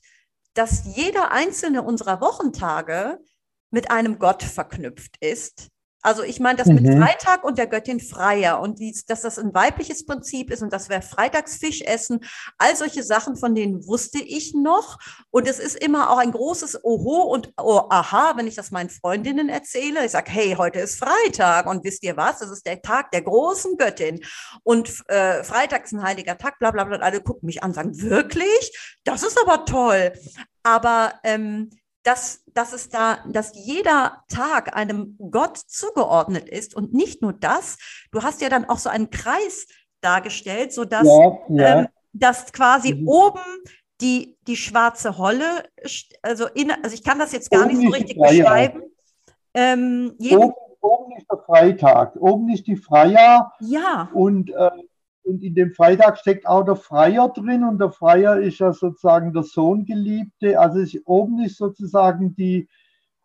dass 0.53 0.95
jeder 0.95 1.31
einzelne 1.31 1.81
unserer 1.81 2.19
Wochentage 2.19 3.19
mit 3.71 3.89
einem 3.89 4.19
Gott 4.19 4.43
verknüpft 4.43 5.15
ist, 5.21 5.69
also 6.01 6.23
ich 6.23 6.39
meine, 6.39 6.57
das 6.57 6.67
mhm. 6.67 6.75
mit 6.75 6.97
Freitag 6.97 7.43
und 7.43 7.57
der 7.57 7.67
Göttin 7.67 7.99
Freier 7.99 8.59
und 8.59 8.79
die, 8.79 8.95
dass 9.07 9.21
das 9.21 9.37
ein 9.37 9.53
weibliches 9.53 10.05
Prinzip 10.05 10.51
ist 10.51 10.61
und 10.61 10.73
dass 10.73 10.89
wir 10.89 11.01
freitags 11.01 11.57
Fisch 11.57 11.81
essen, 11.81 12.21
all 12.57 12.75
solche 12.75 13.03
Sachen, 13.03 13.35
von 13.35 13.53
denen 13.53 13.85
wusste 13.87 14.19
ich 14.19 14.53
noch. 14.53 14.97
Und 15.29 15.47
es 15.47 15.59
ist 15.59 15.75
immer 15.75 16.09
auch 16.09 16.17
ein 16.17 16.31
großes 16.31 16.83
Oho 16.83 17.23
und 17.23 17.53
oh, 17.57 17.83
Aha, 17.89 18.33
wenn 18.35 18.47
ich 18.47 18.55
das 18.55 18.71
meinen 18.71 18.89
Freundinnen 18.89 19.49
erzähle. 19.49 20.05
Ich 20.05 20.11
sage, 20.11 20.31
hey, 20.31 20.55
heute 20.57 20.79
ist 20.79 20.99
Freitag 20.99 21.67
und 21.67 21.83
wisst 21.83 22.03
ihr 22.03 22.17
was? 22.17 22.39
Das 22.39 22.49
ist 22.49 22.65
der 22.65 22.81
Tag 22.81 23.11
der 23.11 23.21
großen 23.21 23.77
Göttin. 23.77 24.21
Und 24.63 24.91
äh, 25.07 25.43
Freitag 25.43 25.85
ist 25.85 25.93
ein 25.93 26.03
heiliger 26.03 26.37
Tag, 26.37 26.57
bla 26.59 26.71
bla 26.71 26.83
bla. 26.83 26.97
Und 26.97 27.03
alle 27.03 27.21
gucken 27.21 27.45
mich 27.45 27.63
an 27.63 27.71
und 27.71 27.75
sagen, 27.75 28.01
wirklich? 28.01 28.99
Das 29.03 29.23
ist 29.23 29.39
aber 29.41 29.65
toll. 29.65 30.13
Aber 30.63 31.13
ähm, 31.23 31.69
dass, 32.03 32.43
dass 32.47 32.73
es 32.73 32.89
da, 32.89 33.19
dass 33.27 33.53
jeder 33.53 34.23
Tag 34.27 34.75
einem 34.75 35.17
Gott 35.31 35.57
zugeordnet 35.57 36.49
ist 36.49 36.75
und 36.75 36.93
nicht 36.93 37.21
nur 37.21 37.33
das, 37.33 37.77
du 38.11 38.23
hast 38.23 38.41
ja 38.41 38.49
dann 38.49 38.65
auch 38.65 38.79
so 38.79 38.89
einen 38.89 39.09
Kreis 39.09 39.67
dargestellt, 40.01 40.73
sodass 40.73 41.07
ja, 41.07 41.39
ja. 41.49 41.79
Ähm, 41.79 41.87
dass 42.13 42.51
quasi 42.51 42.95
mhm. 42.95 43.07
oben 43.07 43.63
die, 44.01 44.37
die 44.47 44.55
schwarze 44.55 45.17
Holle, 45.17 45.63
also, 46.23 46.47
in, 46.47 46.71
also 46.71 46.93
ich 46.93 47.03
kann 47.03 47.19
das 47.19 47.31
jetzt 47.31 47.51
gar 47.51 47.65
oben 47.65 47.77
nicht 47.77 47.87
so 47.87 47.93
richtig 47.93 48.17
beschreiben. 48.19 48.81
Ähm, 49.53 50.15
oben, 50.19 50.53
oben, 50.81 51.17
ist 51.17 51.27
der 51.31 51.37
Freitag, 51.45 52.15
oben 52.15 52.49
ist 52.49 52.65
die 52.65 52.77
Freier. 52.77 53.53
Ja. 53.59 54.09
Und 54.13 54.49
äh, 54.49 54.69
und 55.23 55.43
in 55.43 55.53
dem 55.53 55.71
Freitag 55.71 56.17
steckt 56.17 56.47
auch 56.47 56.63
der 56.63 56.75
Freier 56.75 57.29
drin 57.29 57.63
und 57.63 57.79
der 57.79 57.91
Freier 57.91 58.37
ist 58.37 58.59
ja 58.59 58.73
sozusagen 58.73 59.33
der 59.33 59.43
Sohngeliebte. 59.43 60.59
Also 60.59 60.79
ist, 60.79 60.99
oben 61.05 61.43
ist 61.43 61.57
sozusagen 61.57 62.35
die, 62.35 62.67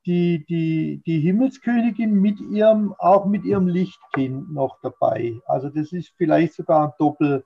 die, 0.05 0.45
die, 0.47 1.03
die 1.05 1.21
Himmelskönigin 1.21 2.13
mit 2.13 2.41
ihrem, 2.41 2.95
auch 2.99 3.27
mit 3.27 3.45
ihrem 3.45 3.67
Lichtkind 3.67 4.53
noch 4.53 4.79
dabei. 4.83 5.41
Also 5.47 5.69
das 5.69 5.93
ist 5.93 6.13
vielleicht 6.17 6.55
sogar 6.55 6.85
eine 6.85 6.95
Doppel, 6.99 7.45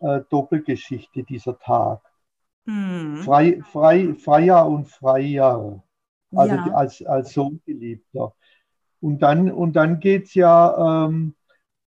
äh, 0.00 0.20
Doppelgeschichte 0.30 1.22
dieser 1.22 1.58
Tag. 1.58 2.00
Hm. 2.66 3.16
Frei, 3.18 3.60
frei, 3.70 4.14
Freier 4.14 4.66
und 4.66 4.88
Freier, 4.88 5.82
also 6.34 6.54
ja. 6.54 6.74
als, 6.74 7.04
als 7.04 7.32
Sohngeliebter. 7.32 8.34
Und 9.00 9.20
dann, 9.20 9.50
und 9.50 9.74
dann 9.74 9.98
geht 9.98 10.26
es 10.26 10.34
ja, 10.34 11.06
ähm, 11.06 11.34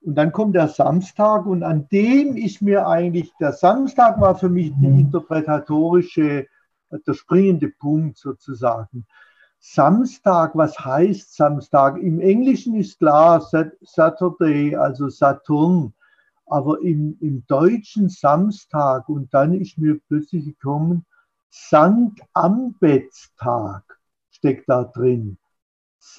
und 0.06 0.14
dann 0.14 0.32
kommt 0.32 0.56
der 0.56 0.68
Samstag 0.68 1.48
und 1.48 1.64
an 1.64 1.88
dem 1.90 2.38
ist 2.38 2.62
mir 2.62 2.88
eigentlich, 2.88 3.34
der 3.40 3.54
Samstag 3.54 4.22
war 4.22 4.36
für 4.36 4.50
mich 4.50 4.72
die 4.80 4.88
mhm. 4.88 5.00
interpretatorische, 5.00 6.46
der 6.92 7.14
springende 7.14 7.70
Punkt 7.70 8.20
sozusagen. 8.20 9.08
Samstag, 9.60 10.56
was 10.56 10.78
heißt 10.78 11.36
Samstag? 11.36 11.98
Im 11.98 12.20
Englischen 12.20 12.76
ist 12.76 13.00
klar 13.00 13.42
Saturday, 13.82 14.76
also 14.76 15.10
Saturn, 15.10 15.92
aber 16.46 16.80
im, 16.82 17.18
im 17.20 17.44
Deutschen 17.48 18.08
Samstag 18.10 19.10
und 19.10 19.34
dann 19.34 19.60
ist 19.60 19.80
mir 19.80 20.00
plötzlich 20.08 20.46
gekommen, 20.46 21.04
Sankt 21.50 22.22
Ambetstag 22.34 23.82
steckt 24.30 24.70
da 24.70 24.84
drin. 24.84 25.38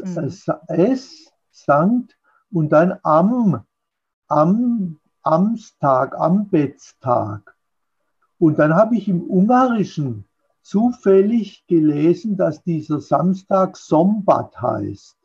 Mhm. 0.00 0.32
S, 0.66 1.32
Sankt 1.52 2.18
und 2.50 2.70
dann 2.70 2.98
Am, 3.04 3.64
am 4.28 4.98
Amstag, 5.22 6.14
am 6.18 6.48
Bettstag. 6.48 7.56
Und 8.38 8.58
dann 8.58 8.74
habe 8.74 8.96
ich 8.96 9.08
im 9.08 9.22
Ungarischen 9.22 10.24
zufällig 10.62 11.66
gelesen, 11.66 12.36
dass 12.36 12.62
dieser 12.62 13.00
Samstag 13.00 13.76
Sombat 13.76 14.60
heißt. 14.60 15.16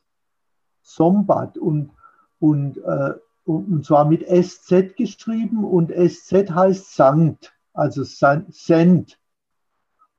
Sombat 0.82 1.58
und, 1.58 1.92
und, 2.40 2.78
äh, 2.78 3.14
und 3.46 3.86
zwar 3.86 4.06
mit 4.06 4.26
SZ 4.28 4.96
geschrieben 4.96 5.64
und 5.64 5.92
SZ 5.92 6.52
heißt 6.52 6.96
Sankt, 6.96 7.54
also 7.74 8.04
Send. 8.04 9.20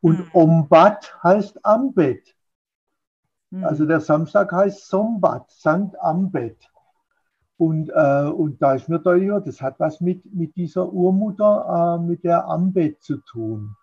Und 0.01 0.19
mhm. 0.19 0.31
Ombat 0.33 1.23
heißt 1.23 1.65
Ambet. 1.65 2.35
Mhm. 3.51 3.65
Also 3.65 3.87
der 3.87 4.01
Samstag 4.01 4.53
heißt 4.53 4.89
Sombat, 4.89 5.51
Sankt 5.51 5.99
Ambet. 6.01 6.72
Und, 7.57 7.91
äh, 7.91 8.29
und 8.29 8.61
da 8.61 8.75
ist 8.75 8.89
mir 8.89 8.99
deutlich, 8.99 9.31
das 9.45 9.61
hat 9.61 9.79
was 9.79 10.01
mit, 10.01 10.23
mit 10.35 10.57
dieser 10.57 10.93
Urmutter, 10.93 11.99
äh, 12.01 12.05
mit 12.05 12.25
der 12.25 12.47
Ambet 12.47 13.03
zu 13.03 13.19
tun. 13.19 13.77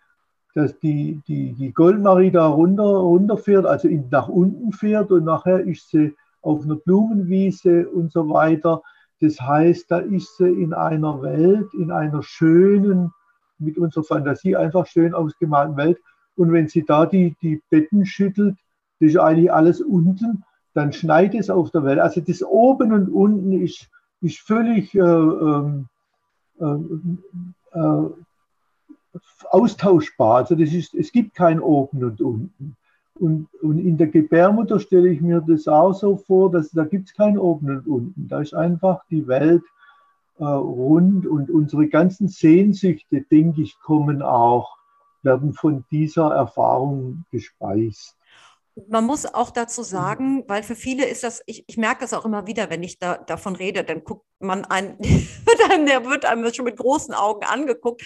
dass 0.54 0.78
die, 0.80 1.20
die, 1.26 1.52
die 1.52 1.72
Goldmarie 1.72 2.30
da 2.30 2.46
runter, 2.46 2.84
runterfährt, 2.84 3.66
also 3.66 3.88
nach 4.10 4.28
unten 4.28 4.72
fährt 4.72 5.10
und 5.10 5.24
nachher 5.24 5.60
ist 5.60 5.90
sie 5.90 6.14
auf 6.42 6.64
einer 6.64 6.76
Blumenwiese 6.76 7.88
und 7.88 8.12
so 8.12 8.28
weiter. 8.28 8.82
Das 9.20 9.40
heißt, 9.40 9.90
da 9.90 9.98
ist 9.98 10.36
sie 10.36 10.48
in 10.48 10.74
einer 10.74 11.22
Welt, 11.22 11.72
in 11.74 11.90
einer 11.90 12.22
schönen, 12.22 13.12
mit 13.58 13.78
unserer 13.78 14.04
Fantasie 14.04 14.56
einfach 14.56 14.86
schön 14.86 15.14
ausgemalten 15.14 15.76
Welt. 15.76 15.98
Und 16.36 16.52
wenn 16.52 16.68
sie 16.68 16.84
da 16.84 17.06
die, 17.06 17.36
die 17.40 17.62
Betten 17.70 18.04
schüttelt, 18.04 18.56
das 19.00 19.10
ist 19.10 19.18
eigentlich 19.18 19.52
alles 19.52 19.80
unten, 19.80 20.44
dann 20.74 20.92
schneit 20.92 21.34
es 21.34 21.50
auf 21.50 21.70
der 21.70 21.84
Welt. 21.84 22.00
Also 22.00 22.20
das 22.20 22.42
oben 22.42 22.92
und 22.92 23.08
unten 23.08 23.52
ist, 23.52 23.88
ist 24.20 24.38
völlig 24.38 24.94
äh, 24.94 25.00
ähm, 25.00 25.86
äh, 26.60 27.78
äh, 27.78 28.10
austauschbar. 29.50 30.36
Also 30.38 30.54
das 30.54 30.72
ist, 30.72 30.94
es 30.94 31.12
gibt 31.12 31.34
kein 31.34 31.60
Oben 31.60 32.04
und 32.04 32.20
Unten. 32.20 32.76
und, 33.14 33.48
und 33.62 33.78
in 33.78 33.96
der 33.96 34.08
Gebärmutter 34.08 34.80
stelle 34.80 35.10
ich 35.10 35.20
mir 35.20 35.40
das 35.46 35.68
auch 35.68 35.92
so 35.92 36.16
vor, 36.16 36.50
dass 36.50 36.70
da 36.70 36.84
gibt 36.84 37.08
es 37.08 37.14
kein 37.14 37.38
Oben 37.38 37.70
und 37.70 37.86
Unten. 37.86 38.28
Da 38.28 38.40
ist 38.40 38.54
einfach 38.54 39.04
die 39.10 39.26
Welt 39.26 39.62
äh, 40.38 40.44
rund 40.44 41.26
und 41.26 41.50
unsere 41.50 41.88
ganzen 41.88 42.28
Sehnsüchte, 42.28 43.22
denke 43.22 43.62
ich, 43.62 43.78
kommen 43.80 44.22
auch, 44.22 44.76
werden 45.22 45.52
von 45.52 45.84
dieser 45.90 46.32
Erfahrung 46.34 47.24
gespeist. 47.30 48.16
Man 48.88 49.04
muss 49.04 49.26
auch 49.26 49.50
dazu 49.50 49.82
sagen, 49.82 50.44
weil 50.48 50.62
für 50.62 50.74
viele 50.74 51.04
ist 51.04 51.22
das, 51.22 51.42
ich, 51.46 51.64
ich 51.66 51.76
merke 51.76 52.00
das 52.00 52.14
auch 52.14 52.24
immer 52.24 52.46
wieder, 52.46 52.70
wenn 52.70 52.82
ich 52.82 52.98
da, 52.98 53.18
davon 53.18 53.54
rede, 53.54 53.84
dann 53.84 54.02
guckt 54.02 54.24
man 54.38 54.64
ein, 54.64 54.96
der 55.86 56.04
wird 56.04 56.24
einem 56.24 56.52
schon 56.52 56.64
mit 56.64 56.78
großen 56.78 57.14
Augen 57.14 57.44
angeguckt. 57.44 58.02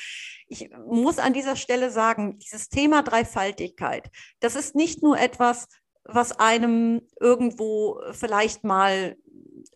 Ich 0.49 0.71
muss 0.87 1.19
an 1.19 1.33
dieser 1.33 1.57
Stelle 1.57 1.91
sagen, 1.91 2.39
dieses 2.39 2.69
Thema 2.69 3.03
Dreifaltigkeit, 3.03 4.11
das 4.41 4.57
ist 4.57 4.75
nicht 4.75 5.03
nur 5.03 5.19
etwas, 5.19 5.69
was 6.05 6.39
einem 6.39 7.03
irgendwo 7.21 8.01
vielleicht 8.13 8.65
mal 8.65 9.17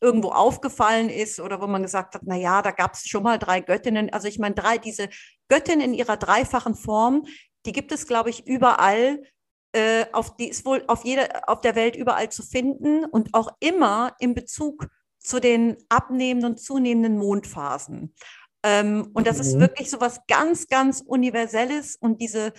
irgendwo 0.01 0.28
aufgefallen 0.30 1.11
ist 1.11 1.41
oder 1.41 1.61
wo 1.61 1.66
man 1.66 1.82
gesagt 1.82 2.14
hat, 2.14 2.22
na 2.24 2.36
ja, 2.36 2.62
da 2.62 2.70
gab 2.70 2.95
es 2.95 3.07
schon 3.07 3.22
mal 3.22 3.38
drei 3.38 3.61
Göttinnen. 3.61 4.12
Also 4.12 4.28
ich 4.28 4.38
meine, 4.38 4.55
drei, 4.55 4.78
diese 4.78 5.09
Göttin 5.49 5.80
in 5.80 5.95
ihrer 5.95 6.16
dreifachen 6.16 6.74
Form, 6.74 7.26
die 7.66 7.72
gibt 7.72 7.93
es, 7.93 8.07
glaube 8.07 8.30
ich, 8.30 8.47
überall. 8.47 9.22
Äh, 9.72 10.06
auf 10.12 10.36
die 10.36 10.48
ist 10.48 10.64
wohl 10.64 10.82
auf 10.88 11.04
jeder, 11.04 11.48
auf 11.48 11.60
der 11.60 11.76
Welt 11.76 11.94
überall 11.94 12.28
zu 12.30 12.42
finden 12.42 13.04
und 13.04 13.34
auch 13.34 13.50
immer 13.60 14.14
in 14.18 14.34
Bezug 14.34 14.88
zu 15.18 15.38
den 15.40 15.76
abnehmenden 15.88 16.52
und 16.52 16.60
zunehmenden 16.60 17.18
Mondphasen. 17.18 18.14
Ähm, 18.64 19.10
und 19.14 19.26
das 19.26 19.36
mhm. 19.36 19.42
ist 19.42 19.60
wirklich 19.60 19.90
so 19.90 20.00
was 20.00 20.26
ganz, 20.26 20.66
ganz 20.66 21.00
Universelles 21.00 21.96
und 21.96 22.20
diese, 22.20 22.52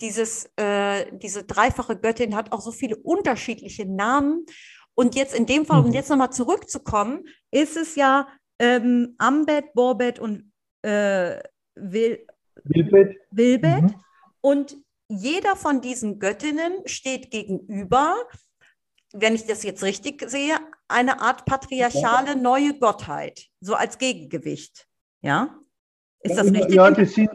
dieses, 0.00 0.50
äh, 0.56 1.06
diese 1.18 1.44
dreifache 1.44 1.96
Göttin 1.96 2.34
hat 2.34 2.52
auch 2.52 2.60
so 2.60 2.72
viele 2.72 2.96
unterschiedliche 2.96 3.86
Namen. 3.86 4.46
Und 4.94 5.14
jetzt 5.14 5.34
in 5.34 5.46
dem 5.46 5.66
Fall, 5.66 5.80
um 5.80 5.88
mhm. 5.88 5.92
jetzt 5.92 6.08
nochmal 6.08 6.30
zurückzukommen, 6.30 7.24
ist 7.50 7.76
es 7.76 7.94
ja 7.96 8.28
ähm, 8.58 9.14
Ambet, 9.18 9.74
Borbet 9.74 10.18
und 10.18 10.52
äh, 10.82 11.40
Wil 11.74 12.26
Wilbet. 12.64 13.16
Wilbet. 13.30 13.82
Mhm. 13.82 13.94
Und 14.40 14.76
jeder 15.16 15.56
von 15.56 15.80
diesen 15.80 16.18
Göttinnen 16.18 16.72
steht 16.86 17.30
gegenüber, 17.30 18.14
wenn 19.12 19.34
ich 19.34 19.46
das 19.46 19.62
jetzt 19.62 19.82
richtig 19.82 20.28
sehe, 20.28 20.56
eine 20.88 21.20
Art 21.20 21.44
patriarchale 21.44 22.36
neue 22.36 22.78
Gottheit, 22.78 23.46
so 23.60 23.74
als 23.74 23.98
Gegengewicht. 23.98 24.86
Ja? 25.20 25.56
Ist 26.20 26.36
das 26.36 26.52
richtig? 26.52 26.74
Ja, 26.74 26.90
das 26.90 27.12
sind, 27.12 27.30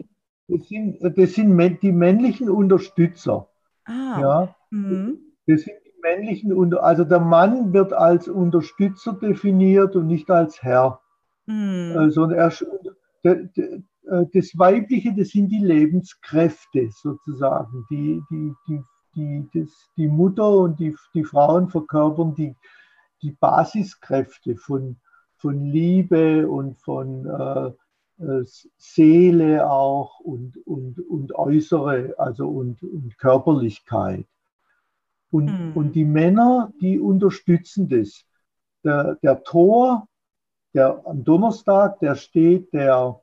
das 0.48 0.68
sind, 0.68 0.98
das 1.00 1.32
sind 1.32 1.82
die 1.82 1.92
männlichen 1.92 2.50
Unterstützer. 2.50 3.48
Ah. 3.84 4.18
Ja? 4.20 4.56
Mhm. 4.70 5.18
Das 5.46 5.62
sind 5.62 5.76
die 5.84 6.00
männlichen, 6.02 6.74
also 6.74 7.04
der 7.04 7.20
Mann 7.20 7.72
wird 7.72 7.92
als 7.92 8.28
Unterstützer 8.28 9.14
definiert 9.14 9.96
und 9.96 10.06
nicht 10.06 10.30
als 10.30 10.62
Herr. 10.62 11.00
Mhm. 11.46 11.94
Also 11.96 12.30
er, 12.30 12.52
äh, 13.22 13.80
das 14.32 14.58
Weibliche, 14.58 15.14
das 15.14 15.28
sind 15.28 15.48
die 15.48 15.64
Lebenskräfte 15.64 16.90
sozusagen. 16.90 17.86
Die, 17.90 18.20
die, 18.30 18.52
die, 18.66 18.82
die, 19.14 19.48
das, 19.54 19.70
die 19.96 20.08
Mutter 20.08 20.48
und 20.48 20.80
die, 20.80 20.96
die 21.14 21.24
Frauen 21.24 21.68
verkörpern 21.68 22.34
die, 22.34 22.56
die 23.22 23.32
Basiskräfte 23.32 24.56
von, 24.56 24.96
von 25.36 25.64
Liebe 25.64 26.48
und 26.48 26.78
von 26.78 27.26
äh, 27.26 27.72
äh, 28.22 28.44
Seele 28.76 29.70
auch 29.70 30.20
und, 30.20 30.56
und, 30.66 30.98
und 31.08 31.34
äußere, 31.34 32.14
also 32.18 32.48
und, 32.48 32.82
und 32.82 33.16
Körperlichkeit. 33.18 34.26
Und, 35.30 35.46
mhm. 35.46 35.72
und 35.76 35.92
die 35.92 36.04
Männer, 36.04 36.72
die 36.80 36.98
unterstützen 36.98 37.88
das. 37.88 38.24
Der, 38.82 39.16
der 39.22 39.42
Tor, 39.42 40.08
der 40.74 41.00
am 41.06 41.24
Donnerstag, 41.24 42.00
der 42.00 42.16
steht 42.16 42.72
der 42.72 43.20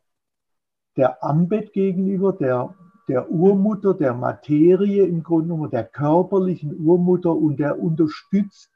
der 0.98 1.24
Ambet 1.24 1.72
gegenüber, 1.74 2.34
der, 2.34 2.74
der 3.08 3.32
Urmutter, 3.32 3.94
der 3.94 4.14
Materie 4.14 5.06
im 5.06 5.24
Grunde 5.24 5.50
genommen, 5.50 5.70
der 5.70 5.86
körperlichen 5.86 6.76
Urmutter 6.86 7.34
und 7.34 7.58
der 7.60 7.80
unterstützt. 7.80 8.72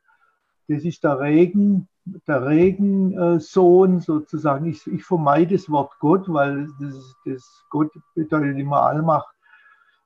Das 0.68 0.84
ist 0.84 1.04
der 1.04 1.20
Regen, 1.20 1.90
der 2.28 2.46
Regensohn 2.46 4.00
sozusagen. 4.00 4.68
Ich, 4.68 4.86
ich 4.88 5.04
vermeide 5.04 5.56
das 5.56 5.70
Wort 5.70 5.94
Gott, 6.00 6.32
weil 6.32 6.68
das, 6.80 7.16
das 7.26 7.66
Gott 7.70 7.92
bedeutet 8.16 8.58
immer 8.58 8.84
Allmacht. 8.84 9.36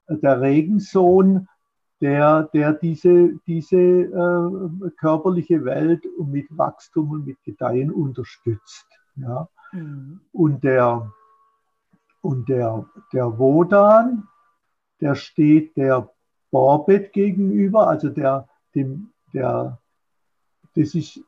Der 0.08 0.40
Regensohn, 0.42 1.48
der, 2.02 2.44
der 2.54 2.74
diese, 2.74 3.34
diese 3.48 3.78
äh, 3.78 4.90
körperliche 4.98 5.66
Welt 5.66 6.06
mit 6.20 6.46
Wachstum 6.58 7.12
und 7.12 7.26
mit 7.26 7.44
Gedeihen 7.44 7.92
unterstützt. 7.92 8.88
Ja. 9.16 9.48
Mhm. 9.72 10.22
Und 10.32 10.64
der, 10.64 11.12
und 12.26 12.50
der, 12.50 12.86
der 13.14 13.38
Wodan, 13.38 14.28
der 15.00 15.14
steht 15.14 15.78
der 15.78 16.10
Borbet 16.50 17.14
gegenüber, 17.14 17.88
also 17.88 18.10
der, 18.10 18.50
dem, 18.74 19.12
der, 19.32 19.78
das 20.76 20.96
ist, 20.96 21.22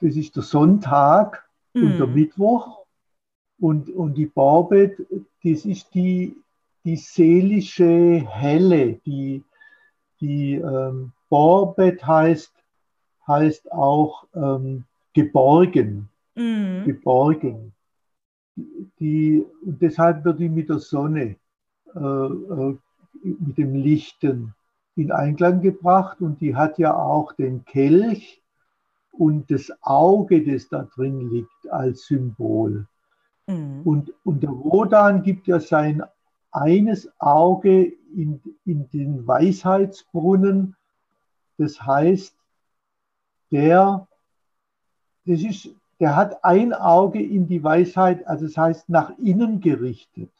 das 0.00 0.14
ist 0.14 0.36
der 0.36 0.42
Sonntag 0.42 1.48
mm. 1.72 1.82
und 1.82 1.98
der 1.98 2.06
mhm. 2.06 2.14
Mittwoch. 2.14 2.84
Und, 3.58 3.88
und 3.90 4.14
die 4.14 4.26
Borbet, 4.26 4.98
das 5.42 5.64
ist 5.64 5.94
die, 5.94 6.36
die 6.84 6.96
seelische 6.96 8.26
Helle, 8.28 8.94
die, 9.06 9.42
die 10.20 10.56
ähm, 10.56 11.12
Borbet 11.30 12.06
heißt, 12.06 12.52
heißt 13.26 13.72
auch 13.72 14.26
ähm, 14.34 14.84
geborgen. 15.14 16.10
Mm. 16.34 16.84
Geborgen 16.84 17.72
die, 18.56 19.44
und 19.64 19.80
deshalb 19.80 20.24
wird 20.24 20.40
die 20.40 20.48
mit 20.48 20.68
der 20.68 20.78
Sonne, 20.78 21.36
äh, 21.94 21.98
äh, 21.98 22.78
mit 23.22 23.58
dem 23.58 23.74
Lichten 23.74 24.54
in 24.96 25.10
Einklang 25.10 25.60
gebracht 25.60 26.20
und 26.20 26.40
die 26.40 26.54
hat 26.54 26.78
ja 26.78 26.94
auch 26.94 27.32
den 27.32 27.64
Kelch 27.64 28.42
und 29.12 29.50
das 29.50 29.70
Auge, 29.82 30.44
das 30.44 30.68
da 30.68 30.82
drin 30.94 31.30
liegt, 31.30 31.70
als 31.70 32.06
Symbol. 32.06 32.86
Mhm. 33.46 33.82
Und, 33.84 34.12
und 34.24 34.42
der 34.42 34.50
Wodan 34.50 35.22
gibt 35.22 35.46
ja 35.46 35.60
sein 35.60 36.02
eines 36.50 37.10
Auge 37.18 37.92
in, 38.14 38.40
in 38.64 38.88
den 38.90 39.26
Weisheitsbrunnen. 39.26 40.76
Das 41.56 41.80
heißt, 41.80 42.36
der, 43.50 44.06
das 45.24 45.40
ist 45.40 45.70
der 46.02 46.16
hat 46.16 46.44
ein 46.44 46.72
Auge 46.72 47.22
in 47.22 47.46
die 47.46 47.62
Weisheit, 47.62 48.26
also 48.26 48.46
das 48.46 48.56
heißt 48.56 48.88
nach 48.88 49.16
innen 49.18 49.60
gerichtet 49.60 50.32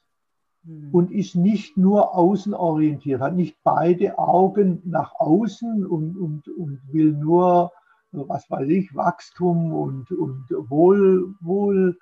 mhm. 0.65 0.89
und 0.91 1.13
ist 1.13 1.37
nicht 1.37 1.77
nur 1.77 2.17
außen 2.17 2.53
orientiert, 2.53 3.21
hat 3.21 3.37
nicht 3.37 3.57
beide 3.63 4.19
Augen 4.19 4.83
nach 4.85 5.15
außen 5.21 5.87
und, 5.87 6.17
und, 6.17 6.49
und 6.49 6.81
will 6.91 7.13
nur, 7.13 7.71
was 8.11 8.51
weiß 8.51 8.69
ich, 8.71 8.93
Wachstum 8.97 9.73
und, 9.73 10.11
und 10.11 10.47
Wohl, 10.69 11.33
Wohl, 11.41 11.97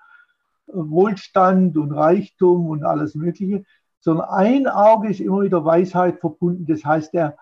Wohlstand 0.66 1.76
und 1.76 1.92
Reichtum 1.92 2.66
und 2.66 2.82
alles 2.82 3.14
Mögliche, 3.14 3.66
sondern 3.98 4.30
ein 4.30 4.68
Auge 4.68 5.11
ist 5.11 5.20
immer 5.20 5.40
mit 5.40 5.52
der 5.52 5.66
Weisheit 5.66 6.18
verbunden. 6.18 6.64
Das 6.64 6.82
heißt, 6.82 7.12
er, 7.12 7.36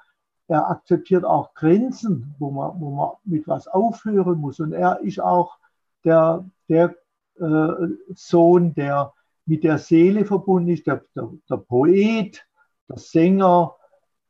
er 0.49 0.69
akzeptiert 0.69 1.25
auch 1.25 1.55
Grenzen, 1.55 2.35
wo 2.41 2.51
man, 2.51 2.81
wo 2.81 2.91
man 2.91 3.11
mit 3.23 3.47
was 3.47 3.69
aufhören 3.69 4.41
muss. 4.41 4.59
Und 4.59 4.73
er 4.73 4.99
ist 4.99 5.21
auch 5.21 5.59
der, 6.09 6.45
der 6.69 6.95
äh, 7.39 7.89
Sohn, 8.15 8.75
der 8.75 9.13
mit 9.47 9.65
der 9.65 9.79
Seele 9.79 10.25
verbunden 10.25 10.71
ist, 10.71 10.87
der, 10.87 11.03
der, 11.15 11.31
der 11.49 11.57
Poet, 11.57 12.45
der 12.89 12.99
Sänger, 12.99 13.75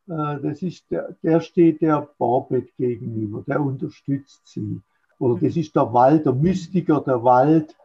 äh, 0.08 0.40
das 0.42 0.62
ist 0.62 0.90
der, 0.90 1.16
der 1.22 1.40
steht 1.40 1.80
der 1.80 2.08
Barbet 2.18 2.74
gegenüber, 2.76 3.44
der 3.46 3.60
unterstützt 3.60 4.42
sie. 4.46 4.80
Oder 5.18 5.40
das 5.40 5.56
ist 5.56 5.74
der 5.74 5.92
Wald, 5.92 6.26
der 6.26 6.32
Mystiker, 6.32 7.00
der 7.00 7.22
Wald, 7.22 7.76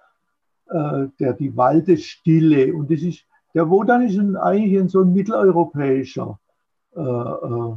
äh, 0.69 1.07
der 1.19 1.33
die 1.33 1.55
Waldesstille. 1.55 2.73
Und 2.73 2.91
das 2.91 3.01
ist, 3.01 3.25
der 3.53 3.69
Wodan 3.69 4.03
ist 4.07 4.17
ein, 4.17 4.35
eigentlich 4.35 4.79
ein, 4.79 4.89
so 4.89 5.01
ein 5.01 5.13
mitteleuropäischer 5.13 6.39
äh, 6.95 7.01
äh 7.01 7.75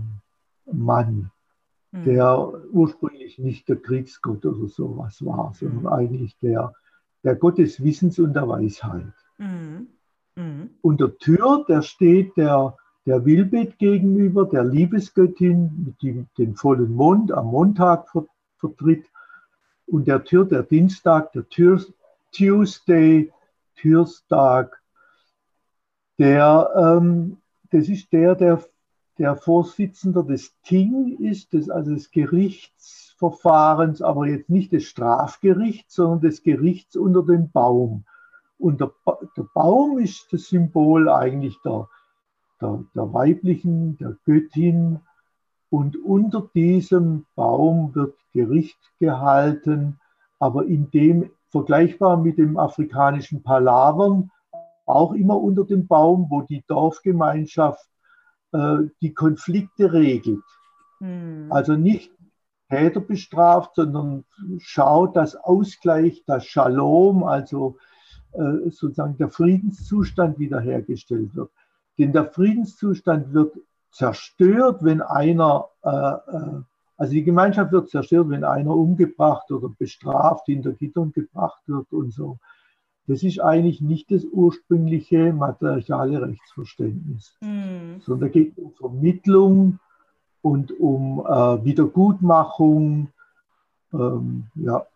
Mann 1.93 2.05
der 2.05 2.53
ursprünglich 2.72 3.39
nicht 3.39 3.68
der 3.68 3.76
Kriegsgott 3.76 4.45
oder 4.45 4.68
sowas 4.68 5.24
war, 5.24 5.53
sondern 5.55 5.80
mhm. 5.80 5.87
eigentlich 5.87 6.37
der, 6.39 6.72
der 7.24 7.37
Gott 7.37 7.59
des 7.59 7.82
Wissens 7.82 8.18
und 8.18 8.34
der 8.34 8.49
Weisheit. 8.49 9.12
Mhm. 9.39 9.89
Mhm. 10.37 10.70
Und 10.82 11.01
der 11.01 11.16
Tür, 11.18 11.64
der 11.68 11.82
steht 11.82 12.37
der, 12.37 12.76
der 13.07 13.24
Wilbet 13.24 13.78
gegenüber, 13.78 14.47
der 14.47 14.64
Liebesgöttin, 14.64 15.84
mit 15.87 16.03
dem 16.03 16.26
den 16.37 16.55
vollen 16.55 16.93
Mond 16.93 17.32
am 17.32 17.47
Montag 17.47 18.09
vertritt. 18.59 19.07
Und 19.87 20.09
der 20.09 20.24
Tür, 20.24 20.45
der 20.45 20.64
Dienstag, 20.64 21.32
der 21.32 21.49
Tür, 21.49 21.80
Tuesday, 22.32 23.32
Türstag, 23.76 24.82
der, 26.18 26.70
ähm, 26.76 27.39
das 27.70 27.89
ist 27.89 28.12
der, 28.12 28.34
der 28.34 28.62
der 29.18 29.36
Vorsitzender 29.36 30.22
des 30.22 30.60
Ting 30.62 31.16
ist, 31.18 31.52
des, 31.52 31.70
also 31.70 31.94
des 31.94 32.10
Gerichtsverfahrens, 32.10 34.02
aber 34.02 34.26
jetzt 34.26 34.50
nicht 34.50 34.72
des 34.72 34.84
Strafgerichts, 34.84 35.94
sondern 35.94 36.20
des 36.20 36.42
Gerichts 36.42 36.96
unter 36.96 37.22
dem 37.22 37.50
Baum. 37.50 38.04
Und 38.58 38.80
der, 38.80 38.92
der 39.36 39.46
Baum 39.54 39.98
ist 39.98 40.32
das 40.32 40.48
Symbol 40.48 41.08
eigentlich 41.08 41.56
der, 41.64 41.88
der, 42.60 42.84
der 42.94 43.12
weiblichen, 43.12 43.96
der 43.98 44.16
Göttin. 44.24 45.00
Und 45.70 45.96
unter 45.96 46.48
diesem 46.54 47.26
Baum 47.34 47.94
wird 47.94 48.14
Gericht 48.32 48.78
gehalten, 48.98 49.98
aber 50.38 50.66
in 50.66 50.90
dem 50.90 51.30
vergleichbar 51.48 52.16
mit 52.18 52.38
dem 52.38 52.58
afrikanischen 52.58 53.42
Palavern, 53.42 54.30
auch 54.84 55.12
immer 55.12 55.40
unter 55.40 55.64
dem 55.64 55.86
Baum, 55.86 56.26
wo 56.30 56.42
die 56.42 56.62
Dorfgemeinschaft 56.68 57.88
äh, 58.57 58.88
die 59.00 59.12
Konflikte 59.12 59.92
regelt. 59.92 60.44
Hm. 61.00 61.48
Also 61.50 61.74
nicht 61.74 62.11
Täter 62.68 63.00
bestraft, 63.00 63.76
sondern 63.76 64.24
schaut, 64.59 65.14
dass 65.16 65.36
Ausgleich, 65.36 66.24
das 66.26 66.46
Shalom, 66.46 67.22
also 67.22 67.76
äh, 68.32 68.70
sozusagen 68.70 69.16
der 69.18 69.28
Friedenszustand 69.28 70.38
wiederhergestellt 70.38 71.34
wird. 71.34 71.50
Denn 71.98 72.12
der 72.12 72.26
Friedenszustand 72.26 73.32
wird 73.32 73.57
zerstört, 73.90 74.82
wenn 74.82 75.00
einer, 75.00 75.68
äh, 75.82 75.88
äh, 75.90 76.62
also 76.96 77.12
die 77.12 77.24
Gemeinschaft 77.24 77.72
wird 77.72 77.88
zerstört, 77.88 78.28
wenn 78.30 78.44
einer 78.44 78.74
umgebracht 78.74 79.50
oder 79.50 79.68
bestraft, 79.78 80.46
hinter 80.46 80.72
Gittern 80.72 81.12
gebracht 81.12 81.62
wird 81.66 81.92
und 81.92 82.12
so. 82.12 82.38
Das 83.07 83.22
ist 83.22 83.40
eigentlich 83.40 83.80
nicht 83.80 84.11
das 84.11 84.24
ursprüngliche 84.24 85.32
materiale 85.32 86.22
Rechtsverständnis, 86.22 87.36
mhm. 87.40 88.00
sondern 88.00 88.32
geht 88.32 88.59
um 88.59 88.72
Vermittlung 88.72 89.78
und 90.42 90.78
um 90.78 91.20
äh, 91.20 91.64
Wiedergutmachung. 91.64 93.09
Ähm, 93.92 94.46
ja. 94.57 94.86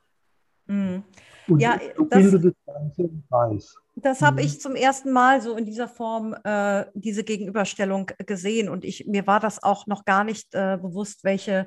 Mhm. 0.66 1.04
Und 1.48 1.60
ja, 1.60 1.78
so 1.96 2.04
das, 2.04 2.30
das 2.30 2.52
Ganze 2.66 3.02
im 3.02 3.22
Kreis. 3.28 3.74
Das 3.96 4.22
habe 4.22 4.40
mhm. 4.40 4.46
ich 4.46 4.60
zum 4.60 4.76
ersten 4.76 5.12
Mal 5.12 5.40
so 5.40 5.56
in 5.56 5.64
dieser 5.64 5.88
Form, 5.88 6.34
äh, 6.44 6.86
diese 6.94 7.24
Gegenüberstellung 7.24 8.10
gesehen. 8.26 8.68
Und 8.68 8.84
ich, 8.84 9.06
mir 9.06 9.26
war 9.26 9.40
das 9.40 9.62
auch 9.62 9.86
noch 9.86 10.04
gar 10.04 10.24
nicht 10.24 10.54
äh, 10.54 10.78
bewusst, 10.80 11.24
welche, 11.24 11.66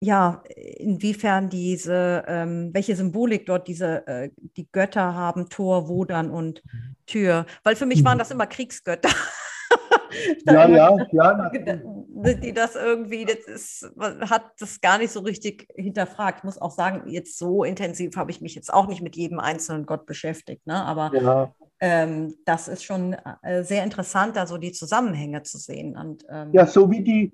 ja, 0.00 0.42
inwiefern 0.76 1.48
diese, 1.48 2.24
ähm, 2.26 2.70
welche 2.72 2.96
Symbolik 2.96 3.46
dort 3.46 3.68
diese, 3.68 4.06
äh, 4.06 4.30
die 4.56 4.68
Götter 4.70 5.14
haben, 5.14 5.48
Tor, 5.48 5.88
Wodan 5.88 6.30
und 6.30 6.62
mhm. 6.64 6.96
Tür. 7.06 7.46
Weil 7.62 7.76
für 7.76 7.86
mich 7.86 8.04
waren 8.04 8.16
mhm. 8.16 8.20
das 8.20 8.30
immer 8.30 8.46
Kriegsgötter. 8.46 9.08
ja, 10.46 10.68
ja, 10.68 10.96
ja. 11.12 11.50
Die 11.50 12.52
das 12.52 12.76
irgendwie, 12.76 13.24
das 13.24 13.46
ist, 13.46 13.90
hat 13.98 14.44
das 14.58 14.80
gar 14.80 14.98
nicht 14.98 15.10
so 15.10 15.20
richtig 15.20 15.68
hinterfragt. 15.74 16.38
Ich 16.38 16.44
muss 16.44 16.60
auch 16.60 16.70
sagen, 16.70 17.08
jetzt 17.08 17.38
so 17.38 17.64
intensiv 17.64 18.16
habe 18.16 18.30
ich 18.30 18.40
mich 18.40 18.54
jetzt 18.54 18.72
auch 18.72 18.86
nicht 18.86 19.02
mit 19.02 19.16
jedem 19.16 19.40
einzelnen 19.40 19.84
Gott 19.84 20.06
beschäftigt, 20.06 20.66
ne? 20.66 20.84
aber 20.84 21.12
ja. 21.14 21.54
ähm, 21.80 22.34
das 22.44 22.68
ist 22.68 22.84
schon 22.84 23.14
äh, 23.42 23.62
sehr 23.64 23.84
interessant, 23.84 24.36
da 24.36 24.46
so 24.46 24.56
die 24.58 24.72
Zusammenhänge 24.72 25.42
zu 25.42 25.58
sehen. 25.58 25.96
Und, 25.96 26.24
ähm, 26.30 26.50
ja, 26.52 26.66
so 26.66 26.90
wie 26.90 27.02
die, 27.02 27.32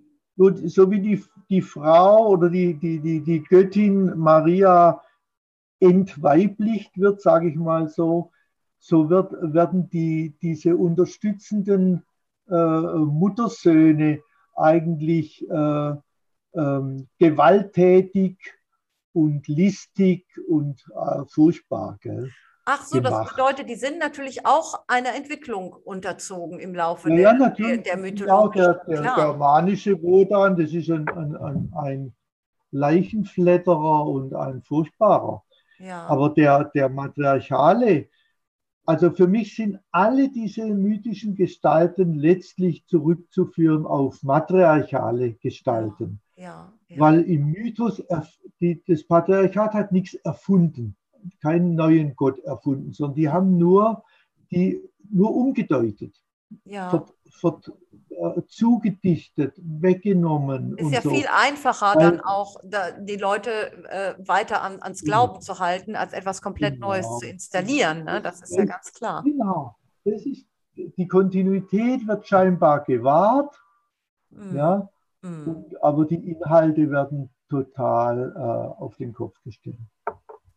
so 0.49 0.91
wie 0.91 1.01
die, 1.01 1.25
die 1.49 1.63
Frau 1.63 2.29
oder 2.29 2.49
die, 2.49 2.75
die, 2.75 2.99
die, 3.01 3.21
die 3.21 3.43
Göttin 3.43 4.19
Maria 4.19 5.03
entweiblicht 5.81 6.99
wird, 6.99 7.21
sage 7.21 7.49
ich 7.49 7.57
mal 7.57 7.89
so, 7.89 8.31
so 8.79 9.11
wird, 9.11 9.33
werden 9.33 9.89
die, 9.91 10.35
diese 10.41 10.77
unterstützenden 10.77 12.03
äh, 12.49 12.55
Muttersöhne 12.55 14.23
eigentlich 14.55 15.49
äh, 15.49 15.95
ähm, 16.55 17.09
gewalttätig 17.19 18.39
und 19.13 19.47
listig 19.49 20.27
und 20.49 20.83
äh, 20.95 21.25
furchtbar. 21.29 21.99
Gell? 22.01 22.31
Ach 22.73 22.85
so, 22.85 22.99
gemacht. 22.99 23.13
das 23.13 23.31
bedeutet, 23.31 23.69
die 23.69 23.75
sind 23.75 23.99
natürlich 23.99 24.47
auch 24.47 24.85
einer 24.87 25.15
Entwicklung 25.17 25.73
unterzogen 25.73 26.61
im 26.61 26.73
Laufe 26.73 27.13
ja, 27.13 27.35
der, 27.35 27.51
der, 27.51 27.79
der 27.79 27.97
Mythologie. 27.97 28.59
Ja, 28.61 28.75
der, 28.75 29.03
der 29.03 29.15
germanische 29.15 30.01
Wodan, 30.01 30.57
das 30.57 30.73
ist 30.73 30.89
ein, 30.89 31.09
ein, 31.09 31.37
ein, 31.37 31.73
ein 31.75 32.15
Leichenflatterer 32.71 34.07
und 34.07 34.35
ein 34.35 34.63
furchtbarer. 34.63 35.43
Ja. 35.81 36.07
Aber 36.07 36.31
der, 36.31 36.65
der 36.67 36.89
matriarchale, 36.89 38.09
also 38.87 39.11
für 39.11 39.27
mich 39.27 39.57
sind 39.57 39.81
alle 39.91 40.31
diese 40.31 40.67
mythischen 40.67 41.35
Gestalten 41.35 42.15
letztlich 42.15 42.87
zurückzuführen 42.87 43.85
auf 43.85 44.23
matriarchale 44.23 45.33
Gestalten. 45.35 46.21
Ja, 46.37 46.73
ja. 46.89 47.01
Weil 47.01 47.23
im 47.23 47.51
Mythos, 47.51 48.03
die, 48.61 48.81
das 48.87 49.05
Patriarchat 49.05 49.75
hat 49.75 49.91
nichts 49.91 50.15
erfunden, 50.15 50.97
keinen 51.43 51.75
neuen 51.75 52.15
Gott 52.17 52.39
erfunden, 52.41 52.93
sondern 52.93 53.17
die 53.17 53.29
haben 53.29 53.59
nur, 53.59 54.05
die, 54.51 54.81
nur 55.11 55.35
umgedeutet. 55.35 56.15
Ja. 56.65 56.91
Ver, 56.91 57.07
ver, 57.31 57.61
äh, 58.11 58.43
zugedichtet, 58.49 59.55
weggenommen. 59.57 60.77
Ist 60.77 60.93
ja 60.93 61.01
so. 61.01 61.11
viel 61.11 61.27
einfacher, 61.33 61.95
Weil, 61.95 62.11
dann 62.11 62.21
auch 62.21 62.57
da, 62.65 62.91
die 62.91 63.17
Leute 63.17 63.51
äh, 63.89 64.15
weiter 64.19 64.63
an, 64.63 64.83
ans 64.83 65.03
Glauben 65.03 65.35
ja. 65.35 65.41
zu 65.41 65.59
halten, 65.59 65.97
als 65.97 66.13
etwas 66.13 66.43
komplett 66.43 66.75
genau. 66.75 66.89
Neues 66.89 67.07
zu 67.19 67.27
installieren. 67.27 68.05
Ne? 68.05 68.21
Das 68.21 68.43
ist 68.43 68.55
ja 68.55 68.65
ganz 68.65 68.93
klar. 68.93 69.23
Genau. 69.23 69.77
Das 70.05 70.27
ist, 70.27 70.45
die 70.75 71.07
Kontinuität 71.07 72.07
wird 72.07 72.27
scheinbar 72.27 72.85
gewahrt, 72.85 73.55
mhm. 74.31 74.57
ja, 74.57 74.89
mhm. 75.23 75.47
Und, 75.47 75.83
aber 75.83 76.05
die 76.05 76.31
Inhalte 76.31 76.91
werden 76.91 77.31
total 77.49 78.33
äh, 78.35 78.83
auf 78.83 78.97
den 78.97 79.13
Kopf 79.13 79.37
gestellt. 79.45 79.77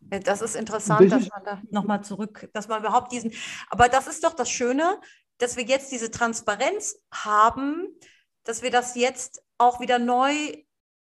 Das 0.10 0.42
ist 0.42 0.56
interessant, 0.56 1.12
das 1.12 1.22
dass 1.22 1.30
man 1.30 1.44
da 1.44 1.62
nochmal 1.72 2.04
zurück, 2.04 2.50
dass 2.54 2.68
man 2.68 2.82
überhaupt 2.82 3.12
diesen, 3.12 3.32
aber 3.70 3.90
das 3.90 4.08
ist 4.08 4.24
doch 4.24 4.34
das 4.34 4.50
Schöne, 4.50 5.00
dass 5.38 5.58
wir 5.58 5.64
jetzt 5.64 5.92
diese 5.92 6.12
Transparenz 6.12 7.00
haben, 7.12 7.88
dass 8.44 8.62
wir 8.62 8.72
das 8.72 8.96
jetzt 8.96 9.44
auch 9.58 9.80
wieder 9.80 10.00
neu 10.00 10.34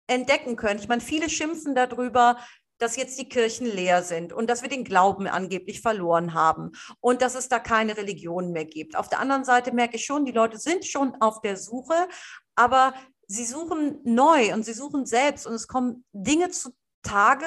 entdecken 0.06 0.56
können. 0.56 0.80
Ich 0.80 0.88
meine, 0.88 1.00
viele 1.00 1.30
schimpfen 1.30 1.74
darüber, 1.74 2.36
dass 2.78 2.96
jetzt 2.96 3.18
die 3.18 3.28
Kirchen 3.28 3.66
leer 3.66 4.02
sind 4.02 4.32
und 4.32 4.48
dass 4.48 4.62
wir 4.62 4.68
den 4.68 4.84
Glauben 4.84 5.26
angeblich 5.26 5.82
verloren 5.82 6.34
haben 6.34 6.72
und 7.00 7.22
dass 7.22 7.34
es 7.34 7.48
da 7.48 7.58
keine 7.58 7.96
Religion 7.96 8.52
mehr 8.52 8.64
gibt. 8.64 8.96
Auf 8.96 9.08
der 9.08 9.20
anderen 9.20 9.44
Seite 9.44 9.72
merke 9.72 9.96
ich 9.96 10.04
schon, 10.04 10.24
die 10.24 10.32
Leute 10.32 10.58
sind 10.58 10.86
schon 10.86 11.14
auf 11.20 11.42
der 11.42 11.56
Suche, 11.56 12.08
aber 12.54 12.94
sie 13.26 13.44
suchen 13.44 14.00
neu 14.02 14.52
und 14.54 14.64
sie 14.64 14.72
suchen 14.72 15.04
selbst 15.04 15.46
und 15.46 15.52
es 15.52 15.68
kommen 15.68 16.04
Dinge 16.12 16.50
zutage, 16.50 17.46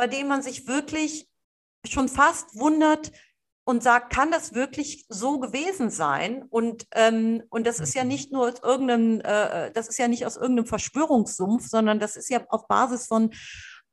bei 0.00 0.06
denen 0.06 0.30
man 0.30 0.40
sich 0.40 0.66
wirklich 0.66 1.28
schon 1.86 2.08
fast 2.08 2.58
wundert, 2.58 3.12
und 3.64 3.82
sagt, 3.82 4.12
kann 4.12 4.30
das 4.30 4.54
wirklich 4.54 5.04
so 5.10 5.38
gewesen 5.38 5.90
sein? 5.90 6.42
Und, 6.48 6.86
ähm, 6.94 7.42
und 7.50 7.66
das 7.66 7.78
ist 7.78 7.94
ja 7.94 8.02
mhm. 8.02 8.08
nicht 8.08 8.32
nur 8.32 8.48
aus 8.48 8.60
irgendeinem, 8.62 9.20
äh, 9.20 9.70
das 9.72 9.88
ist 9.88 9.98
ja 9.98 10.08
nicht 10.08 10.24
aus 10.24 10.36
irgendeinem 10.36 10.66
Verschwörungssumpf, 10.66 11.68
sondern 11.68 12.00
das 12.00 12.16
ist 12.16 12.30
ja 12.30 12.40
auf 12.48 12.66
Basis 12.66 13.06
von 13.06 13.30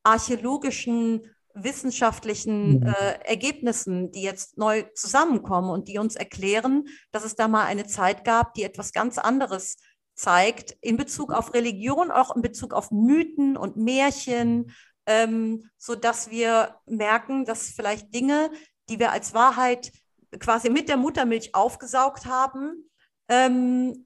archäologischen, 0.04 1.30
wissenschaftlichen 1.54 2.80
mhm. 2.80 2.88
äh, 2.88 3.20
Ergebnissen, 3.26 4.12
die 4.14 4.22
jetzt 4.22 4.58
neu 4.58 4.84
zusammenkommen 4.96 5.70
und 5.70 5.90
die 5.90 6.00
uns 6.00 6.16
erklären, 6.16 6.86
dass 7.12 7.26
es 7.26 7.36
da 7.36 7.50
mal 7.50 7.66
eine 7.66 7.86
Zeit 7.86 8.24
gab, 8.24 8.54
die 8.54 8.64
etwas 8.64 8.94
ganz 8.94 9.18
anderes 9.18 9.76
zeigt 10.16 10.76
in 10.82 10.98
Bezug 10.98 11.32
auf 11.34 11.54
Religion, 11.54 12.10
auch 12.10 12.36
in 12.36 12.42
Bezug 12.42 12.74
auf 12.74 12.90
Mythen 12.92 13.58
und 13.58 13.76
Märchen, 13.78 14.72
ähm, 15.08 15.70
so 15.78 15.96
dass 15.96 16.30
wir 16.30 16.76
merken, 16.86 17.46
dass 17.46 17.70
vielleicht 17.70 18.14
Dinge, 18.14 18.52
die 18.90 19.00
wir 19.00 19.12
als 19.12 19.34
Wahrheit 19.34 19.92
quasi 20.40 20.70
mit 20.70 20.90
der 20.90 20.98
Muttermilch 20.98 21.56
aufgesaugt 21.56 22.26
haben, 22.26 22.90
ähm, 23.30 24.06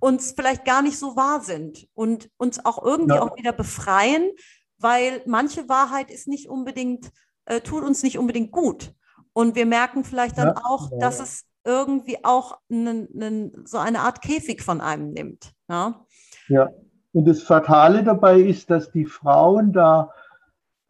uns 0.00 0.32
vielleicht 0.36 0.64
gar 0.64 0.82
nicht 0.82 0.98
so 0.98 1.16
wahr 1.16 1.40
sind 1.40 1.88
und 1.94 2.28
uns 2.36 2.64
auch 2.64 2.84
irgendwie 2.84 3.14
ja. 3.14 3.22
auch 3.22 3.36
wieder 3.38 3.52
befreien, 3.52 4.30
weil 4.78 5.22
manche 5.24 5.68
Wahrheit 5.68 6.10
ist 6.10 6.28
nicht 6.28 6.48
unbedingt, 6.48 7.10
äh, 7.46 7.60
tut 7.60 7.84
uns 7.84 8.02
nicht 8.02 8.18
unbedingt 8.18 8.52
gut. 8.52 8.92
Und 9.32 9.54
wir 9.54 9.66
merken 9.66 10.04
vielleicht 10.04 10.36
dann 10.36 10.48
ja. 10.48 10.62
auch, 10.64 10.90
dass 10.98 11.20
es 11.20 11.44
irgendwie 11.64 12.22
auch 12.24 12.58
einen, 12.70 13.08
einen, 13.14 13.66
so 13.66 13.78
eine 13.78 14.00
Art 14.00 14.20
Käfig 14.20 14.62
von 14.62 14.80
einem 14.80 15.12
nimmt. 15.12 15.52
Ja? 15.68 16.04
ja, 16.48 16.68
und 17.12 17.26
das 17.26 17.42
Fatale 17.42 18.04
dabei 18.04 18.40
ist, 18.40 18.68
dass 18.70 18.90
die 18.90 19.06
Frauen 19.06 19.72
da 19.72 20.12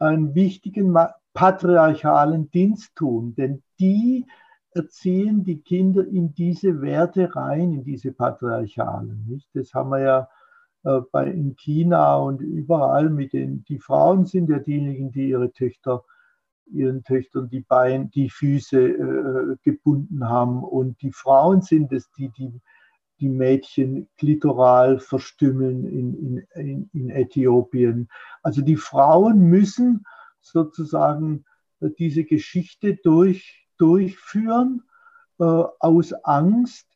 einen 0.05 0.35
wichtigen 0.35 0.97
patriarchalen 1.33 2.49
Dienst 2.51 2.95
tun, 2.95 3.35
denn 3.35 3.61
die 3.79 4.25
erziehen 4.71 5.43
die 5.43 5.61
Kinder 5.61 6.05
in 6.05 6.33
diese 6.33 6.81
Werte 6.81 7.35
rein, 7.35 7.73
in 7.73 7.83
diese 7.83 8.11
patriarchalen. 8.11 9.25
Nicht? 9.27 9.49
Das 9.53 9.73
haben 9.73 9.89
wir 9.89 10.01
ja 10.01 10.29
äh, 10.83 11.01
bei, 11.11 11.27
in 11.27 11.55
China 11.55 12.17
und 12.17 12.41
überall 12.41 13.09
mit 13.09 13.33
den, 13.33 13.63
die 13.65 13.79
Frauen 13.79 14.25
sind 14.25 14.49
ja 14.49 14.59
diejenigen, 14.59 15.11
die 15.11 15.29
ihre 15.29 15.51
Töchter, 15.51 16.03
ihren 16.67 17.03
Töchtern 17.03 17.49
die 17.49 17.61
Beine, 17.61 18.07
die 18.07 18.29
Füße 18.29 18.79
äh, 18.79 19.55
gebunden 19.63 20.27
haben 20.27 20.63
und 20.63 21.01
die 21.01 21.11
Frauen 21.11 21.61
sind 21.61 21.91
es, 21.93 22.11
die 22.11 22.29
die 22.29 22.61
die 23.19 23.29
Mädchen 23.29 24.09
klitoral 24.17 24.99
verstümmeln 24.99 25.85
in, 25.85 26.47
in, 26.53 26.89
in 26.93 27.09
Äthiopien. 27.09 28.09
Also 28.43 28.61
die 28.61 28.75
Frauen 28.75 29.49
müssen 29.49 30.05
sozusagen 30.41 31.45
diese 31.97 32.23
Geschichte 32.23 32.95
durch, 32.95 33.67
durchführen 33.77 34.83
äh, 35.39 35.43
aus 35.43 36.13
Angst, 36.23 36.87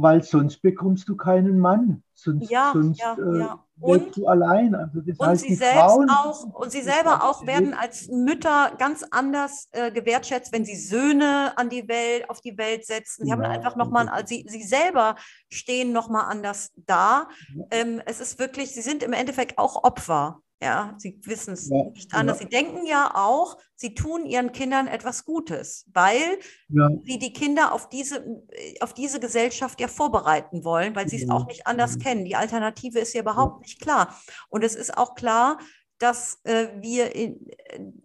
weil 0.00 0.22
sonst 0.22 0.62
bekommst 0.62 1.08
du 1.08 1.16
keinen 1.16 1.58
Mann. 1.58 2.04
Sonst, 2.14 2.50
ja, 2.50 2.70
sonst 2.72 3.00
ja, 3.00 3.16
äh, 3.18 3.38
ja. 3.38 3.64
Und, 3.80 4.16
du 4.16 4.26
allein. 4.26 4.74
Also 4.74 5.00
das 5.00 5.18
und 5.18 5.26
heißt, 5.26 5.42
sie 5.42 5.48
die 5.48 5.54
selbst 5.54 5.76
Frauen, 5.76 6.08
auch 6.10 6.44
und 6.44 6.70
sie 6.70 6.82
selber 6.82 7.24
auch 7.24 7.46
werden 7.46 7.74
als 7.74 8.08
Mütter 8.08 8.72
ganz 8.78 9.04
anders 9.10 9.68
äh, 9.72 9.90
gewertschätzt, 9.90 10.52
wenn 10.52 10.64
sie 10.64 10.76
Söhne 10.76 11.52
an 11.56 11.68
die 11.68 11.88
Welt 11.88 12.30
auf 12.30 12.40
die 12.40 12.56
Welt 12.58 12.86
setzen. 12.86 13.24
Sie 13.24 13.30
ja, 13.30 13.36
haben 13.36 13.42
einfach 13.42 13.76
noch 13.76 13.90
mal, 13.90 14.08
also 14.08 14.26
sie, 14.26 14.46
sie 14.48 14.62
selber 14.62 15.16
stehen 15.50 15.92
noch 15.92 16.08
mal 16.08 16.24
anders 16.24 16.72
da. 16.76 17.28
Ähm, 17.70 18.00
es 18.06 18.20
ist 18.20 18.38
wirklich, 18.38 18.72
sie 18.72 18.82
sind 18.82 19.02
im 19.02 19.12
Endeffekt 19.12 19.58
auch 19.58 19.82
Opfer. 19.82 20.40
Ja, 20.60 20.94
sie 20.98 21.20
wissen 21.22 21.54
es 21.54 21.68
ja, 21.68 21.84
nicht 21.84 22.12
anders. 22.12 22.40
Ja. 22.40 22.44
Sie 22.44 22.50
denken 22.50 22.84
ja 22.84 23.12
auch, 23.14 23.58
sie 23.76 23.94
tun 23.94 24.26
ihren 24.26 24.50
Kindern 24.50 24.88
etwas 24.88 25.24
Gutes, 25.24 25.86
weil 25.92 26.38
ja. 26.68 26.88
sie 27.04 27.20
die 27.20 27.32
Kinder 27.32 27.72
auf 27.72 27.88
diese, 27.88 28.42
auf 28.80 28.92
diese 28.92 29.20
Gesellschaft 29.20 29.80
ja 29.80 29.86
vorbereiten 29.86 30.64
wollen, 30.64 30.96
weil 30.96 31.08
sie 31.08 31.22
es 31.22 31.30
auch 31.30 31.46
nicht 31.46 31.68
anders 31.68 32.00
kennen. 32.00 32.24
Die 32.24 32.34
Alternative 32.34 32.98
ist 32.98 33.14
ja 33.14 33.20
überhaupt 33.20 33.60
nicht 33.60 33.80
klar. 33.80 34.18
Und 34.48 34.64
es 34.64 34.74
ist 34.74 34.98
auch 34.98 35.14
klar, 35.14 35.58
dass 35.98 36.40
äh, 36.44 36.68
wir 36.80 37.14
in, 37.14 37.46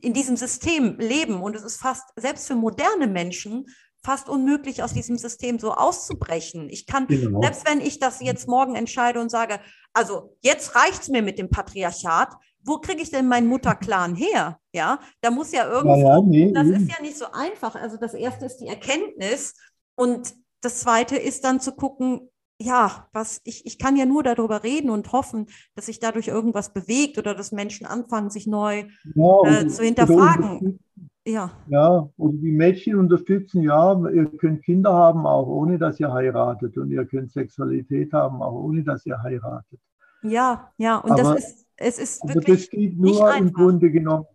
in 0.02 0.14
diesem 0.14 0.36
System 0.36 0.98
leben 1.00 1.42
und 1.42 1.56
es 1.56 1.64
ist 1.64 1.78
fast, 1.78 2.04
selbst 2.16 2.48
für 2.48 2.56
moderne 2.56 3.08
Menschen, 3.08 3.66
fast 4.04 4.30
unmöglich, 4.30 4.84
aus 4.84 4.94
diesem 4.94 5.18
System 5.18 5.60
so 5.60 5.74
auszubrechen. 5.74 6.70
Ich 6.70 6.86
kann, 6.86 7.08
genau. 7.08 7.42
selbst 7.42 7.68
wenn 7.68 7.80
ich 7.82 8.00
das 8.00 8.22
jetzt 8.22 8.48
morgen 8.48 8.76
entscheide 8.76 9.20
und 9.20 9.30
sage, 9.30 9.60
also 9.94 10.36
jetzt 10.42 10.76
reicht 10.76 11.04
es 11.04 11.10
mir 11.10 11.22
mit 11.22 11.40
dem 11.40 11.50
Patriarchat, 11.50 12.36
wo 12.66 12.78
kriege 12.78 13.02
ich 13.02 13.12
denn 13.12 13.28
meinen 13.28 13.48
Mutterclan 13.48 14.16
her? 14.16 14.58
Ja, 14.74 15.00
da 15.22 15.32
muss 15.32 15.52
ja 15.52 15.70
irgendwo, 15.70 15.96
ja, 15.96 16.16
ja, 16.16 16.22
nee, 16.22 16.52
das 16.52 16.68
ist 16.68 16.90
ja 16.90 17.02
nicht 17.02 17.18
so 17.18 17.26
einfach. 17.32 17.76
Also 17.76 17.98
das 17.98 18.14
erste 18.14 18.46
ist 18.46 18.58
die 18.58 18.68
Erkenntnis 18.68 19.56
und 19.96 20.34
das 20.62 20.80
zweite 20.80 21.18
ist 21.18 21.44
dann 21.44 21.60
zu 21.60 21.74
gucken, 21.74 22.30
ja, 22.60 23.08
was 23.12 23.42
ich, 23.44 23.66
ich 23.66 23.78
kann 23.78 23.98
ja 23.98 24.06
nur 24.06 24.24
darüber 24.24 24.64
reden 24.64 24.90
und 24.90 25.12
hoffen, 25.12 25.48
dass 25.76 25.88
sich 25.88 26.00
dadurch 26.00 26.28
irgendwas 26.28 26.74
bewegt 26.74 27.18
oder 27.18 27.36
dass 27.36 27.52
Menschen 27.52 27.86
anfangen, 27.86 28.30
sich 28.30 28.48
neu 28.48 28.86
ja, 29.16 29.62
äh, 29.62 29.68
zu 29.68 29.84
hinterfragen. 29.84 30.80
Ja. 31.26 31.52
Ja, 31.68 32.10
und 32.18 32.42
die 32.42 32.52
Mädchen 32.52 32.96
unterstützen, 32.96 33.64
ja, 33.64 33.98
ihr 34.10 34.26
könnt 34.38 34.64
Kinder 34.64 34.92
haben, 34.94 35.26
auch 35.26 35.48
ohne 35.48 35.78
dass 35.78 36.00
ihr 36.00 36.12
heiratet. 36.12 36.78
Und 36.78 36.92
ihr 36.92 37.06
könnt 37.06 37.32
Sexualität 37.32 38.12
haben, 38.12 38.42
auch 38.42 38.54
ohne 38.54 38.84
dass 38.84 39.06
ihr 39.06 39.22
heiratet. 39.22 39.80
Ja, 40.22 40.72
ja, 40.78 40.98
und 40.98 41.12
aber, 41.12 41.36
das 41.36 41.44
ist, 41.44 41.66
es 41.78 42.00
ist 42.00 42.28
wirklich. 42.28 42.62
Das 42.62 42.70
geht 42.70 42.98
nur 42.98 43.34
im 43.36 43.54
Grunde 43.54 43.92
genommen. 43.92 44.26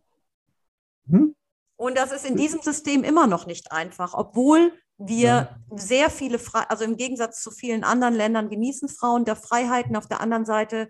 Hm? 1.09 1.35
Und 1.77 1.97
das 1.97 2.13
ist 2.13 2.29
in 2.29 2.37
diesem 2.37 2.61
System 2.61 3.05
immer 3.05 3.27
noch 3.27 3.47
nicht 3.47 3.71
einfach, 3.71 4.15
obwohl 4.15 4.73
wir 4.99 5.19
ja. 5.19 5.57
sehr 5.71 6.11
viele, 6.11 6.39
Fre 6.39 6.69
also 6.71 6.85
im 6.85 6.97
Gegensatz 6.97 7.41
zu 7.41 7.51
vielen 7.51 7.85
anderen 7.85 8.15
Ländern 8.15 8.51
genießen 8.51 8.89
Frauen 8.89 9.25
der 9.25 9.37
Freiheiten. 9.37 9.95
Auf 9.95 10.09
der 10.09 10.21
anderen 10.21 10.45
Seite 10.45 10.89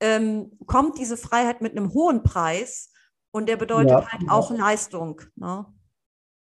ähm, 0.00 0.52
kommt 0.66 0.98
diese 0.98 1.16
Freiheit 1.16 1.62
mit 1.62 1.76
einem 1.76 1.92
hohen 1.94 2.22
Preis. 2.22 2.92
Und 3.36 3.50
der 3.50 3.58
bedeutet 3.58 3.90
ja, 3.90 4.06
halt 4.10 4.30
auch 4.30 4.50
Leistung. 4.50 5.20
Ne? 5.34 5.66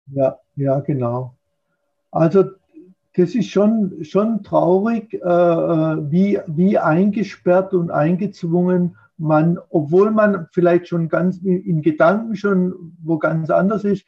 Ja, 0.09 0.36
ja, 0.57 0.80
genau. 0.80 1.34
Also 2.11 2.45
das 3.14 3.34
ist 3.34 3.49
schon, 3.49 4.05
schon 4.05 4.43
traurig, 4.43 5.14
äh, 5.14 5.16
äh, 5.16 6.11
wie, 6.11 6.38
wie 6.49 6.76
eingesperrt 6.76 7.72
und 7.72 7.90
eingezwungen 7.90 8.99
man, 9.16 9.59
obwohl 9.70 10.11
man 10.11 10.49
vielleicht 10.53 10.88
schon 10.88 11.09
ganz 11.09 11.38
in 11.38 11.80
Gedanken 11.80 12.36
schon 12.36 12.95
wo 13.03 13.16
ganz 13.16 13.49
anders 13.49 13.84
ist, 13.84 14.05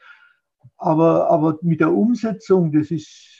aber, 0.77 1.31
aber 1.31 1.59
mit 1.63 1.81
der 1.81 1.91
Umsetzung, 1.91 2.71
das 2.71 2.91
ist 2.91 3.34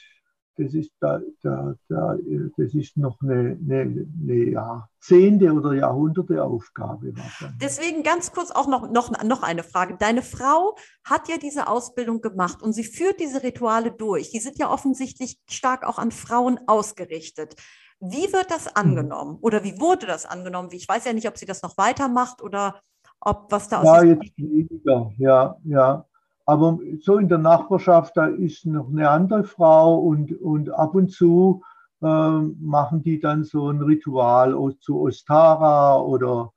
das 0.57 0.73
ist, 0.73 0.91
da, 0.99 1.19
da, 1.41 1.75
da, 1.89 2.17
das 2.57 2.73
ist 2.73 2.97
noch 2.97 3.21
eine, 3.21 3.57
eine, 3.61 4.07
eine 4.21 4.51
Jahrzehnte 4.51 5.51
oder 5.51 5.73
Jahrhunderte 5.73 6.43
Aufgabe. 6.43 7.13
Deswegen 7.61 8.03
ganz 8.03 8.31
kurz 8.31 8.51
auch 8.51 8.67
noch, 8.67 8.89
noch, 8.89 9.23
noch 9.23 9.43
eine 9.43 9.63
Frage. 9.63 9.97
Deine 9.99 10.21
Frau 10.21 10.75
hat 11.03 11.27
ja 11.27 11.37
diese 11.37 11.67
Ausbildung 11.67 12.21
gemacht 12.21 12.61
und 12.61 12.73
sie 12.73 12.83
führt 12.83 13.19
diese 13.19 13.43
Rituale 13.43 13.91
durch. 13.91 14.31
Die 14.31 14.39
sind 14.39 14.57
ja 14.57 14.71
offensichtlich 14.71 15.39
stark 15.49 15.85
auch 15.85 15.99
an 15.99 16.11
Frauen 16.11 16.59
ausgerichtet. 16.67 17.55
Wie 17.99 18.31
wird 18.31 18.49
das 18.49 18.67
hm. 18.67 18.71
angenommen 18.75 19.37
oder 19.41 19.63
wie 19.63 19.79
wurde 19.79 20.05
das 20.05 20.25
angenommen? 20.25 20.69
Ich 20.71 20.87
weiß 20.87 21.05
ja 21.05 21.13
nicht, 21.13 21.27
ob 21.27 21.37
sie 21.37 21.45
das 21.45 21.61
noch 21.63 21.77
weitermacht 21.77 22.41
oder 22.41 22.81
ob 23.19 23.51
was 23.51 23.67
da 23.67 23.81
aus. 23.81 23.85
Ja, 23.85 24.03
jetzt 24.03 24.37
weniger, 24.37 25.11
ja, 25.17 25.57
ja. 25.63 26.05
Aber 26.45 26.79
so 26.99 27.17
in 27.17 27.27
der 27.27 27.39
Nachbarschaft, 27.39 28.15
da 28.17 28.27
ist 28.27 28.65
noch 28.65 28.89
eine 28.89 29.09
andere 29.09 29.43
Frau 29.43 29.97
und, 29.97 30.39
und 30.41 30.69
ab 30.69 30.93
und 30.93 31.11
zu 31.11 31.63
äh, 32.01 32.05
machen 32.05 33.01
die 33.01 33.19
dann 33.19 33.43
so 33.43 33.69
ein 33.69 33.81
Ritual 33.81 34.55
zu 34.79 35.01
Ostara 35.01 35.99
oder, 35.99 36.53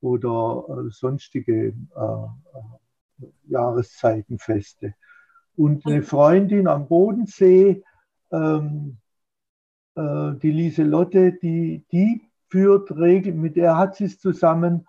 oder 0.00 0.64
äh, 0.68 0.90
sonstige 0.90 1.68
äh, 1.68 2.00
äh, 2.00 3.26
Jahreszeitenfeste. 3.48 4.94
Und 5.56 5.86
eine 5.86 6.02
Freundin 6.02 6.68
am 6.68 6.86
Bodensee, 6.86 7.82
ähm, 8.30 8.98
äh, 9.94 10.32
die 10.42 10.50
Lieselotte, 10.50 11.32
die, 11.32 11.86
die 11.90 12.28
führt 12.48 12.94
Regel, 12.94 13.32
mit 13.32 13.56
der 13.56 13.78
hat 13.78 13.96
sie 13.96 14.04
es 14.04 14.18
zusammen 14.18 14.86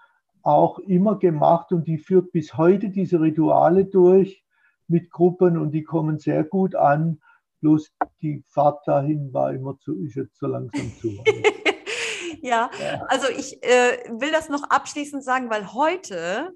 auch 0.48 0.80
immer 0.80 1.20
gemacht 1.20 1.72
und 1.74 1.88
die 1.88 1.98
führt 1.98 2.32
bis 2.32 2.56
heute 2.56 2.90
diese 2.90 3.20
Rituale 3.20 3.86
durch 3.86 4.46
mit 4.88 5.12
Gruppen 5.12 5.58
und 5.58 5.72
die 5.72 5.84
kommen 5.84 6.20
sehr 6.20 6.46
gut 6.46 6.74
an. 6.74 7.22
Bloß 7.60 7.92
die 8.22 8.44
Fahrt 8.48 8.88
dahin 8.88 9.34
war 9.34 9.52
immer 9.52 9.78
zu, 9.80 10.00
ist 10.02 10.16
jetzt 10.16 10.38
so 10.40 10.48
langsam 10.48 10.92
zu. 11.02 11.10
ja, 12.42 12.70
also 13.08 13.28
ich 13.30 13.62
äh, 13.64 13.98
will 14.10 14.32
das 14.32 14.48
noch 14.48 14.64
abschließend 14.70 15.24
sagen, 15.24 15.50
weil 15.50 15.74
heute, 15.74 16.54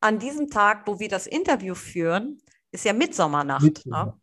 an 0.00 0.18
diesem 0.18 0.48
Tag, 0.48 0.86
wo 0.86 0.98
wir 0.98 1.08
das 1.08 1.26
Interview 1.26 1.74
führen, 1.74 2.38
ist 2.72 2.84
ja 2.84 2.92
Mitsommernacht. 2.92 3.62
Mitsommer. 3.62 4.04
Ne? 4.06 4.14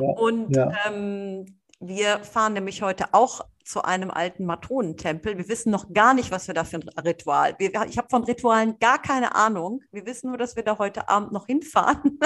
Ja, 0.00 0.12
und 0.12 0.56
ja. 0.56 0.72
Ähm, 0.86 1.46
wir 1.80 2.18
fahren 2.24 2.54
nämlich 2.54 2.82
heute 2.82 3.06
auch 3.12 3.42
zu 3.66 3.82
einem 3.82 4.10
alten 4.10 4.44
Matronentempel. 4.44 5.36
Wir 5.36 5.48
wissen 5.48 5.70
noch 5.70 5.92
gar 5.92 6.14
nicht, 6.14 6.30
was 6.30 6.46
wir 6.46 6.54
da 6.54 6.64
für 6.64 6.76
ein 6.76 6.88
Ritual. 7.04 7.54
Wir, 7.58 7.70
ich 7.88 7.98
habe 7.98 8.08
von 8.08 8.22
Ritualen 8.24 8.78
gar 8.78 9.02
keine 9.02 9.34
Ahnung. 9.34 9.82
Wir 9.90 10.06
wissen 10.06 10.28
nur, 10.28 10.38
dass 10.38 10.54
wir 10.54 10.62
da 10.62 10.78
heute 10.78 11.08
Abend 11.08 11.32
noch 11.32 11.46
hinfahren. 11.46 12.18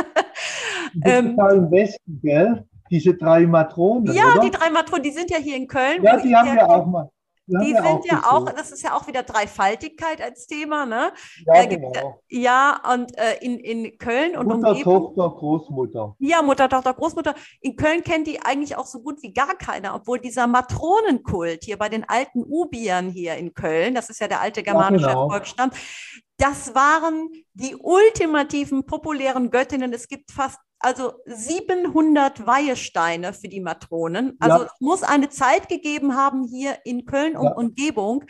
ähm, 1.04 1.38
im 1.38 1.70
Westen, 1.70 2.20
gell? 2.22 2.66
Diese 2.90 3.14
drei 3.14 3.46
Matronen. 3.46 4.12
Ja, 4.14 4.34
oder? 4.34 4.40
die 4.42 4.50
drei 4.50 4.70
Matronen, 4.70 5.02
die 5.02 5.12
sind 5.12 5.30
ja 5.30 5.38
hier 5.38 5.56
in 5.56 5.66
Köln. 5.66 6.02
Ja, 6.02 6.18
die 6.18 6.34
haben 6.34 6.54
wir 6.54 6.68
auch 6.68 6.86
mal. 6.86 7.10
Die 7.58 7.74
sind 7.74 8.04
ja 8.04 8.22
auch, 8.30 8.48
das 8.50 8.70
ist 8.70 8.82
ja 8.82 8.96
auch 8.96 9.06
wieder 9.06 9.22
Dreifaltigkeit 9.22 10.22
als 10.22 10.46
Thema, 10.46 10.86
ne? 10.86 11.12
Ja, 11.46 11.64
genau. 11.64 12.22
Ja, 12.28 12.80
und 12.92 13.16
äh, 13.18 13.38
in, 13.40 13.58
in 13.58 13.98
Köln 13.98 14.36
und 14.36 14.46
Mutter, 14.46 14.70
Umgebung, 14.70 15.14
Tochter, 15.14 15.36
Großmutter. 15.36 16.16
Ja, 16.18 16.42
Mutter, 16.42 16.68
Tochter, 16.68 16.94
Großmutter. 16.94 17.34
In 17.60 17.76
Köln 17.76 18.02
kennt 18.04 18.26
die 18.26 18.40
eigentlich 18.40 18.76
auch 18.76 18.86
so 18.86 19.00
gut 19.00 19.22
wie 19.22 19.32
gar 19.32 19.56
keiner, 19.56 19.94
obwohl 19.94 20.20
dieser 20.20 20.46
Matronenkult 20.46 21.64
hier 21.64 21.78
bei 21.78 21.88
den 21.88 22.08
alten 22.08 22.44
Ubiern 22.44 23.10
hier 23.10 23.36
in 23.36 23.52
Köln, 23.52 23.94
das 23.94 24.10
ist 24.10 24.20
ja 24.20 24.28
der 24.28 24.40
alte 24.40 24.62
germanische 24.62 25.06
ja, 25.06 25.12
genau. 25.12 25.28
Volksstamm, 25.28 25.70
das 26.40 26.74
waren 26.74 27.28
die 27.52 27.76
ultimativen 27.76 28.86
populären 28.86 29.50
Göttinnen. 29.50 29.92
Es 29.92 30.08
gibt 30.08 30.30
fast 30.30 30.58
also 30.78 31.12
700 31.26 32.46
Weihesteine 32.46 33.34
für 33.34 33.48
die 33.48 33.60
Matronen. 33.60 34.36
Also 34.40 34.60
ja. 34.60 34.64
es 34.64 34.80
muss 34.80 35.02
eine 35.02 35.28
Zeit 35.28 35.68
gegeben 35.68 36.16
haben 36.16 36.44
hier 36.44 36.78
in 36.84 37.04
Köln 37.04 37.36
und 37.36 37.44
ja. 37.44 37.52
Umgebung. 37.52 38.24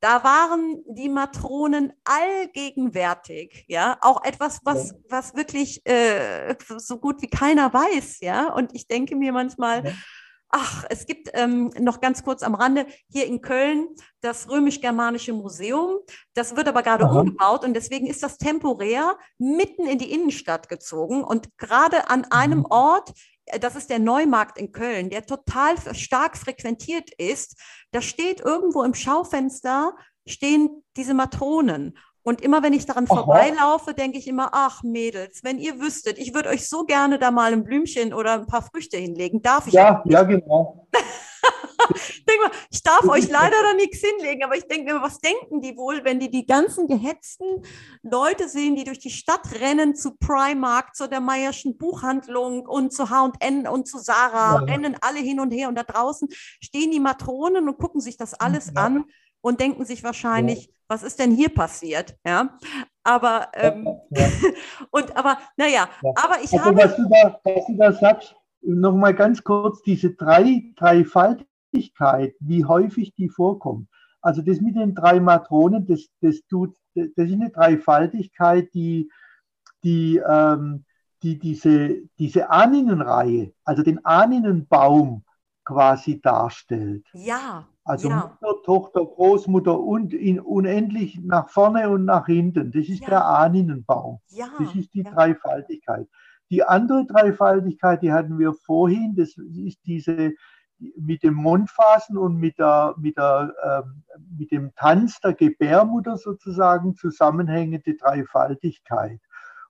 Da 0.00 0.24
waren 0.24 0.82
die 0.88 1.10
Matronen 1.10 1.92
allgegenwärtig, 2.04 3.66
ja, 3.68 3.98
auch 4.00 4.24
etwas, 4.24 4.60
was, 4.64 4.94
was 5.10 5.36
wirklich 5.36 5.84
äh, 5.86 6.56
so 6.78 6.96
gut 6.96 7.20
wie 7.20 7.28
keiner 7.28 7.74
weiß, 7.74 8.20
ja. 8.20 8.50
Und 8.50 8.74
ich 8.74 8.88
denke 8.88 9.14
mir 9.14 9.32
manchmal, 9.32 9.94
Ach, 10.52 10.84
es 10.90 11.06
gibt 11.06 11.30
ähm, 11.34 11.70
noch 11.78 12.00
ganz 12.00 12.24
kurz 12.24 12.42
am 12.42 12.56
Rande 12.56 12.86
hier 13.08 13.26
in 13.26 13.40
Köln 13.40 13.88
das 14.20 14.48
römisch-germanische 14.50 15.32
Museum. 15.32 15.98
Das 16.34 16.56
wird 16.56 16.66
aber 16.66 16.82
gerade 16.82 17.04
Aha. 17.04 17.20
umgebaut 17.20 17.64
und 17.64 17.74
deswegen 17.74 18.06
ist 18.06 18.22
das 18.22 18.36
temporär 18.36 19.16
mitten 19.38 19.86
in 19.86 19.98
die 19.98 20.12
Innenstadt 20.12 20.68
gezogen 20.68 21.22
und 21.22 21.56
gerade 21.56 22.10
an 22.10 22.24
einem 22.32 22.60
mhm. 22.60 22.66
Ort, 22.70 23.12
äh, 23.46 23.60
das 23.60 23.76
ist 23.76 23.90
der 23.90 24.00
Neumarkt 24.00 24.58
in 24.58 24.72
Köln, 24.72 25.08
der 25.08 25.24
total 25.24 25.76
stark 25.94 26.36
frequentiert 26.36 27.10
ist. 27.16 27.56
Da 27.92 28.02
steht 28.02 28.40
irgendwo 28.40 28.82
im 28.82 28.94
Schaufenster 28.94 29.94
stehen 30.26 30.82
diese 30.96 31.14
Matronen. 31.14 31.98
Und 32.22 32.40
immer 32.40 32.62
wenn 32.62 32.72
ich 32.72 32.86
daran 32.86 33.06
Aha. 33.08 33.14
vorbeilaufe, 33.14 33.94
denke 33.94 34.18
ich 34.18 34.28
immer, 34.28 34.50
ach 34.52 34.82
Mädels, 34.82 35.42
wenn 35.42 35.58
ihr 35.58 35.80
wüsstet, 35.80 36.18
ich 36.18 36.34
würde 36.34 36.50
euch 36.50 36.68
so 36.68 36.84
gerne 36.84 37.18
da 37.18 37.30
mal 37.30 37.52
ein 37.52 37.64
Blümchen 37.64 38.12
oder 38.12 38.34
ein 38.34 38.46
paar 38.46 38.62
Früchte 38.62 38.98
hinlegen. 38.98 39.42
Darf 39.42 39.66
ich? 39.66 39.72
Ja, 39.72 40.02
ja, 40.06 40.22
genau. 40.22 40.86
denk 42.28 42.40
mal, 42.42 42.50
ich 42.70 42.82
darf 42.82 43.08
euch 43.08 43.28
leider 43.28 43.56
da 43.62 43.74
nichts 43.74 44.00
hinlegen, 44.00 44.44
aber 44.44 44.56
ich 44.56 44.66
denke 44.66 44.92
mir, 44.92 45.02
was 45.02 45.18
denken 45.18 45.60
die 45.60 45.76
wohl, 45.76 46.04
wenn 46.04 46.20
die 46.20 46.30
die 46.30 46.46
ganzen 46.46 46.86
gehetzten 46.86 47.62
Leute 48.02 48.48
sehen, 48.48 48.76
die 48.76 48.84
durch 48.84 48.98
die 48.98 49.10
Stadt 49.10 49.60
rennen 49.60 49.94
zu 49.94 50.16
Primark, 50.16 50.94
zu 50.94 51.08
der 51.08 51.20
Meierschen 51.20 51.76
Buchhandlung 51.78 52.66
und 52.66 52.92
zu 52.92 53.10
H&N 53.10 53.66
und 53.66 53.88
zu 53.88 53.98
Sarah, 53.98 54.56
ja. 54.56 54.72
rennen 54.72 54.96
alle 55.00 55.20
hin 55.20 55.40
und 55.40 55.50
her 55.52 55.68
und 55.68 55.76
da 55.76 55.82
draußen 55.82 56.28
stehen 56.30 56.90
die 56.90 57.00
Matronen 57.00 57.68
und 57.68 57.78
gucken 57.78 58.00
sich 58.00 58.16
das 58.16 58.34
alles 58.34 58.72
ja. 58.74 58.82
an 58.82 59.04
und 59.40 59.60
denken 59.60 59.84
sich 59.84 60.04
wahrscheinlich. 60.04 60.70
Was 60.90 61.04
ist 61.04 61.20
denn 61.20 61.30
hier 61.30 61.48
passiert? 61.48 62.16
Ja, 62.26 62.58
aber 63.04 63.48
ähm, 63.54 63.86
und 64.90 65.16
aber 65.16 65.38
naja, 65.56 65.88
aber 66.16 66.42
ich 66.42 66.52
also, 66.52 66.64
habe. 66.64 66.76
Was 66.76 66.96
du 66.96 67.08
da, 67.08 67.40
was 67.44 67.66
du 67.66 67.76
da 67.76 67.92
sagst, 67.92 68.34
nochmal 68.60 69.14
ganz 69.14 69.42
kurz, 69.44 69.82
diese 69.82 70.10
drei, 70.10 70.72
Dreifaltigkeit, 70.76 72.34
wie 72.40 72.64
häufig 72.64 73.14
die 73.14 73.28
vorkommt. 73.28 73.88
Also 74.20 74.42
das 74.42 74.60
mit 74.60 74.76
den 74.76 74.94
drei 74.94 75.20
Matronen, 75.20 75.86
das, 75.86 76.08
das, 76.20 76.40
tut, 76.48 76.76
das 76.94 77.08
ist 77.14 77.32
eine 77.32 77.50
Dreifaltigkeit, 77.50 78.74
die, 78.74 79.10
die, 79.82 80.18
ähm, 80.18 80.84
die 81.22 81.38
diese, 81.38 82.02
diese 82.18 82.50
Ahninenreihe, 82.50 83.52
also 83.64 83.82
den 83.82 84.04
Ahnenbaum 84.04 85.24
quasi 85.64 86.20
darstellt. 86.20 87.06
Ja. 87.12 87.66
Also 87.90 88.08
ja. 88.08 88.36
Mutter, 88.40 88.62
Tochter, 88.62 89.04
Großmutter 89.04 89.80
und 89.80 90.14
in, 90.14 90.38
unendlich 90.38 91.18
nach 91.24 91.48
vorne 91.48 91.90
und 91.90 92.04
nach 92.04 92.26
hinten. 92.26 92.70
Das 92.70 92.88
ist 92.88 93.00
ja. 93.00 93.08
der 93.08 93.26
Ahnenbaum. 93.26 94.20
Ja. 94.28 94.46
Das 94.60 94.72
ist 94.76 94.94
die 94.94 95.02
Dreifaltigkeit. 95.02 96.06
Die 96.50 96.62
andere 96.62 97.04
Dreifaltigkeit, 97.06 98.00
die 98.02 98.12
hatten 98.12 98.38
wir 98.38 98.54
vorhin, 98.54 99.16
das 99.16 99.36
ist 99.36 99.80
diese 99.86 100.34
mit 100.96 101.24
dem 101.24 101.34
Mondphasen 101.34 102.16
und 102.16 102.36
mit, 102.36 102.60
der, 102.60 102.94
mit, 102.96 103.16
der, 103.18 103.52
äh, 103.60 104.12
mit 104.38 104.52
dem 104.52 104.72
Tanz 104.76 105.18
der 105.20 105.34
Gebärmutter 105.34 106.16
sozusagen 106.16 106.94
zusammenhängende 106.94 107.96
Dreifaltigkeit. 107.96 109.20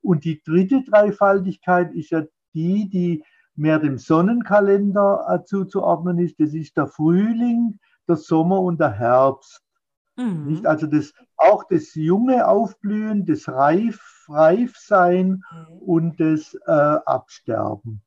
Und 0.03 0.25
die 0.25 0.43
dritte 0.43 0.83
Dreifaltigkeit 0.85 1.93
ist 1.95 2.11
ja 2.11 2.23
die, 2.53 2.91
die 2.91 3.25
mehr 3.57 3.79
dem 3.79 3.97
Sonnenkalender 3.97 5.25
äh, 5.27 5.45
zuzuordnen 5.45 6.19
ist. 6.19 6.39
Das 6.39 6.53
ist 6.53 6.77
der 6.77 6.87
Frühling, 6.87 7.79
der 8.11 8.17
Sommer 8.17 8.61
und 8.61 8.81
der 8.81 8.91
Herbst. 8.91 9.63
Mhm. 10.17 10.47
Nicht? 10.47 10.67
Also 10.67 10.87
das, 10.87 11.15
auch 11.37 11.65
das 11.65 11.95
junge 11.95 12.47
Aufblühen, 12.47 13.25
das 13.25 13.49
Reif, 13.49 14.27
Reifsein 14.29 15.43
mhm. 15.51 15.79
und 15.79 16.21
das 16.21 16.55
äh, 16.67 16.71
Absterben. 16.71 18.03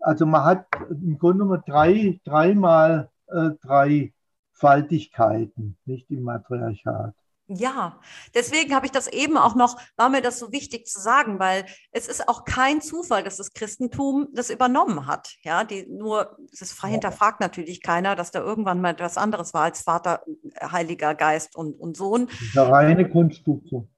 Also 0.00 0.26
man 0.26 0.44
hat 0.44 0.66
im 0.90 1.18
Grunde 1.18 1.44
genommen 1.44 1.62
drei, 1.66 2.20
dreimal 2.24 3.10
äh, 3.28 3.50
drei 3.60 4.12
Faltigkeiten, 4.52 5.76
nicht 5.84 6.10
im 6.10 6.22
Matriarchat. 6.22 7.14
Ja, 7.56 8.00
deswegen 8.34 8.74
habe 8.74 8.86
ich 8.86 8.92
das 8.92 9.08
eben 9.08 9.36
auch 9.36 9.54
noch, 9.54 9.76
war 9.96 10.08
mir 10.08 10.22
das 10.22 10.38
so 10.38 10.52
wichtig 10.52 10.86
zu 10.86 11.00
sagen, 11.00 11.38
weil 11.38 11.66
es 11.90 12.08
ist 12.08 12.28
auch 12.28 12.44
kein 12.44 12.80
Zufall, 12.80 13.22
dass 13.22 13.36
das 13.36 13.52
Christentum 13.52 14.28
das 14.32 14.50
übernommen 14.50 15.06
hat. 15.06 15.36
Ja, 15.42 15.64
die 15.64 15.86
nur, 15.86 16.36
es 16.52 16.80
hinterfragt 16.80 17.40
natürlich 17.40 17.82
keiner, 17.82 18.16
dass 18.16 18.30
da 18.30 18.40
irgendwann 18.40 18.80
mal 18.80 18.90
etwas 18.90 19.18
anderes 19.18 19.54
war 19.54 19.64
als 19.64 19.82
Vater, 19.82 20.24
Heiliger 20.60 21.14
Geist 21.14 21.56
und, 21.56 21.78
und 21.78 21.96
Sohn. 21.96 22.28
Eine 22.54 22.70
reine 22.70 23.10
Konstruktion. 23.10 23.88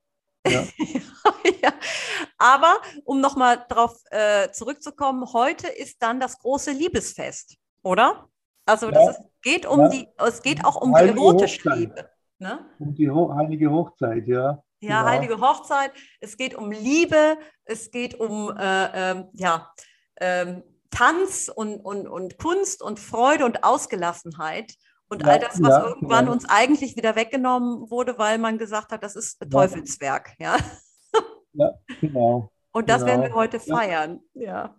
Ja. 0.47 0.65
ja. 1.63 1.73
Aber 2.39 2.77
um 3.05 3.21
nochmal 3.21 3.65
darauf 3.69 3.97
äh, 4.11 4.51
zurückzukommen, 4.51 5.33
heute 5.33 5.69
ist 5.69 6.03
dann 6.03 6.21
das 6.21 6.39
große 6.39 6.73
Liebesfest, 6.73 7.57
oder? 7.83 8.29
Also 8.67 8.87
ja. 8.87 8.93
das 8.93 9.19
ist, 9.19 9.25
geht 9.43 9.67
um 9.67 9.81
ja. 9.81 9.89
die, 9.89 10.09
es 10.19 10.43
geht 10.43 10.65
auch 10.65 10.77
um 10.77 10.95
Heilige 10.95 11.15
die 11.15 11.21
erotische 11.21 11.59
Hochzeit. 11.65 11.79
Liebe. 11.79 12.11
Ne? 12.45 12.59
Um 12.79 12.95
die 12.95 13.11
Ho 13.11 13.35
heilige 13.35 13.71
Hochzeit, 13.71 14.27
ja. 14.27 14.63
Ja, 14.81 14.99
genau. 14.99 15.11
heilige 15.11 15.41
Hochzeit. 15.41 15.93
Es 16.21 16.37
geht 16.37 16.55
um 16.55 16.71
Liebe, 16.71 17.39
es 17.65 17.91
geht 17.91 18.21
um 18.21 18.55
äh, 18.55 19.13
äh, 19.13 19.25
ja, 19.33 19.73
äh, 20.17 20.61
Tanz 20.91 21.49
und, 21.49 21.77
und, 21.77 22.07
und 22.07 22.37
Kunst 22.37 22.83
und 22.83 23.01
Freude 23.01 23.47
und 23.47 23.65
Ausgelassenheit. 23.65 24.75
Und 25.09 25.23
ja, 25.23 25.29
all 25.29 25.39
das, 25.39 25.63
was 25.63 25.71
ja, 25.71 25.87
irgendwann 25.87 26.27
ja. 26.27 26.33
uns 26.33 26.47
eigentlich 26.47 26.99
wieder 26.99 27.17
weggenommen 27.17 27.91
wurde, 27.91 28.19
weil 28.19 28.37
man 28.37 28.59
gesagt 28.59 28.93
hat, 28.93 29.03
das 29.03 29.17
ist 29.17 29.39
Teufelswerk. 29.51 30.35
Ja, 30.39 30.59
ja 31.55 31.71
genau. 32.03 32.51
Und 32.73 32.91
das 32.91 33.07
genau. 33.07 33.07
werden 33.07 33.23
wir 33.23 33.35
heute 33.35 33.59
feiern. 33.59 34.21
Ja. 34.35 34.77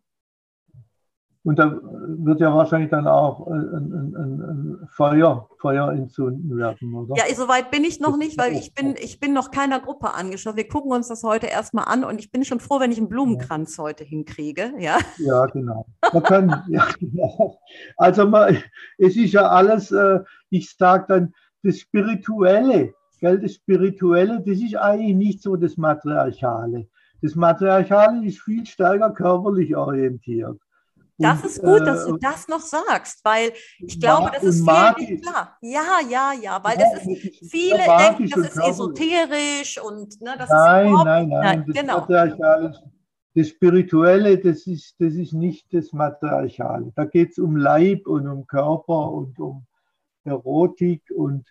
Und 1.45 1.59
da 1.59 1.79
wird 1.81 2.39
ja 2.39 2.51
wahrscheinlich 2.55 2.89
dann 2.89 3.07
auch 3.07 3.45
ein, 3.45 3.53
ein, 3.53 4.15
ein, 4.15 4.87
Feuer, 4.89 5.47
Feuer 5.59 5.91
entzünden 5.91 6.57
werden, 6.57 6.95
oder? 6.95 7.13
Ja, 7.15 7.35
soweit 7.35 7.69
bin 7.69 7.83
ich 7.83 7.99
noch 7.99 8.17
nicht, 8.17 8.39
weil 8.39 8.53
ich 8.53 8.73
bin, 8.73 8.95
ich 8.99 9.19
bin 9.19 9.33
noch 9.33 9.51
keiner 9.51 9.79
Gruppe 9.79 10.15
angeschaut. 10.15 10.55
Wir 10.55 10.67
gucken 10.67 10.91
uns 10.91 11.07
das 11.07 11.21
heute 11.21 11.45
erstmal 11.45 11.85
an 11.85 12.03
und 12.03 12.19
ich 12.19 12.31
bin 12.31 12.45
schon 12.45 12.59
froh, 12.59 12.79
wenn 12.79 12.91
ich 12.91 12.97
einen 12.97 13.09
Blumenkranz 13.09 13.77
heute 13.77 14.03
hinkriege. 14.03 14.73
Ja, 14.79 14.97
ja 15.19 15.45
genau. 15.45 15.85
Man 16.11 16.23
kann, 16.23 16.63
ja, 16.67 16.87
genau. 16.99 17.59
Also 17.95 18.25
man, 18.25 18.57
es 18.97 19.15
ist 19.15 19.33
ja 19.33 19.47
alles, 19.47 19.91
äh, 19.91 20.21
ich 20.49 20.75
sage 20.75 21.05
dann, 21.07 21.33
das 21.61 21.77
Spirituelle, 21.77 22.95
gell, 23.19 23.39
das 23.39 23.53
Spirituelle, 23.53 24.41
das 24.43 24.57
ist 24.59 24.77
eigentlich 24.77 25.15
nicht 25.15 25.43
so 25.43 25.57
das 25.57 25.77
Matriarchale. 25.77 26.87
Das 27.21 27.35
Matriarchale 27.35 28.25
ist 28.25 28.41
viel 28.41 28.65
stärker 28.65 29.11
körperlich 29.11 29.75
orientiert. 29.75 30.59
Das 31.17 31.41
und, 31.41 31.45
ist 31.45 31.61
gut, 31.61 31.81
dass 31.81 32.05
du 32.05 32.15
äh, 32.15 32.19
das 32.19 32.47
noch 32.47 32.59
sagst, 32.59 33.23
weil 33.23 33.53
ich 33.79 33.99
glaube, 33.99 34.31
das 34.33 34.43
ist 34.43 34.67
vielen 34.69 34.95
nicht 34.97 35.23
klar. 35.23 35.57
Ja, 35.61 35.99
ja, 36.09 36.33
ja, 36.33 36.61
weil 36.61 36.77
das 36.77 37.05
ist, 37.05 37.51
viele 37.51 37.77
denken, 37.77 38.29
das 38.29 38.49
ist 38.49 38.57
esoterisch 38.57 39.81
und 39.81 40.19
ne, 40.21 40.35
das 40.37 40.49
nein, 40.49 40.87
ist 40.87 41.03
nein, 41.03 41.29
nein, 41.29 41.29
nein, 41.29 41.65
das 41.67 41.75
genau. 41.75 41.99
Matriarchale, 41.99 42.73
das 43.33 43.47
Spirituelle, 43.47 44.37
das 44.37 44.67
ist, 44.67 44.95
das 44.99 45.13
ist 45.13 45.33
nicht 45.33 45.73
das 45.73 45.93
Matriarchale. 45.93 46.91
Da 46.95 47.05
geht 47.05 47.31
es 47.31 47.37
um 47.37 47.55
Leib 47.55 48.07
und 48.07 48.27
um 48.27 48.45
Körper 48.45 49.11
und 49.11 49.39
um 49.39 49.65
Erotik 50.25 51.03
und, 51.15 51.45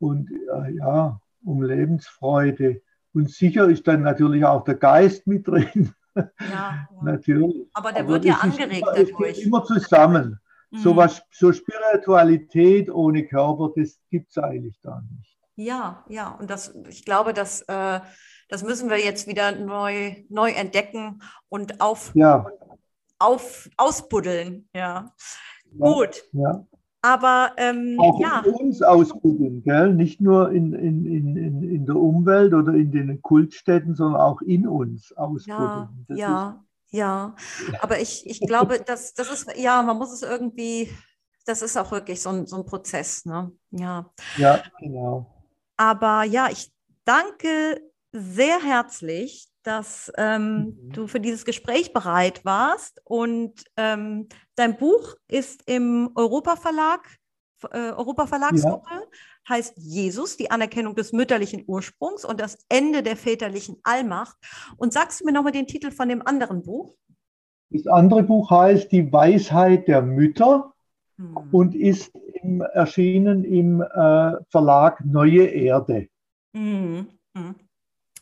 und 0.00 0.30
äh, 0.30 0.72
ja, 0.72 1.20
um 1.44 1.62
Lebensfreude. 1.62 2.82
Und 3.14 3.30
sicher 3.30 3.68
ist 3.68 3.86
dann 3.86 4.02
natürlich 4.02 4.44
auch 4.44 4.64
der 4.64 4.76
Geist 4.76 5.26
mit 5.26 5.46
drin. 5.46 5.92
Ja, 6.50 6.88
Natürlich. 7.02 7.68
Aber 7.74 7.92
der 7.92 8.02
Aber 8.02 8.12
wird 8.12 8.24
ja 8.24 8.36
angeregt 8.36 8.82
immer, 8.82 8.92
dadurch. 8.92 9.30
Es 9.30 9.36
geht 9.36 9.46
immer 9.46 9.64
zusammen. 9.64 10.40
Mhm. 10.70 10.78
So, 10.78 10.96
was, 10.96 11.22
so 11.30 11.52
Spiritualität 11.52 12.90
ohne 12.90 13.26
Körper, 13.26 13.72
das 13.76 13.98
gibt 14.10 14.30
es 14.30 14.38
eigentlich 14.38 14.78
da 14.82 15.00
nicht. 15.16 15.38
Ja, 15.56 16.04
ja. 16.08 16.30
Und 16.32 16.50
das, 16.50 16.74
ich 16.88 17.04
glaube, 17.04 17.32
dass, 17.32 17.62
äh, 17.62 18.00
das 18.48 18.62
müssen 18.62 18.90
wir 18.90 18.98
jetzt 18.98 19.26
wieder 19.26 19.52
neu, 19.52 20.14
neu 20.28 20.50
entdecken 20.50 21.22
und 21.48 21.80
auf, 21.80 22.12
ja. 22.14 22.46
auf, 23.18 23.68
ausbuddeln. 23.76 24.68
Ja. 24.74 25.14
ja. 25.72 25.92
Gut. 25.92 26.22
Ja. 26.32 26.66
Aber 27.08 27.52
ähm, 27.56 27.96
auch 27.98 28.20
ja. 28.20 28.42
in 28.44 28.52
uns 28.52 28.82
ausprobieren, 28.82 29.62
gell? 29.64 29.94
nicht 29.94 30.20
nur 30.20 30.50
in, 30.52 30.74
in, 30.74 31.06
in, 31.06 31.62
in 31.62 31.86
der 31.86 31.96
Umwelt 31.96 32.52
oder 32.52 32.74
in 32.74 32.92
den 32.92 33.22
Kultstätten, 33.22 33.94
sondern 33.94 34.20
auch 34.20 34.42
in 34.42 34.68
uns 34.68 35.16
ausprobieren. 35.16 36.04
Ja, 36.08 36.16
ja, 36.16 36.64
ja. 36.90 37.34
Aber 37.80 37.98
ich, 37.98 38.26
ich 38.26 38.40
glaube, 38.40 38.80
dass, 38.80 39.14
das 39.14 39.32
ist, 39.32 39.56
ja, 39.56 39.82
man 39.82 39.96
muss 39.96 40.12
es 40.12 40.22
irgendwie, 40.22 40.90
das 41.46 41.62
ist 41.62 41.78
auch 41.78 41.90
wirklich 41.92 42.20
so 42.20 42.28
ein, 42.28 42.46
so 42.46 42.56
ein 42.56 42.66
Prozess. 42.66 43.24
Ne? 43.24 43.52
Ja. 43.70 44.10
ja, 44.36 44.62
genau. 44.78 45.34
Aber 45.78 46.24
ja, 46.24 46.48
ich 46.50 46.70
danke 47.06 47.80
sehr 48.12 48.60
herzlich, 48.62 49.47
dass 49.62 50.12
ähm, 50.16 50.56
mhm. 50.56 50.92
du 50.92 51.06
für 51.06 51.20
dieses 51.20 51.44
Gespräch 51.44 51.92
bereit 51.92 52.44
warst. 52.44 53.00
Und 53.04 53.64
ähm, 53.76 54.28
dein 54.54 54.76
Buch 54.76 55.16
ist 55.28 55.62
im 55.66 56.10
Europa 56.14 56.56
Verlag, 56.56 57.06
äh, 57.70 57.90
Europa 57.90 58.26
Verlagsgruppe, 58.26 58.88
ja. 58.90 59.00
heißt 59.48 59.74
Jesus, 59.76 60.36
die 60.36 60.50
Anerkennung 60.50 60.94
des 60.94 61.12
mütterlichen 61.12 61.64
Ursprungs 61.66 62.24
und 62.24 62.40
das 62.40 62.58
Ende 62.68 63.02
der 63.02 63.16
väterlichen 63.16 63.76
Allmacht. 63.82 64.36
Und 64.76 64.92
sagst 64.92 65.20
du 65.20 65.24
mir 65.24 65.32
nochmal 65.32 65.52
den 65.52 65.66
Titel 65.66 65.90
von 65.90 66.08
dem 66.08 66.26
anderen 66.26 66.62
Buch? 66.62 66.94
Das 67.70 67.86
andere 67.86 68.22
Buch 68.22 68.50
heißt 68.50 68.90
Die 68.92 69.12
Weisheit 69.12 69.88
der 69.88 70.00
Mütter 70.00 70.72
hm. 71.18 71.36
und 71.52 71.74
ist 71.74 72.14
im, 72.42 72.62
erschienen 72.62 73.44
im 73.44 73.82
äh, 73.82 74.32
Verlag 74.48 75.04
Neue 75.04 75.46
Erde. 75.46 76.08
Hm. 76.54 77.08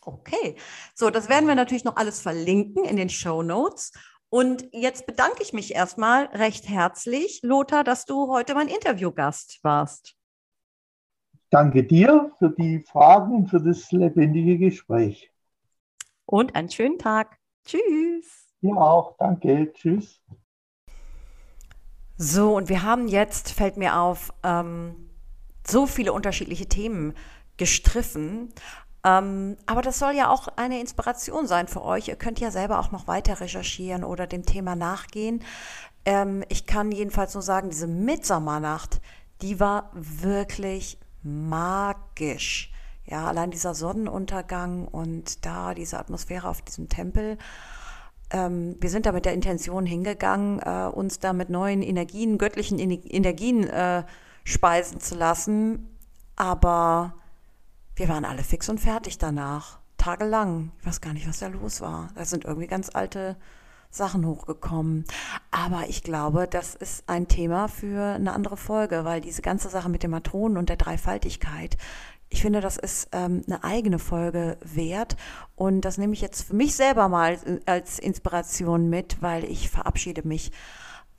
Okay, 0.07 0.55
so, 0.95 1.11
das 1.11 1.29
werden 1.29 1.49
wir 1.49 1.57
natürlich 1.57 1.83
noch 1.83 1.97
alles 1.97 2.21
verlinken 2.21 2.85
in 2.85 2.97
den 2.97 3.09
Show 3.09 3.43
Notes. 3.43 3.91
Und 4.29 4.69
jetzt 4.73 5.05
bedanke 5.05 5.43
ich 5.43 5.53
mich 5.53 5.75
erstmal 5.75 6.27
recht 6.27 6.69
herzlich, 6.69 7.41
Lothar, 7.43 7.83
dass 7.83 8.05
du 8.05 8.29
heute 8.29 8.55
mein 8.55 8.69
Interviewgast 8.69 9.59
warst. 9.63 10.15
Danke 11.51 11.83
dir 11.83 12.31
für 12.39 12.51
die 12.51 12.85
Fragen 12.89 13.35
und 13.35 13.51
für 13.51 13.61
das 13.61 13.91
lebendige 13.91 14.59
Gespräch. 14.59 15.33
Und 16.25 16.55
einen 16.55 16.71
schönen 16.71 16.99
Tag. 16.99 17.39
Tschüss. 17.65 18.47
Ja 18.61 18.75
auch. 18.77 19.17
Danke. 19.19 19.73
Tschüss. 19.73 20.21
So, 22.17 22.57
und 22.57 22.69
wir 22.69 22.85
haben 22.85 23.09
jetzt, 23.09 23.51
fällt 23.51 23.77
mir 23.77 23.99
auf, 23.99 24.33
ähm, 24.45 25.11
so 25.67 25.87
viele 25.87 26.13
unterschiedliche 26.13 26.69
Themen 26.69 27.15
gestriffen. 27.57 28.53
Ähm, 29.07 29.57
aber 29.67 29.83
das 29.83 30.01
soll 30.01 30.15
ja 30.17 30.29
auch 30.29 30.49
eine 30.57 30.81
Inspiration 30.81 31.47
sein 31.47 31.69
für 31.69 31.85
euch. 31.85 32.09
Ihr 32.09 32.17
könnt 32.17 32.41
ja 32.41 32.51
selber 32.51 32.81
auch 32.81 32.91
noch 32.91 33.07
weiter 33.07 33.41
recherchieren 33.41 34.03
oder 34.03 34.27
dem 34.27 34.45
Thema 34.45 34.75
nachgehen. 34.75 35.45
Ähm, 36.05 36.43
ich 36.49 36.67
kann 36.67 36.91
jedenfalls 36.91 37.33
nur 37.35 37.43
sagen, 37.43 37.71
diese 37.71 37.87
Mitsommernacht, 37.87 39.01
die 39.43 39.61
war 39.61 39.91
wirklich 39.95 40.99
magisch. 41.23 42.73
Ja, 43.05 43.29
allein 43.29 43.53
dieser 43.53 43.77
Sonnenuntergang 43.77 44.89
und 44.89 45.47
da 45.47 45.75
diese 45.75 46.01
Atmosphäre 46.01 46.49
auf 46.49 46.63
diesem 46.63 46.89
Tempel. 46.89 47.39
Ähm, 48.31 48.75
wir 48.81 48.91
sind 48.91 49.07
da 49.07 49.13
mit 49.13 49.25
der 49.25 49.35
Intention 49.35 49.87
hingegangen, 49.87 50.59
äh, 50.59 50.91
uns 50.93 51.21
da 51.21 51.33
mit 51.33 51.49
neuen 51.49 51.83
Energien, 51.83 52.39
göttlichen 52.39 52.81
Energien 52.81 53.63
äh, 53.69 54.03
speisen 54.43 54.99
zu 54.99 55.15
lassen. 55.15 55.97
Aber 56.35 57.15
wir 57.97 58.09
waren 58.09 58.27
alle 58.27 58.45
fix 58.45 58.69
und 58.69 58.79
fertig 58.79 59.19
danach. 59.19 59.79
Tagelang. 59.97 60.71
Ich 60.81 60.87
weiß 60.87 61.01
gar 61.01 61.15
nicht, 61.15 61.27
was 61.27 61.39
da 61.39 61.49
los 61.49 61.81
war. 61.81 62.11
Da 62.15 62.25
sind 62.27 62.45
irgendwie 62.45 62.67
ganz 62.67 62.91
alte 62.95 63.37
Sachen 63.91 64.27
hochgekommen. 64.27 65.05
Aber 65.51 65.89
ich 65.89 66.03
glaube, 66.03 66.47
das 66.47 66.75
ist 66.75 67.09
ein 67.09 67.27
Thema 67.27 67.69
für 67.69 68.15
eine 68.15 68.35
andere 68.35 68.59
Folge, 68.59 69.05
weil 69.05 69.23
diese 69.23 69.41
ganze 69.41 69.71
Sache 69.71 69.89
mit 69.89 70.03
den 70.03 70.11
Matronen 70.11 70.59
und 70.59 70.69
der 70.69 70.77
Dreifaltigkeit, 70.77 71.79
ich 72.29 72.43
finde, 72.43 72.61
das 72.61 72.77
ist 72.77 73.09
ähm, 73.13 73.43
eine 73.47 73.65
eigene 73.65 73.99
Folge 73.99 74.59
wert. 74.61 75.17
Und 75.55 75.81
das 75.83 75.97
nehme 75.97 76.13
ich 76.13 76.21
jetzt 76.21 76.43
für 76.43 76.55
mich 76.55 76.75
selber 76.75 77.09
mal 77.09 77.39
als 77.65 77.99
Inspiration 77.99 78.91
mit, 78.91 79.23
weil 79.23 79.45
ich 79.45 79.71
verabschiede 79.71 80.27
mich 80.27 80.53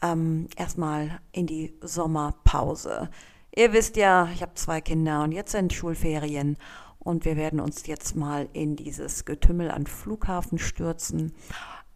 ähm, 0.04 0.48
erstmal 0.56 1.20
in 1.32 1.48
die 1.48 1.74
Sommerpause. 1.82 3.10
Ihr 3.58 3.74
wisst 3.74 3.98
ja, 3.98 4.30
ich 4.36 4.44
habe 4.44 4.54
zwei 4.54 4.82
Kinder 4.82 5.24
und 5.24 5.32
jetzt 5.32 5.54
sind 5.54 5.74
Schulferien 5.74 6.58
und 7.00 7.26
wir 7.26 7.38
werden 7.38 7.60
uns 7.60 7.88
jetzt 7.88 8.16
mal 8.16 8.48
in 8.54 8.76
dieses 8.76 9.26
Getümmel 9.26 9.72
an 9.72 9.88
Flughafen 9.88 10.60
stürzen 10.60 11.34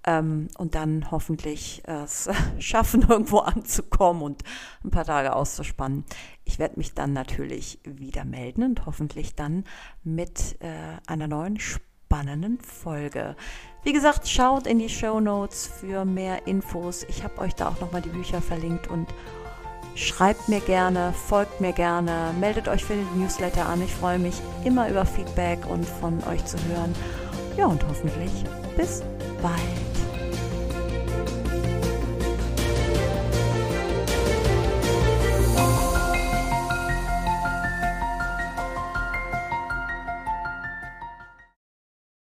ähm, 0.03 0.47
und 0.57 0.73
dann 0.73 1.11
hoffentlich 1.11 1.83
äh, 1.85 2.01
es 2.01 2.27
schaffen, 2.57 3.05
irgendwo 3.07 3.37
anzukommen 3.37 4.23
und 4.23 4.41
ein 4.83 4.89
paar 4.89 5.05
Tage 5.05 5.35
auszuspannen. 5.35 6.03
Ich 6.45 6.57
werde 6.57 6.79
mich 6.79 6.95
dann 6.95 7.13
natürlich 7.13 7.77
wieder 7.83 8.25
melden 8.25 8.63
und 8.63 8.87
hoffentlich 8.87 9.35
dann 9.35 9.65
mit 10.03 10.59
äh, 10.61 10.97
einer 11.05 11.27
neuen 11.27 11.59
spannenden 11.59 12.59
Folge. 12.59 13.35
Wie 13.83 13.93
gesagt, 13.93 14.27
schaut 14.27 14.65
in 14.65 14.79
die 14.79 14.89
Show 14.89 15.19
Notes 15.19 15.67
für 15.67 16.05
mehr 16.05 16.47
Infos. 16.47 17.03
Ich 17.03 17.23
habe 17.23 17.37
euch 17.37 17.53
da 17.53 17.69
auch 17.69 17.79
nochmal 17.79 18.01
die 18.01 18.09
Bücher 18.09 18.41
verlinkt 18.41 18.87
und 18.87 19.13
schreibt 19.95 20.49
mir 20.49 20.59
gerne, 20.61 21.13
folgt 21.27 21.61
mir 21.61 21.73
gerne, 21.73 22.33
meldet 22.39 22.67
euch 22.67 22.83
für 22.83 22.93
den 22.93 23.19
Newsletter 23.19 23.65
an. 23.67 23.81
Ich 23.81 23.93
freue 23.93 24.19
mich 24.19 24.35
immer 24.63 24.89
über 24.89 25.05
Feedback 25.05 25.59
und 25.69 25.85
von 25.85 26.23
euch 26.31 26.43
zu 26.45 26.57
hören. 26.69 26.93
Ja, 27.57 27.65
und 27.65 27.85
hoffentlich 27.87 28.31
bis 28.77 29.03
bald. 29.41 30.20